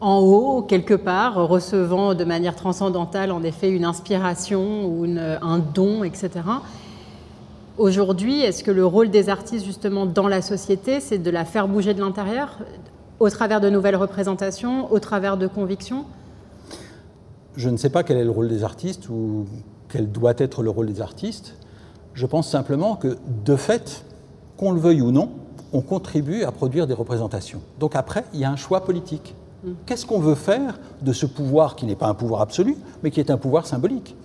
en 0.00 0.18
haut, 0.20 0.62
quelque 0.62 0.94
part, 0.94 1.34
recevant 1.46 2.14
de 2.14 2.24
manière 2.24 2.56
transcendantale 2.56 3.30
en 3.30 3.42
effet 3.42 3.70
une 3.70 3.84
inspiration 3.84 4.86
ou 4.86 5.04
un 5.06 5.58
don, 5.58 6.02
etc. 6.02 6.30
Aujourd'hui, 7.76 8.40
est-ce 8.40 8.64
que 8.64 8.70
le 8.70 8.84
rôle 8.84 9.10
des 9.10 9.28
artistes 9.28 9.64
justement 9.64 10.06
dans 10.06 10.28
la 10.28 10.42
société, 10.42 11.00
c'est 11.00 11.18
de 11.18 11.30
la 11.30 11.44
faire 11.44 11.68
bouger 11.68 11.94
de 11.94 12.00
l'intérieur, 12.00 12.58
au 13.20 13.28
travers 13.28 13.60
de 13.60 13.68
nouvelles 13.68 13.96
représentations, 13.96 14.90
au 14.90 14.98
travers 14.98 15.36
de 15.36 15.46
convictions? 15.46 16.06
Je 17.54 17.68
ne 17.68 17.76
sais 17.76 17.90
pas 17.90 18.02
quel 18.02 18.16
est 18.16 18.24
le 18.24 18.30
rôle 18.30 18.48
des 18.48 18.64
artistes 18.64 19.08
ou 19.10 19.46
quel 19.88 20.10
doit 20.10 20.34
être 20.38 20.62
le 20.62 20.70
rôle 20.70 20.86
des 20.86 21.00
artistes. 21.00 21.54
Je 22.14 22.26
pense 22.26 22.48
simplement 22.48 22.96
que, 22.96 23.18
de 23.44 23.56
fait, 23.56 24.04
qu'on 24.56 24.72
le 24.72 24.80
veuille 24.80 25.02
ou 25.02 25.10
non, 25.10 25.30
on 25.72 25.82
contribue 25.82 26.42
à 26.42 26.50
produire 26.50 26.86
des 26.86 26.94
représentations. 26.94 27.60
Donc 27.78 27.94
après, 27.94 28.24
il 28.32 28.40
y 28.40 28.44
a 28.44 28.50
un 28.50 28.56
choix 28.56 28.80
politique. 28.84 29.34
Mm. 29.62 29.72
Qu'est-ce 29.84 30.06
qu'on 30.06 30.20
veut 30.20 30.34
faire 30.34 30.78
de 31.02 31.12
ce 31.12 31.26
pouvoir 31.26 31.76
qui 31.76 31.86
n'est 31.86 31.96
pas 31.96 32.06
un 32.06 32.14
pouvoir 32.14 32.40
absolu, 32.40 32.76
mais 33.02 33.10
qui 33.10 33.20
est 33.20 33.30
un 33.30 33.36
pouvoir 33.36 33.66
symbolique? 33.66 34.16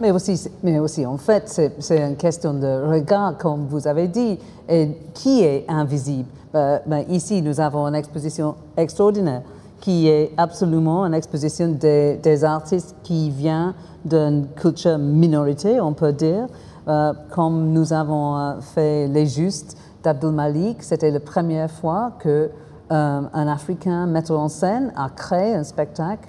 Mais 0.00 0.10
aussi, 0.10 0.48
mais 0.62 0.78
aussi, 0.78 1.04
en 1.04 1.18
fait, 1.18 1.48
c'est 1.78 1.98
une 1.98 2.16
question 2.16 2.54
de 2.54 2.90
regard, 2.90 3.36
comme 3.36 3.66
vous 3.66 3.86
avez 3.86 4.08
dit, 4.08 4.38
et 4.68 4.96
qui 5.14 5.42
est 5.42 5.66
invisible? 5.68 6.28
Ben, 6.52 6.80
ben, 6.86 7.04
ici, 7.08 7.40
nous 7.40 7.60
avons 7.60 7.86
une 7.86 7.94
exposition 7.94 8.54
extraordinaire 8.76 9.42
qui 9.82 10.06
est 10.06 10.32
absolument 10.36 11.04
une 11.04 11.12
exposition 11.12 11.68
des, 11.68 12.44
artistes 12.44 12.94
qui 13.02 13.30
vient 13.30 13.74
d'une 14.04 14.46
culture 14.54 14.96
minorité, 14.96 15.80
on 15.80 15.92
peut 15.92 16.12
dire. 16.12 16.46
Euh, 16.88 17.12
comme 17.30 17.72
nous 17.72 17.92
avons 17.92 18.36
euh, 18.36 18.60
fait 18.60 19.08
Les 19.08 19.26
Justes 19.26 19.76
d'Abdul 20.02 20.30
Malik, 20.30 20.82
c'était 20.82 21.10
la 21.10 21.20
première 21.20 21.70
fois 21.70 22.12
que 22.20 22.48
euh, 22.90 23.20
un 23.32 23.48
Africain 23.48 24.06
metteur 24.06 24.38
en 24.38 24.48
scène 24.48 24.92
a 24.96 25.08
créé 25.10 25.54
un 25.54 25.64
spectacle 25.64 26.28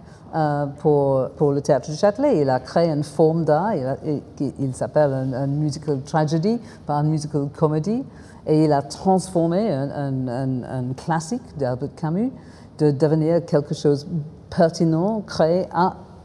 pour, 0.79 1.29
le 1.39 1.59
théâtre 1.62 1.91
du 1.91 1.95
Châtelet. 1.95 2.41
Il 2.41 2.49
a 2.49 2.59
créé 2.59 2.89
une 2.89 3.03
forme 3.03 3.45
d'art, 3.45 3.73
il, 3.75 4.73
s'appelle 4.73 5.13
un, 5.13 5.45
musical 5.45 6.01
tragedy, 6.01 6.59
pas 6.88 6.95
un 6.95 7.03
musical 7.03 7.49
comedy, 7.55 8.03
et 8.45 8.65
il 8.65 8.73
a 8.73 8.81
transformé 8.81 9.71
un, 9.71 10.93
classique 10.95 11.57
d'Albert 11.57 11.95
Camus 11.95 12.31
de 12.77 12.91
devenir 12.91 13.45
quelque 13.45 13.73
chose 13.73 14.07
pertinent, 14.49 15.21
créé 15.21 15.67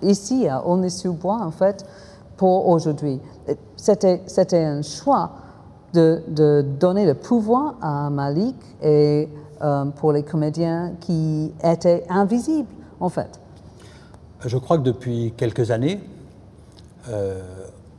ici, 0.02 0.48
à 0.48 0.66
Aulnay-sous-Bois, 0.66 1.40
en 1.40 1.50
fait, 1.50 1.86
pour 2.36 2.68
aujourd'hui. 2.68 3.20
C'était, 3.76 4.22
c'était 4.26 4.64
un 4.64 4.82
choix 4.82 5.30
de, 5.92 6.22
de, 6.28 6.64
donner 6.78 7.06
le 7.06 7.14
pouvoir 7.14 7.76
à 7.80 8.10
Malik 8.10 8.56
et 8.82 9.28
euh, 9.62 9.84
pour 9.86 10.12
les 10.12 10.22
comédiens 10.22 10.92
qui 11.00 11.52
étaient 11.64 12.04
invisibles, 12.08 12.68
en 13.00 13.08
fait. 13.08 13.40
Je 14.44 14.56
crois 14.56 14.78
que 14.78 14.82
depuis 14.82 15.32
quelques 15.36 15.70
années, 15.70 16.00
euh, 17.08 17.40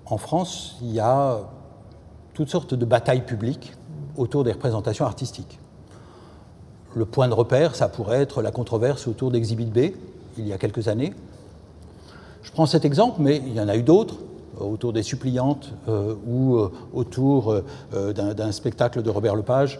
en 0.06 0.18
France, 0.18 0.78
il 0.82 0.92
y 0.92 1.00
a 1.00 1.40
toutes 2.34 2.50
sortes 2.50 2.74
de 2.74 2.86
batailles 2.86 3.26
publiques 3.26 3.74
autour 4.20 4.44
des 4.44 4.52
représentations 4.52 5.06
artistiques. 5.06 5.60
Le 6.96 7.06
point 7.06 7.28
de 7.28 7.34
repère, 7.34 7.76
ça 7.76 7.88
pourrait 7.88 8.22
être 8.22 8.42
la 8.42 8.52
controverse 8.52 9.08
autour 9.08 9.32
d'Exhibit 9.32 9.66
B, 9.66 9.96
il 10.38 10.48
y 10.48 10.54
a 10.54 10.58
quelques 10.58 10.88
années. 10.88 11.14
Je 12.44 12.52
prends 12.52 12.66
cet 12.66 12.84
exemple, 12.84 13.22
mais 13.22 13.38
il 13.38 13.54
y 13.54 13.62
en 13.62 13.68
a 13.68 13.78
eu 13.78 13.84
d'autres, 13.84 14.16
euh, 14.60 14.66
autour 14.66 14.92
des 14.92 15.04
suppliantes 15.04 15.72
euh, 15.88 16.16
ou 16.28 16.58
euh, 16.58 16.72
autour 16.94 17.56
d'un 17.94 18.52
spectacle 18.52 19.02
de 19.02 19.10
Robert 19.10 19.36
Lepage 19.36 19.80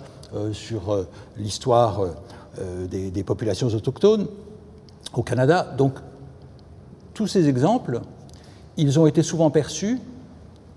sur 0.52 1.06
l'histoire 1.38 2.02
des, 2.92 3.10
des, 3.10 3.24
populations 3.24 3.68
autochtones 3.68 4.28
au 5.16 5.24
Canada. 5.24 5.74
Donc, 5.76 5.96
tous 7.16 7.26
ces 7.26 7.48
exemples, 7.48 8.02
ils 8.78 9.00
ont 9.00 9.08
été 9.08 9.24
souvent 9.24 9.50
perçus 9.50 10.00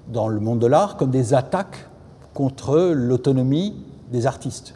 dans 0.09 0.29
le 0.29 0.41
monde 0.41 0.59
de 0.59 0.67
l'art 0.67 0.97
comme 0.97 1.11
des 1.11 1.35
attaques 1.35 1.87
contre 2.35 2.93
l'autonomie 2.95 3.75
des 4.11 4.27
artistes. 4.27 4.75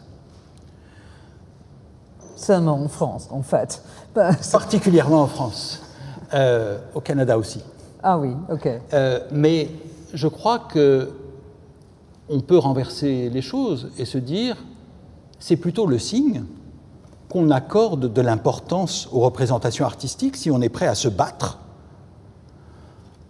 Seulement 2.35 2.79
en 2.79 2.87
France, 2.87 3.27
en 3.31 3.41
fait. 3.41 3.83
Particulièrement 4.13 5.23
en 5.23 5.27
France. 5.27 5.81
Euh, 6.33 6.77
au 6.93 6.99
Canada 6.99 7.37
aussi. 7.37 7.61
Ah 8.03 8.17
oui, 8.17 8.31
ok. 8.51 8.69
Euh, 8.93 9.19
mais 9.31 9.69
je 10.13 10.27
crois 10.27 10.59
que 10.59 11.11
on 12.29 12.41
peut 12.41 12.57
renverser 12.57 13.29
les 13.29 13.41
choses 13.41 13.91
et 13.97 14.03
se 14.03 14.17
dire 14.17 14.57
c'est 15.39 15.55
plutôt 15.55 15.87
le 15.87 15.97
signe 15.97 16.43
qu'on 17.29 17.49
accorde 17.49 18.11
de 18.11 18.21
l'importance 18.21 19.07
aux 19.11 19.21
représentations 19.21 19.85
artistiques 19.85 20.35
si 20.35 20.51
on 20.51 20.61
est 20.61 20.69
prêt 20.69 20.87
à 20.87 20.95
se 20.95 21.07
battre 21.07 21.59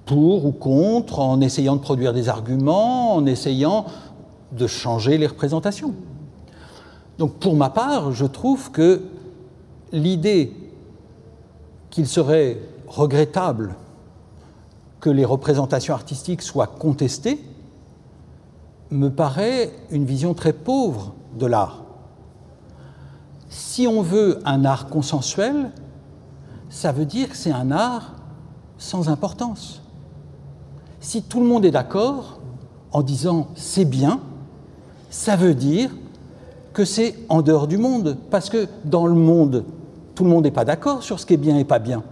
pour 0.07 0.45
ou 0.45 0.51
contre, 0.53 1.19
en 1.19 1.41
essayant 1.41 1.75
de 1.75 1.81
produire 1.81 2.13
des 2.13 2.29
arguments, 2.29 3.13
en 3.15 3.25
essayant 3.25 3.85
de 4.51 4.67
changer 4.67 5.17
les 5.17 5.27
représentations. 5.27 5.93
Donc 7.17 7.35
pour 7.35 7.55
ma 7.55 7.69
part, 7.69 8.11
je 8.11 8.25
trouve 8.25 8.71
que 8.71 9.01
l'idée 9.91 10.53
qu'il 11.89 12.07
serait 12.07 12.59
regrettable 12.87 13.75
que 14.99 15.09
les 15.09 15.25
représentations 15.25 15.93
artistiques 15.93 16.41
soient 16.41 16.67
contestées 16.67 17.43
me 18.91 19.09
paraît 19.09 19.71
une 19.91 20.05
vision 20.05 20.33
très 20.33 20.53
pauvre 20.53 21.13
de 21.37 21.45
l'art. 21.45 21.83
Si 23.49 23.87
on 23.87 24.01
veut 24.01 24.39
un 24.45 24.65
art 24.65 24.87
consensuel, 24.87 25.71
ça 26.69 26.91
veut 26.91 27.05
dire 27.05 27.29
que 27.29 27.37
c'est 27.37 27.51
un 27.51 27.71
art 27.71 28.13
sans 28.77 29.09
importance. 29.09 29.81
Si 30.99 31.23
tout 31.23 31.39
le 31.39 31.45
monde 31.45 31.65
est 31.65 31.71
d'accord 31.71 32.39
en 32.91 33.01
disant 33.01 33.47
c'est 33.55 33.85
bien, 33.85 34.19
ça 35.09 35.35
veut 35.35 35.53
dire 35.53 35.89
que 36.73 36.85
c'est 36.85 37.15
en 37.29 37.41
dehors 37.41 37.67
du 37.67 37.77
monde, 37.77 38.17
parce 38.29 38.49
que 38.49 38.67
dans 38.85 39.07
le 39.07 39.15
monde, 39.15 39.63
tout 40.15 40.23
le 40.23 40.29
monde 40.29 40.43
n'est 40.43 40.51
pas 40.51 40.65
d'accord 40.65 41.03
sur 41.03 41.19
ce 41.19 41.25
qui 41.25 41.33
est 41.33 41.37
bien 41.37 41.57
et 41.57 41.63
pas 41.63 41.79
bien. 41.79 42.03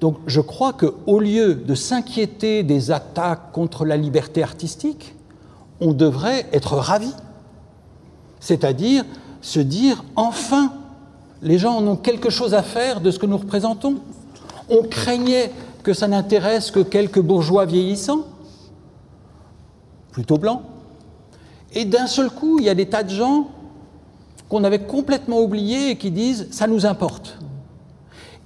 Donc 0.00 0.18
je 0.26 0.40
crois 0.40 0.72
qu'au 0.72 1.20
lieu 1.20 1.54
de 1.54 1.74
s'inquiéter 1.74 2.62
des 2.62 2.90
attaques 2.90 3.52
contre 3.52 3.84
la 3.84 3.96
liberté 3.96 4.42
artistique, 4.42 5.14
on 5.80 5.92
devrait 5.92 6.46
être 6.52 6.74
ravi. 6.76 7.12
C'est-à-dire 8.40 9.04
se 9.40 9.60
dire 9.60 10.04
enfin, 10.16 10.72
les 11.40 11.58
gens 11.58 11.76
en 11.76 11.86
ont 11.86 11.96
quelque 11.96 12.30
chose 12.30 12.54
à 12.54 12.62
faire 12.62 13.00
de 13.00 13.10
ce 13.10 13.18
que 13.18 13.26
nous 13.26 13.36
représentons. 13.36 13.96
On 14.68 14.82
craignait 14.82 15.52
que 15.82 15.94
ça 15.94 16.08
n'intéresse 16.08 16.70
que 16.70 16.80
quelques 16.80 17.20
bourgeois 17.20 17.64
vieillissants, 17.64 18.26
plutôt 20.10 20.38
blancs. 20.38 20.62
Et 21.74 21.84
d'un 21.84 22.06
seul 22.06 22.30
coup, 22.30 22.58
il 22.58 22.66
y 22.66 22.68
a 22.68 22.74
des 22.74 22.86
tas 22.86 23.02
de 23.02 23.10
gens 23.10 23.48
qu'on 24.48 24.64
avait 24.64 24.80
complètement 24.80 25.40
oubliés 25.40 25.90
et 25.90 25.96
qui 25.96 26.10
disent 26.10 26.48
ça 26.50 26.66
nous 26.66 26.84
importe. 26.84 27.38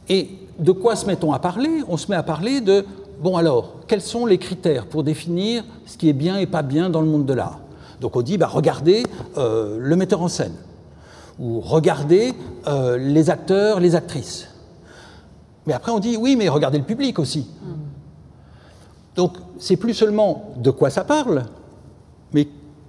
Et 0.09 0.31
de 0.59 0.73
quoi 0.73 0.95
se 0.97 1.07
met-on 1.07 1.33
à 1.33 1.39
parler? 1.39 1.83
On 1.89 1.97
se 1.97 2.11
met 2.11 2.17
à 2.17 2.23
parler 2.23 2.61
de, 2.61 2.87
bon 3.21 3.37
alors, 3.37 3.75
quels 3.89 4.01
sont 4.01 4.25
les 4.27 4.39
critères 4.39 4.87
pour 4.87 5.03
définir 5.03 5.65
ce 5.85 5.97
qui 5.97 6.09
est 6.09 6.13
bien 6.13 6.39
et 6.39 6.47
pas 6.47 6.63
bien 6.63 6.89
dans 6.91 7.01
le 7.01 7.09
monde 7.09 7.27
de 7.27 7.35
l'art? 7.35 7.59
Donc 8.01 8.15
on 8.15 8.23
dit, 8.23 8.39
bah, 8.39 8.47
regardez 8.47 9.03
euh, 9.37 9.79
le 9.81 9.97
metteur 9.97 10.23
en 10.23 10.29
scène, 10.29 10.55
ou 11.39 11.61
regardez 11.61 12.35
euh, 12.67 12.97
les 12.99 13.31
acteurs, 13.31 13.81
les 13.81 13.95
actrices. 13.95 14.49
Mais 15.67 15.73
après 15.73 15.91
on 15.91 15.99
dit, 15.99 16.17
oui, 16.17 16.37
mais 16.37 16.49
regardez 16.49 16.79
le 16.79 16.85
public 16.85 17.19
aussi. 17.19 17.49
Donc 19.17 19.33
c'est 19.59 19.77
plus 19.77 19.95
seulement 19.95 20.53
de 20.57 20.71
quoi 20.71 20.91
ça 20.91 21.05
parle, 21.05 21.47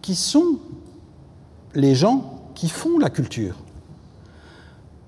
qui 0.07 0.15
sont 0.15 0.59
les 1.75 1.93
gens 1.93 2.39
qui 2.55 2.69
font 2.69 2.97
la 2.97 3.09
culture. 3.09 3.55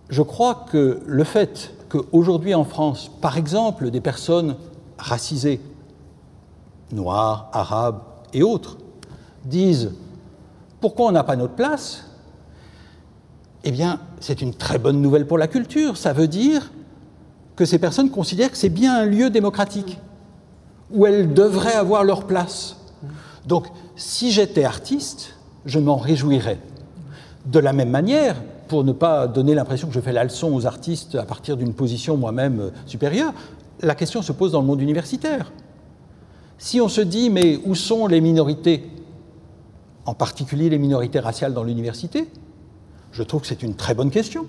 Je 0.09 0.21
crois 0.21 0.65
que 0.69 0.99
le 1.05 1.23
fait 1.23 1.73
qu'aujourd'hui 1.87 2.53
en 2.53 2.65
France, 2.65 3.09
par 3.21 3.37
exemple, 3.37 3.91
des 3.91 4.01
personnes 4.01 4.57
racisées, 4.97 5.61
noires, 6.91 7.49
arabes 7.53 8.01
et 8.33 8.43
autres, 8.43 8.75
disent 9.45 9.93
pourquoi 10.81 11.05
on 11.05 11.11
n'a 11.13 11.23
pas 11.23 11.37
notre 11.37 11.53
place? 11.55 12.03
Eh 13.63 13.71
bien, 13.71 14.01
c'est 14.19 14.41
une 14.41 14.53
très 14.53 14.79
bonne 14.79 15.01
nouvelle 15.01 15.25
pour 15.25 15.37
la 15.37 15.47
culture. 15.47 15.95
Ça 15.95 16.11
veut 16.11 16.27
dire 16.27 16.73
que 17.55 17.63
ces 17.63 17.79
personnes 17.79 18.11
considèrent 18.11 18.51
que 18.51 18.57
c'est 18.57 18.67
bien 18.67 18.97
un 18.97 19.05
lieu 19.05 19.29
démocratique 19.29 19.97
où 20.91 21.05
elles 21.05 21.33
devraient 21.33 21.75
avoir 21.75 22.03
leur 22.03 22.27
place. 22.27 22.75
Donc, 23.47 23.67
si 23.99 24.31
j'étais 24.31 24.63
artiste, 24.63 25.35
je 25.65 25.77
m'en 25.77 25.97
réjouirais. 25.97 26.57
De 27.45 27.59
la 27.59 27.73
même 27.73 27.89
manière, 27.89 28.41
pour 28.69 28.85
ne 28.85 28.93
pas 28.93 29.27
donner 29.27 29.53
l'impression 29.53 29.89
que 29.89 29.93
je 29.93 29.99
fais 29.99 30.13
la 30.13 30.23
leçon 30.23 30.53
aux 30.53 30.65
artistes 30.65 31.15
à 31.15 31.23
partir 31.23 31.57
d'une 31.57 31.73
position 31.73 32.15
moi-même 32.15 32.61
euh, 32.61 32.69
supérieure, 32.85 33.33
la 33.81 33.95
question 33.95 34.21
se 34.21 34.31
pose 34.31 34.53
dans 34.53 34.61
le 34.61 34.67
monde 34.67 34.81
universitaire. 34.81 35.51
Si 36.57 36.79
on 36.79 36.87
se 36.87 37.01
dit, 37.01 37.29
mais 37.29 37.59
où 37.65 37.75
sont 37.75 38.07
les 38.07 38.21
minorités, 38.21 38.89
en 40.05 40.13
particulier 40.13 40.69
les 40.69 40.77
minorités 40.77 41.19
raciales 41.19 41.53
dans 41.53 41.63
l'université, 41.63 42.29
je 43.11 43.23
trouve 43.23 43.41
que 43.41 43.47
c'est 43.47 43.63
une 43.63 43.75
très 43.75 43.95
bonne 43.95 44.11
question. 44.11 44.45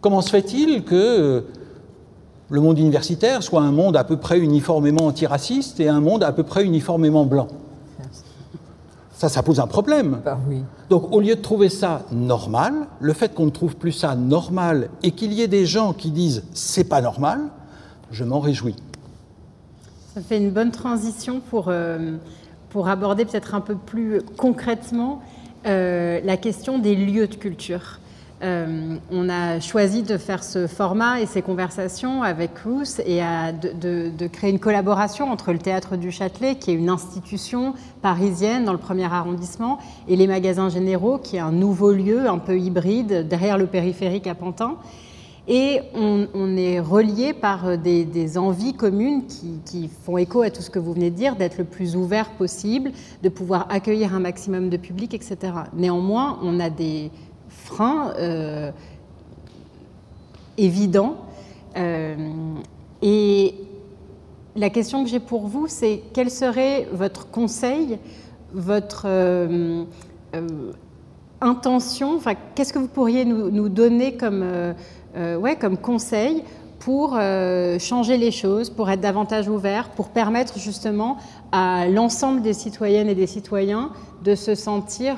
Comment 0.00 0.22
se 0.22 0.30
fait-il 0.30 0.82
que 0.82 0.94
euh, 0.94 1.40
le 2.50 2.60
monde 2.60 2.80
universitaire 2.80 3.44
soit 3.44 3.62
un 3.62 3.72
monde 3.72 3.96
à 3.96 4.02
peu 4.02 4.16
près 4.16 4.40
uniformément 4.40 5.06
antiraciste 5.06 5.78
et 5.78 5.88
un 5.88 6.00
monde 6.00 6.24
à 6.24 6.32
peu 6.32 6.42
près 6.42 6.64
uniformément 6.64 7.26
blanc? 7.26 7.46
Ça, 9.16 9.30
ça 9.30 9.42
pose 9.42 9.60
un 9.60 9.66
problème. 9.66 10.20
Bah 10.22 10.38
Donc, 10.90 11.10
au 11.10 11.20
lieu 11.20 11.36
de 11.36 11.40
trouver 11.40 11.70
ça 11.70 12.02
normal, 12.12 12.74
le 13.00 13.14
fait 13.14 13.34
qu'on 13.34 13.46
ne 13.46 13.50
trouve 13.50 13.74
plus 13.74 13.92
ça 13.92 14.14
normal 14.14 14.90
et 15.02 15.10
qu'il 15.12 15.32
y 15.32 15.40
ait 15.40 15.48
des 15.48 15.64
gens 15.64 15.94
qui 15.94 16.10
disent 16.10 16.44
c'est 16.52 16.84
pas 16.84 17.00
normal, 17.00 17.40
je 18.10 18.24
m'en 18.24 18.40
réjouis. 18.40 18.76
Ça 20.14 20.20
fait 20.20 20.36
une 20.36 20.50
bonne 20.50 20.70
transition 20.70 21.40
pour, 21.40 21.66
euh, 21.68 22.16
pour 22.68 22.88
aborder 22.88 23.24
peut-être 23.24 23.54
un 23.54 23.62
peu 23.62 23.74
plus 23.74 24.20
concrètement 24.36 25.22
euh, 25.66 26.20
la 26.22 26.36
question 26.36 26.78
des 26.78 26.94
lieux 26.94 27.26
de 27.26 27.36
culture. 27.36 28.00
Euh, 28.42 28.96
on 29.10 29.30
a 29.30 29.60
choisi 29.60 30.02
de 30.02 30.18
faire 30.18 30.44
ce 30.44 30.66
format 30.66 31.22
et 31.22 31.26
ces 31.26 31.40
conversations 31.40 32.22
avec 32.22 32.50
Ruth 32.58 33.00
et 33.06 33.20
de, 33.20 34.26
créer 34.26 34.50
une 34.50 34.58
collaboration 34.58 35.30
entre 35.30 35.52
le 35.52 35.58
Théâtre 35.58 35.96
du 35.96 36.10
Châtelet, 36.10 36.56
qui 36.56 36.70
est 36.70 36.74
une 36.74 36.90
institution 36.90 37.72
parisienne 38.02 38.64
dans 38.64 38.72
le 38.72 38.78
premier 38.78 39.04
arrondissement, 39.04 39.78
et 40.06 40.16
les 40.16 40.26
magasins 40.26 40.68
généraux, 40.68 41.18
qui 41.18 41.36
est 41.36 41.40
un 41.40 41.52
nouveau 41.52 41.92
lieu 41.92 42.28
un 42.28 42.38
peu 42.38 42.58
hybride 42.58 43.26
derrière 43.26 43.56
le 43.56 43.66
périphérique 43.66 44.26
à 44.26 44.34
Pantin. 44.34 44.76
Et 45.48 45.80
on, 45.94 46.56
est 46.56 46.80
relié 46.80 47.32
par 47.32 47.78
des, 47.78 48.36
envies 48.36 48.74
communes 48.74 49.22
qui, 49.64 49.88
font 50.04 50.18
écho 50.18 50.42
à 50.42 50.50
tout 50.50 50.60
ce 50.60 50.70
que 50.70 50.80
vous 50.80 50.92
venez 50.92 51.10
de 51.10 51.14
dire, 51.14 51.36
d'être 51.36 51.58
le 51.58 51.64
plus 51.64 51.94
ouvert 51.94 52.30
possible, 52.30 52.90
de 53.22 53.28
pouvoir 53.28 53.68
accueillir 53.70 54.12
un 54.12 54.18
maximum 54.18 54.70
de 54.70 54.76
public, 54.76 55.14
etc. 55.14 55.36
Néanmoins, 55.72 56.40
on 56.42 56.58
a 56.58 56.68
des 56.68 57.12
frein 57.66 58.12
euh, 58.18 58.70
évident. 60.56 61.16
Euh, 61.76 62.14
et 63.02 63.54
la 64.54 64.70
question 64.70 65.04
que 65.04 65.10
j'ai 65.10 65.20
pour 65.20 65.46
vous, 65.48 65.66
c'est 65.68 66.02
quel 66.14 66.30
serait 66.30 66.88
votre 66.92 67.28
conseil, 67.30 67.98
votre 68.54 69.02
euh, 69.06 69.84
intention, 71.40 72.18
qu'est-ce 72.54 72.72
que 72.72 72.78
vous 72.78 72.88
pourriez 72.88 73.24
nous, 73.24 73.68
donner 73.68 74.16
comme 74.16 75.76
conseil 75.82 76.42
pour 76.78 77.18
changer 77.78 78.16
les 78.16 78.30
choses, 78.30 78.70
pour 78.70 78.88
être 78.88 79.00
davantage 79.00 79.48
ouvert, 79.48 79.90
pour 79.90 80.08
permettre 80.08 80.58
justement 80.58 81.18
à 81.52 81.86
l'ensemble 81.88 82.40
des 82.40 82.54
citoyennes 82.54 83.08
et 83.08 83.14
des 83.14 83.26
citoyens 83.26 83.90
de 84.24 84.34
se 84.34 84.54
sentir 84.54 85.16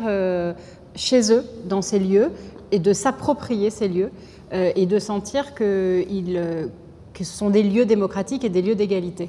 chez 0.99 1.33
eux, 1.33 1.45
dans 1.65 1.81
ces 1.81 1.99
lieux, 1.99 2.33
et 2.73 2.79
de 2.79 2.93
s'approprier 2.93 3.71
ces 3.71 3.89
lieux, 3.89 4.11
euh, 4.53 4.73
et 4.75 4.85
de 4.85 4.99
sentir 4.99 5.55
que, 5.55 6.05
euh, 6.05 6.67
que, 7.15 7.25
ce 7.25 7.33
sont 7.33 7.51
des 7.51 7.63
lieux 7.63 7.87
démocratiques 7.87 8.45
et 8.45 8.49
des 8.49 8.61
lieux 8.61 8.75
d'égalité. 8.75 9.29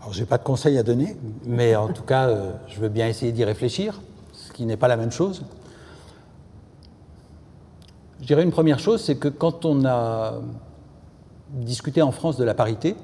Alors, 0.00 0.12
je 0.12 0.20
n'ai 0.20 0.26
pas 0.26 0.38
de 0.38 0.44
conseils 0.44 0.78
à 0.78 0.82
donner, 0.82 1.16
mais 1.46 1.74
en 1.76 1.88
tout 1.88 2.02
cas, 2.02 2.28
euh, 2.28 2.52
je 2.68 2.78
veux 2.78 2.88
bien 2.88 3.08
essayer 3.08 3.32
d'y 3.32 3.44
réfléchir, 3.44 4.00
ce 4.32 4.52
qui 4.52 4.64
n'est 4.66 4.76
pas 4.76 4.88
la 4.88 4.96
même 4.96 5.12
chose. 5.12 5.44
Je 8.20 8.26
dirais 8.26 8.42
une 8.42 8.52
première 8.52 8.78
chose, 8.78 9.02
c'est 9.02 9.16
que 9.16 9.28
quand 9.28 9.64
on 9.64 9.84
a 9.86 10.40
discuté 11.52 12.02
en 12.02 12.12
France 12.12 12.36
de 12.36 12.44
la 12.44 12.54
parité, 12.54 12.96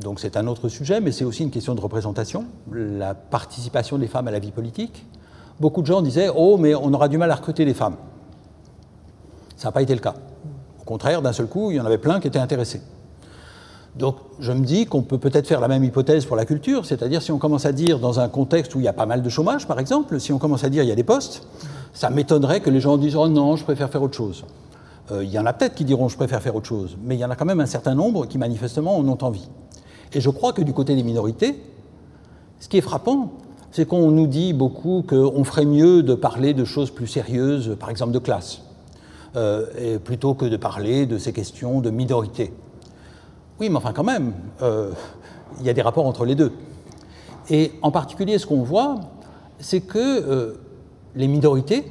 Donc 0.00 0.20
c'est 0.20 0.36
un 0.36 0.46
autre 0.46 0.68
sujet, 0.68 1.00
mais 1.00 1.10
c'est 1.10 1.24
aussi 1.24 1.42
une 1.42 1.50
question 1.50 1.74
de 1.74 1.80
représentation, 1.80 2.44
la 2.72 3.14
participation 3.14 3.98
des 3.98 4.06
femmes 4.06 4.28
à 4.28 4.30
la 4.30 4.38
vie 4.38 4.52
politique. 4.52 5.04
Beaucoup 5.58 5.82
de 5.82 5.86
gens 5.86 6.02
disaient 6.02 6.28
Oh, 6.34 6.56
mais 6.56 6.74
on 6.74 6.92
aura 6.92 7.08
du 7.08 7.18
mal 7.18 7.30
à 7.30 7.34
recruter 7.34 7.64
des 7.64 7.74
femmes. 7.74 7.96
Ça 9.56 9.68
n'a 9.68 9.72
pas 9.72 9.82
été 9.82 9.94
le 9.94 10.00
cas. 10.00 10.14
Au 10.80 10.84
contraire, 10.84 11.20
d'un 11.20 11.32
seul 11.32 11.48
coup, 11.48 11.72
il 11.72 11.76
y 11.76 11.80
en 11.80 11.84
avait 11.84 11.98
plein 11.98 12.20
qui 12.20 12.28
étaient 12.28 12.38
intéressés. 12.38 12.80
Donc 13.96 14.16
je 14.38 14.52
me 14.52 14.64
dis 14.64 14.86
qu'on 14.86 15.02
peut 15.02 15.18
peut-être 15.18 15.48
faire 15.48 15.60
la 15.60 15.66
même 15.66 15.82
hypothèse 15.82 16.24
pour 16.24 16.36
la 16.36 16.44
culture, 16.44 16.86
c'est-à-dire 16.86 17.20
si 17.20 17.32
on 17.32 17.38
commence 17.38 17.66
à 17.66 17.72
dire 17.72 17.98
dans 17.98 18.20
un 18.20 18.28
contexte 18.28 18.76
où 18.76 18.78
il 18.78 18.84
y 18.84 18.88
a 18.88 18.92
pas 18.92 19.06
mal 19.06 19.22
de 19.22 19.28
chômage, 19.28 19.66
par 19.66 19.80
exemple, 19.80 20.20
si 20.20 20.32
on 20.32 20.38
commence 20.38 20.62
à 20.62 20.68
dire 20.68 20.84
il 20.84 20.88
y 20.88 20.92
a 20.92 20.94
des 20.96 21.02
postes, 21.02 21.44
ça 21.92 22.08
m'étonnerait 22.10 22.60
que 22.60 22.70
les 22.70 22.80
gens 22.80 22.96
disent 22.96 23.16
Oh 23.16 23.26
non, 23.26 23.56
je 23.56 23.64
préfère 23.64 23.90
faire 23.90 24.02
autre 24.02 24.16
chose. 24.16 24.44
Euh, 25.10 25.24
il 25.24 25.30
y 25.30 25.38
en 25.38 25.46
a 25.46 25.52
peut-être 25.52 25.74
qui 25.74 25.84
diront 25.84 26.08
je 26.08 26.16
préfère 26.16 26.40
faire 26.40 26.54
autre 26.54 26.68
chose, 26.68 26.96
mais 27.02 27.16
il 27.16 27.18
y 27.18 27.24
en 27.24 27.30
a 27.30 27.34
quand 27.34 27.46
même 27.46 27.60
un 27.60 27.66
certain 27.66 27.96
nombre 27.96 28.26
qui 28.26 28.38
manifestement 28.38 28.96
en 28.96 29.08
ont 29.08 29.18
envie. 29.22 29.48
Et 30.14 30.20
je 30.20 30.30
crois 30.30 30.52
que 30.52 30.62
du 30.62 30.72
côté 30.72 30.94
des 30.94 31.02
minorités, 31.02 31.60
ce 32.60 32.68
qui 32.68 32.78
est 32.78 32.82
frappant, 32.82 33.32
c'est 33.70 33.86
qu'on 33.86 34.10
nous 34.10 34.26
dit 34.26 34.52
beaucoup 34.52 35.04
qu'on 35.06 35.44
ferait 35.44 35.66
mieux 35.66 36.02
de 36.02 36.14
parler 36.14 36.54
de 36.54 36.64
choses 36.64 36.90
plus 36.90 37.06
sérieuses, 37.06 37.76
par 37.78 37.90
exemple 37.90 38.12
de 38.12 38.18
classe, 38.18 38.62
euh, 39.36 39.98
plutôt 39.98 40.34
que 40.34 40.46
de 40.46 40.56
parler 40.56 41.06
de 41.06 41.18
ces 41.18 41.32
questions 41.32 41.80
de 41.80 41.90
minorité. 41.90 42.52
Oui, 43.60 43.68
mais 43.68 43.76
enfin 43.76 43.92
quand 43.92 44.04
même, 44.04 44.32
euh, 44.62 44.92
il 45.60 45.66
y 45.66 45.70
a 45.70 45.74
des 45.74 45.82
rapports 45.82 46.06
entre 46.06 46.24
les 46.24 46.34
deux. 46.34 46.52
Et 47.50 47.72
en 47.82 47.90
particulier, 47.90 48.38
ce 48.38 48.46
qu'on 48.46 48.62
voit, 48.62 49.00
c'est 49.58 49.80
que 49.80 49.98
euh, 49.98 50.54
les 51.14 51.28
minorités 51.28 51.90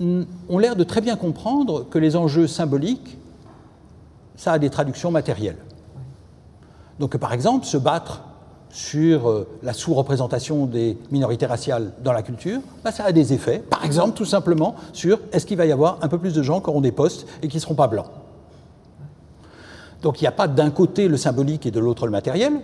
ont 0.00 0.58
l'air 0.58 0.76
de 0.76 0.84
très 0.84 1.00
bien 1.00 1.16
comprendre 1.16 1.86
que 1.88 1.98
les 1.98 2.16
enjeux 2.16 2.46
symboliques, 2.46 3.16
ça 4.36 4.52
a 4.52 4.58
des 4.58 4.68
traductions 4.68 5.10
matérielles. 5.10 5.56
Donc 6.98 7.16
par 7.16 7.32
exemple, 7.32 7.66
se 7.66 7.76
battre 7.76 8.22
sur 8.70 9.30
euh, 9.30 9.46
la 9.62 9.72
sous-représentation 9.72 10.66
des 10.66 10.98
minorités 11.10 11.46
raciales 11.46 11.92
dans 12.02 12.12
la 12.12 12.22
culture, 12.22 12.60
bah, 12.84 12.92
ça 12.92 13.04
a 13.04 13.12
des 13.12 13.32
effets. 13.32 13.58
Par 13.58 13.84
exemple, 13.84 14.14
tout 14.14 14.24
simplement, 14.24 14.74
sur 14.92 15.18
est-ce 15.32 15.46
qu'il 15.46 15.56
va 15.56 15.66
y 15.66 15.72
avoir 15.72 15.98
un 16.02 16.08
peu 16.08 16.18
plus 16.18 16.34
de 16.34 16.42
gens 16.42 16.60
qui 16.60 16.68
auront 16.68 16.80
des 16.80 16.92
postes 16.92 17.26
et 17.42 17.48
qui 17.48 17.56
ne 17.56 17.62
seront 17.62 17.74
pas 17.74 17.86
blancs. 17.86 18.06
Donc 20.02 20.20
il 20.20 20.24
n'y 20.24 20.28
a 20.28 20.32
pas 20.32 20.46
d'un 20.46 20.70
côté 20.70 21.08
le 21.08 21.16
symbolique 21.16 21.64
et 21.66 21.70
de 21.70 21.80
l'autre 21.80 22.06
le 22.06 22.12
matériel. 22.12 22.60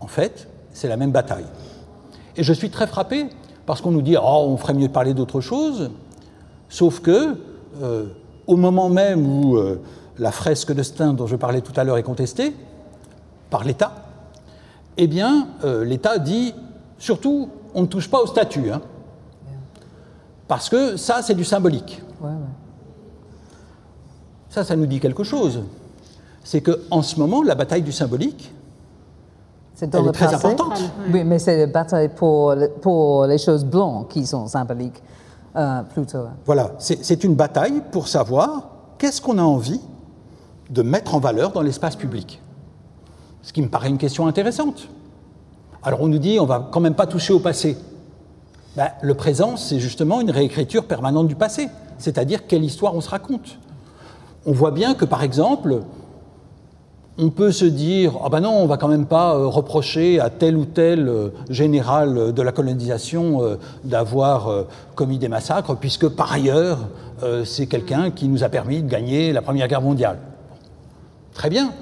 En 0.00 0.06
fait, 0.06 0.48
c'est 0.72 0.88
la 0.88 0.96
même 0.96 1.10
bataille. 1.10 1.46
Et 2.36 2.42
je 2.42 2.52
suis 2.52 2.70
très 2.70 2.86
frappé 2.86 3.26
parce 3.66 3.80
qu'on 3.80 3.90
nous 3.90 4.02
dit 4.02 4.16
oh, 4.16 4.44
on 4.46 4.56
ferait 4.56 4.74
mieux 4.74 4.88
de 4.88 4.92
parler 4.92 5.14
d'autre 5.14 5.40
chose, 5.40 5.90
sauf 6.68 7.00
que 7.00 7.36
euh, 7.82 8.06
au 8.46 8.56
moment 8.56 8.88
même 8.88 9.26
où 9.26 9.56
euh, 9.56 9.80
la 10.18 10.32
fresque 10.32 10.72
de 10.72 10.82
Stein 10.82 11.14
dont 11.14 11.26
je 11.26 11.36
parlais 11.36 11.60
tout 11.60 11.72
à 11.76 11.84
l'heure 11.84 11.96
est 11.96 12.02
contestée 12.02 12.54
par 13.50 13.64
l'État, 13.64 13.92
eh 14.96 15.06
bien, 15.06 15.48
euh, 15.64 15.84
l'État 15.84 16.18
dit 16.18 16.54
surtout, 16.98 17.48
on 17.74 17.82
ne 17.82 17.86
touche 17.86 18.08
pas 18.08 18.20
au 18.20 18.26
statut. 18.26 18.70
Hein. 18.70 18.80
parce 20.46 20.68
que 20.68 20.96
ça, 20.96 21.22
c'est 21.22 21.34
du 21.34 21.44
symbolique. 21.44 22.02
Ça, 24.48 24.64
ça 24.64 24.74
nous 24.74 24.86
dit 24.86 24.98
quelque 24.98 25.22
chose. 25.22 25.62
C'est 26.42 26.60
qu'en 26.60 27.02
ce 27.02 27.18
moment, 27.20 27.42
la 27.42 27.54
bataille 27.54 27.82
du 27.82 27.92
symbolique, 27.92 28.52
c'est 29.74 29.94
elle 29.94 30.08
est 30.08 30.12
très 30.12 30.34
importante. 30.34 30.80
Oui, 31.12 31.22
mais 31.24 31.38
c'est 31.38 31.56
la 31.56 31.66
bataille 31.66 32.08
pour, 32.08 32.54
pour 32.82 33.26
les 33.26 33.38
choses 33.38 33.64
blanches 33.64 34.08
qui 34.08 34.26
sont 34.26 34.46
symboliques, 34.48 35.00
euh, 35.56 35.82
plutôt. 35.94 36.24
Voilà, 36.44 36.72
c'est 36.78 37.24
une 37.24 37.34
bataille 37.34 37.80
pour 37.92 38.08
savoir 38.08 38.68
qu'est-ce 38.98 39.20
qu'on 39.22 39.38
a 39.38 39.42
envie 39.42 39.80
de 40.68 40.82
mettre 40.82 41.14
en 41.14 41.20
valeur 41.20 41.52
dans 41.52 41.62
l'espace 41.62 41.96
public. 41.96 42.42
Ce 43.42 43.52
qui 43.52 43.62
me 43.62 43.68
paraît 43.68 43.88
une 43.88 43.98
question 43.98 44.26
intéressante. 44.26 44.88
Alors 45.82 46.02
on 46.02 46.08
nous 46.08 46.18
dit 46.18 46.38
on 46.40 46.46
va 46.46 46.68
quand 46.70 46.80
même 46.80 46.94
pas 46.94 47.06
toucher 47.06 47.32
au 47.32 47.40
passé. 47.40 47.76
Ben, 48.76 48.90
le 49.02 49.14
présent, 49.14 49.56
c'est 49.56 49.80
justement 49.80 50.20
une 50.20 50.30
réécriture 50.30 50.84
permanente 50.84 51.26
du 51.26 51.34
passé, 51.34 51.68
c'est-à-dire 51.98 52.46
quelle 52.46 52.64
histoire 52.64 52.94
on 52.94 53.00
se 53.00 53.10
raconte. 53.10 53.58
On 54.46 54.52
voit 54.52 54.70
bien 54.70 54.94
que 54.94 55.04
par 55.04 55.22
exemple, 55.22 55.82
on 57.18 57.30
peut 57.30 57.52
se 57.52 57.64
dire 57.64 58.12
ah 58.24 58.28
ben 58.28 58.40
non, 58.40 58.52
on 58.52 58.66
va 58.66 58.76
quand 58.76 58.88
même 58.88 59.06
pas 59.06 59.34
euh, 59.34 59.46
reprocher 59.46 60.20
à 60.20 60.30
tel 60.30 60.56
ou 60.56 60.64
tel 60.64 61.08
euh, 61.08 61.28
général 61.50 62.32
de 62.32 62.42
la 62.42 62.52
colonisation 62.52 63.42
euh, 63.42 63.56
d'avoir 63.84 64.66
commis 64.94 65.18
des 65.18 65.28
massacres, 65.28 65.76
puisque 65.76 66.08
par 66.08 66.32
ailleurs, 66.32 66.78
c'est 67.44 67.66
quelqu'un 67.66 68.10
qui 68.10 68.28
nous 68.28 68.44
a 68.44 68.48
permis 68.48 68.82
de 68.82 68.88
gagner 68.88 69.32
la 69.32 69.42
Première 69.42 69.68
Guerre 69.68 69.82
mondiale. 69.82 70.18
Très 71.34 71.50
bien, 71.50 71.72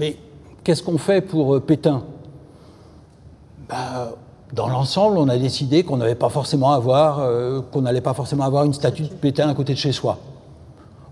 mais 0.00 0.16
Qu'est-ce 0.64 0.82
qu'on 0.82 0.98
fait 0.98 1.20
pour 1.20 1.56
euh, 1.56 1.60
Pétain? 1.60 2.04
Bah, 3.68 4.12
Dans 4.52 4.68
l'ensemble, 4.68 5.18
on 5.18 5.28
a 5.28 5.36
décidé 5.36 5.82
qu'on 5.82 5.96
n'allait 5.96 6.14
pas 6.14 6.28
forcément 6.28 6.72
avoir, 6.72 7.18
euh, 7.20 7.60
qu'on 7.72 7.82
n'allait 7.82 8.00
pas 8.00 8.14
forcément 8.14 8.44
avoir 8.44 8.64
une 8.64 8.74
statue 8.74 9.02
de 9.02 9.08
Pétain 9.08 9.48
à 9.48 9.54
côté 9.54 9.72
de 9.72 9.78
chez 9.78 9.92
soi. 9.92 10.18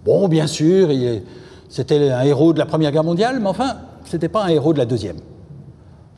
Bon, 0.04 0.28
bien 0.28 0.46
sûr, 0.46 0.88
c'était 1.68 2.10
un 2.10 2.22
héros 2.22 2.52
de 2.52 2.58
la 2.58 2.66
Première 2.66 2.92
Guerre 2.92 3.04
mondiale, 3.04 3.40
mais 3.40 3.48
enfin, 3.48 3.76
ce 4.04 4.16
n'était 4.16 4.28
pas 4.28 4.44
un 4.44 4.48
héros 4.48 4.72
de 4.72 4.78
la 4.78 4.86
Deuxième. 4.86 5.16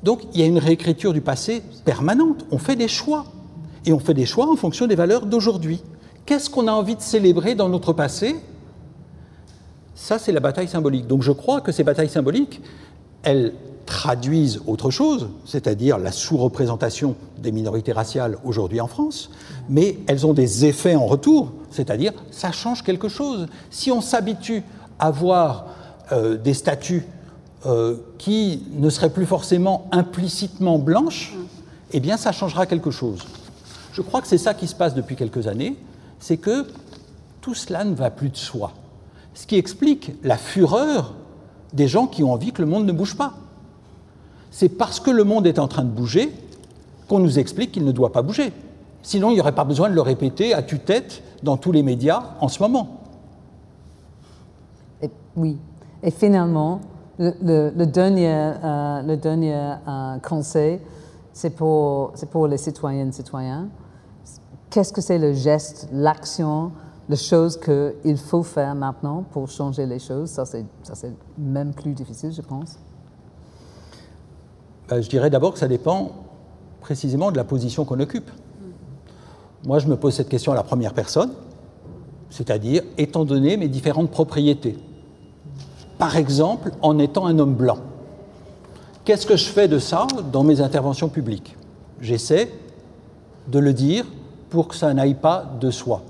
Donc, 0.02 0.22
il 0.34 0.40
y 0.40 0.42
a 0.42 0.46
une 0.46 0.58
réécriture 0.58 1.12
du 1.12 1.20
passé 1.20 1.62
permanente. 1.84 2.44
On 2.50 2.58
fait 2.58 2.76
des 2.76 2.88
choix. 2.88 3.24
Et 3.86 3.92
on 3.92 3.98
fait 3.98 4.14
des 4.14 4.26
choix 4.26 4.50
en 4.50 4.56
fonction 4.56 4.86
des 4.86 4.94
valeurs 4.94 5.26
d'aujourd'hui. 5.26 5.82
Qu'est-ce 6.26 6.50
qu'on 6.50 6.68
a 6.68 6.72
envie 6.72 6.96
de 6.96 7.00
célébrer 7.00 7.54
dans 7.54 7.68
notre 7.68 7.92
passé? 7.92 8.36
Ça, 9.94 10.18
c'est 10.18 10.32
la 10.32 10.40
bataille 10.40 10.68
symbolique. 10.68 11.06
Donc, 11.06 11.22
je 11.22 11.32
crois 11.32 11.60
que 11.60 11.72
ces 11.72 11.82
batailles 11.82 12.08
symboliques, 12.08 12.60
elles 13.22 13.52
traduisent 13.86 14.60
autre 14.66 14.90
chose, 14.90 15.28
c'est-à-dire 15.44 15.98
la 15.98 16.12
sous-représentation 16.12 17.16
des 17.38 17.52
minorités 17.52 17.92
raciales 17.92 18.38
aujourd'hui 18.44 18.80
en 18.80 18.86
France, 18.86 19.30
mais 19.68 19.98
elles 20.06 20.26
ont 20.26 20.32
des 20.32 20.64
effets 20.64 20.94
en 20.94 21.06
retour, 21.06 21.52
c'est-à-dire 21.70 22.12
ça 22.30 22.52
change 22.52 22.82
quelque 22.82 23.08
chose. 23.08 23.48
Si 23.70 23.90
on 23.90 24.00
s'habitue 24.00 24.62
à 24.98 25.10
voir 25.10 25.66
euh, 26.12 26.36
des 26.36 26.54
statues 26.54 27.04
euh, 27.66 27.96
qui 28.18 28.62
ne 28.72 28.88
seraient 28.88 29.10
plus 29.10 29.26
forcément 29.26 29.88
implicitement 29.92 30.78
blanches, 30.78 31.34
eh 31.92 32.00
bien 32.00 32.16
ça 32.16 32.32
changera 32.32 32.66
quelque 32.66 32.90
chose. 32.90 33.26
Je 33.92 34.00
crois 34.00 34.22
que 34.22 34.28
c'est 34.28 34.38
ça 34.38 34.54
qui 34.54 34.66
se 34.66 34.74
passe 34.74 34.94
depuis 34.94 35.16
quelques 35.16 35.48
années, 35.48 35.76
c'est 36.18 36.38
que 36.38 36.66
tout 37.40 37.54
cela 37.54 37.84
ne 37.84 37.94
va 37.94 38.10
plus 38.10 38.30
de 38.30 38.36
soi. 38.36 38.72
Ce 39.34 39.46
qui 39.46 39.56
explique 39.56 40.12
la 40.22 40.36
fureur 40.36 41.14
des 41.72 41.88
gens 41.88 42.06
qui 42.06 42.22
ont 42.22 42.32
envie 42.32 42.52
que 42.52 42.62
le 42.62 42.68
monde 42.68 42.86
ne 42.86 42.92
bouge 42.92 43.16
pas. 43.16 43.34
C'est 44.50 44.68
parce 44.68 45.00
que 45.00 45.10
le 45.10 45.24
monde 45.24 45.46
est 45.46 45.58
en 45.58 45.68
train 45.68 45.84
de 45.84 45.90
bouger 45.90 46.32
qu'on 47.08 47.18
nous 47.18 47.38
explique 47.38 47.72
qu'il 47.72 47.84
ne 47.84 47.92
doit 47.92 48.12
pas 48.12 48.22
bouger. 48.22 48.52
Sinon, 49.02 49.30
il 49.30 49.34
n'y 49.34 49.40
aurait 49.40 49.54
pas 49.54 49.64
besoin 49.64 49.88
de 49.88 49.94
le 49.94 50.00
répéter 50.00 50.54
à 50.54 50.62
tue-tête 50.62 51.22
dans 51.42 51.56
tous 51.56 51.72
les 51.72 51.82
médias 51.82 52.22
en 52.40 52.48
ce 52.48 52.62
moment. 52.62 53.00
oui. 55.36 55.58
Et 56.04 56.10
finalement, 56.10 56.80
le, 57.18 57.84
dernier, 57.84 58.28
euh, 58.32 59.74
euh, 59.86 60.18
conseil, 60.18 60.80
c'est 61.32 61.50
pour, 61.50 62.12
pour 62.30 62.48
les 62.48 62.58
citoyennes 62.58 63.08
et 63.08 63.12
citoyens. 63.12 63.68
Qu'est-ce 64.70 64.92
que 64.92 65.00
c'est 65.00 65.18
le 65.18 65.32
geste, 65.32 65.88
l'action 65.92 66.72
les 67.08 67.16
choses 67.16 67.58
qu'il 67.58 68.16
faut 68.16 68.42
faire 68.42 68.74
maintenant 68.74 69.24
pour 69.32 69.48
changer 69.48 69.86
les 69.86 69.98
choses, 69.98 70.30
ça 70.30 70.44
c'est 70.44 70.64
même 71.36 71.74
plus 71.74 71.92
difficile, 71.92 72.32
je 72.32 72.42
pense. 72.42 72.78
Ben, 74.88 75.00
je 75.00 75.08
dirais 75.08 75.30
d'abord 75.30 75.52
que 75.52 75.58
ça 75.58 75.68
dépend 75.68 76.10
précisément 76.80 77.30
de 77.30 77.36
la 77.36 77.44
position 77.44 77.84
qu'on 77.84 78.00
occupe. 78.00 78.30
Moi, 79.64 79.78
je 79.78 79.86
me 79.86 79.96
pose 79.96 80.14
cette 80.14 80.28
question 80.28 80.52
à 80.52 80.54
la 80.54 80.64
première 80.64 80.92
personne, 80.92 81.30
c'est-à-dire 82.30 82.82
étant 82.98 83.24
donné 83.24 83.56
mes 83.56 83.68
différentes 83.68 84.10
propriétés. 84.10 84.76
Par 85.98 86.16
exemple, 86.16 86.72
en 86.82 86.98
étant 86.98 87.26
un 87.26 87.38
homme 87.38 87.54
blanc. 87.54 87.78
Qu'est-ce 89.04 89.26
que 89.26 89.36
je 89.36 89.48
fais 89.48 89.68
de 89.68 89.78
ça 89.78 90.06
dans 90.32 90.42
mes 90.42 90.60
interventions 90.60 91.08
publiques? 91.08 91.56
J'essaie 92.00 92.50
de 93.48 93.58
le 93.58 93.72
dire 93.72 94.04
pour 94.50 94.68
que 94.68 94.74
ça 94.74 94.92
n'aille 94.94 95.14
pas 95.14 95.44
de 95.60 95.70
soi 95.70 96.02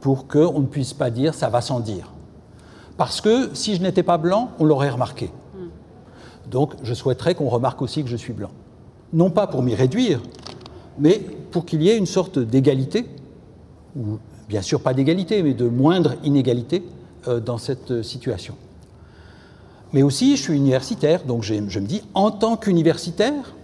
pour 0.00 0.26
qu'on 0.26 0.60
ne 0.60 0.66
puisse 0.66 0.92
pas 0.92 1.10
dire 1.10 1.34
ça 1.34 1.48
va 1.48 1.60
sans 1.60 1.80
dire. 1.80 2.10
Parce 2.96 3.20
que 3.20 3.54
si 3.54 3.76
je 3.76 3.82
n'étais 3.82 4.02
pas 4.02 4.18
blanc, 4.18 4.50
on 4.58 4.64
l'aurait 4.64 4.90
remarqué. 4.90 5.30
Donc 6.50 6.74
je 6.82 6.94
souhaiterais 6.94 7.34
qu'on 7.34 7.48
remarque 7.48 7.80
aussi 7.82 8.02
que 8.02 8.08
je 8.08 8.16
suis 8.16 8.32
blanc. 8.32 8.50
Non 9.12 9.30
pas 9.30 9.46
pour 9.46 9.62
m'y 9.62 9.74
réduire, 9.74 10.20
mais 10.98 11.20
pour 11.50 11.64
qu'il 11.64 11.82
y 11.82 11.88
ait 11.88 11.96
une 11.96 12.06
sorte 12.06 12.38
d'égalité, 12.38 13.06
ou 13.96 14.18
bien 14.48 14.62
sûr 14.62 14.80
pas 14.80 14.94
d'égalité, 14.94 15.42
mais 15.42 15.54
de 15.54 15.68
moindre 15.68 16.14
inégalité 16.24 16.84
euh, 17.28 17.40
dans 17.40 17.58
cette 17.58 18.02
situation. 18.02 18.54
Mais 19.92 20.02
aussi, 20.02 20.36
je 20.36 20.42
suis 20.42 20.54
universitaire, 20.54 21.24
donc 21.24 21.42
je 21.42 21.54
me 21.54 21.86
dis, 21.86 22.02
en 22.14 22.30
tant 22.30 22.56
qu'universitaire, 22.56 23.54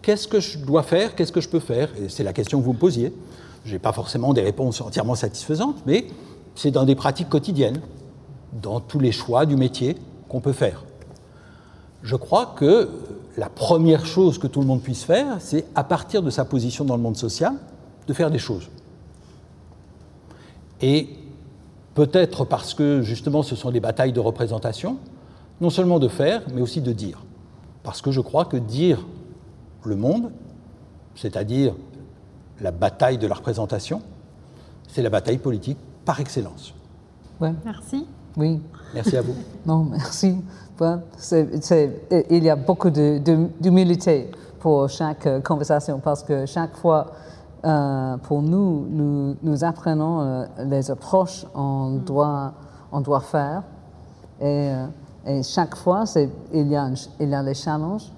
qu'est-ce 0.00 0.26
que 0.26 0.40
je 0.40 0.58
dois 0.58 0.82
faire, 0.82 1.14
qu'est-ce 1.14 1.32
que 1.32 1.40
je 1.42 1.48
peux 1.48 1.60
faire? 1.60 1.90
Et 2.02 2.08
c'est 2.08 2.24
la 2.24 2.32
question 2.32 2.58
que 2.58 2.64
vous 2.64 2.72
me 2.72 2.78
posiez. 2.78 3.12
Je 3.64 3.72
n'ai 3.72 3.78
pas 3.78 3.92
forcément 3.92 4.32
des 4.32 4.42
réponses 4.42 4.80
entièrement 4.80 5.14
satisfaisantes, 5.14 5.76
mais 5.86 6.06
c'est 6.54 6.70
dans 6.70 6.84
des 6.84 6.94
pratiques 6.94 7.28
quotidiennes, 7.28 7.80
dans 8.62 8.80
tous 8.80 9.00
les 9.00 9.12
choix 9.12 9.46
du 9.46 9.56
métier 9.56 9.96
qu'on 10.28 10.40
peut 10.40 10.52
faire. 10.52 10.84
je 12.02 12.16
crois 12.16 12.54
que 12.56 12.90
la 13.36 13.48
première 13.48 14.06
chose 14.06 14.38
que 14.38 14.46
tout 14.46 14.60
le 14.60 14.66
monde 14.66 14.82
puisse 14.82 15.04
faire, 15.04 15.36
c'est 15.40 15.64
à 15.74 15.82
partir 15.82 16.22
de 16.22 16.30
sa 16.30 16.44
position 16.44 16.84
dans 16.84 16.96
le 16.96 17.02
monde 17.02 17.16
social, 17.16 17.54
de 18.06 18.12
faire 18.12 18.30
des 18.30 18.38
choses. 18.38 18.68
Et 20.80 21.08
peut-être 21.94 22.44
parce 22.44 22.74
que 22.74 23.02
justement 23.02 23.42
ce 23.42 23.56
sont 23.56 23.70
des 23.70 23.80
batailles 23.80 24.12
de 24.12 24.20
représentation, 24.20 24.98
non 25.60 25.70
seulement 25.70 25.98
de 25.98 26.08
faire, 26.08 26.42
mais 26.52 26.60
aussi 26.60 26.80
de 26.80 26.92
dire. 26.92 27.22
Parce 27.82 28.02
que 28.02 28.10
je 28.10 28.20
crois 28.20 28.44
que 28.44 28.56
dire 28.56 29.06
le 29.84 29.96
monde, 29.96 30.30
c'est-à-dire 31.14 31.74
la 32.64 32.70
bataille 32.70 33.18
de 33.18 33.26
la 33.26 33.34
représentation, 33.34 34.00
c'est 34.88 35.02
la 35.02 35.10
bataille 35.10 35.36
politique 35.36 35.78
par 36.06 36.18
excellence. 36.18 36.74
Ouais. 37.38 37.52
Merci. 37.62 38.06
Oui. 38.38 38.60
Merci 38.94 39.16
à 39.18 39.22
vous. 39.22 39.34
Non, 39.66 39.84
merci. 39.84 40.42
Ouais, 40.80 40.96
il 42.30 42.42
y 42.42 42.50
a 42.50 42.56
beaucoup 42.56 42.90
d'humilité 42.90 44.30
pour 44.60 44.88
chaque 44.88 45.26
euh, 45.26 45.40
conversation 45.40 46.00
parce 46.00 46.22
que 46.22 46.46
chaque 46.46 46.74
fois, 46.76 47.12
euh, 47.64 48.16
pour 48.16 48.42
nous, 48.42 48.86
nous, 48.90 49.36
nous 49.42 49.64
apprenons 49.64 50.20
euh, 50.20 50.46
les 50.64 50.90
approches 50.90 51.44
qu'on 51.52 51.96
doit, 52.04 52.54
on 52.90 53.00
doit 53.02 53.20
faire. 53.20 53.62
Et, 54.40 54.70
euh, 54.70 54.86
et 55.26 55.42
chaque 55.42 55.76
fois, 55.76 56.04
il 56.52 56.66
y, 56.68 56.76
a 56.76 56.90
il 57.20 57.28
y 57.28 57.34
a 57.34 57.42
les 57.42 57.54
challenges, 57.54 58.10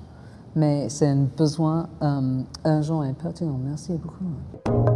mais 0.56 0.88
c'est 0.88 1.06
un 1.06 1.28
besoin 1.36 1.88
euh, 2.02 2.40
urgent 2.64 3.02
et 3.04 3.12
pertinent. 3.12 3.60
Merci 3.62 3.92
beaucoup. 3.92 4.95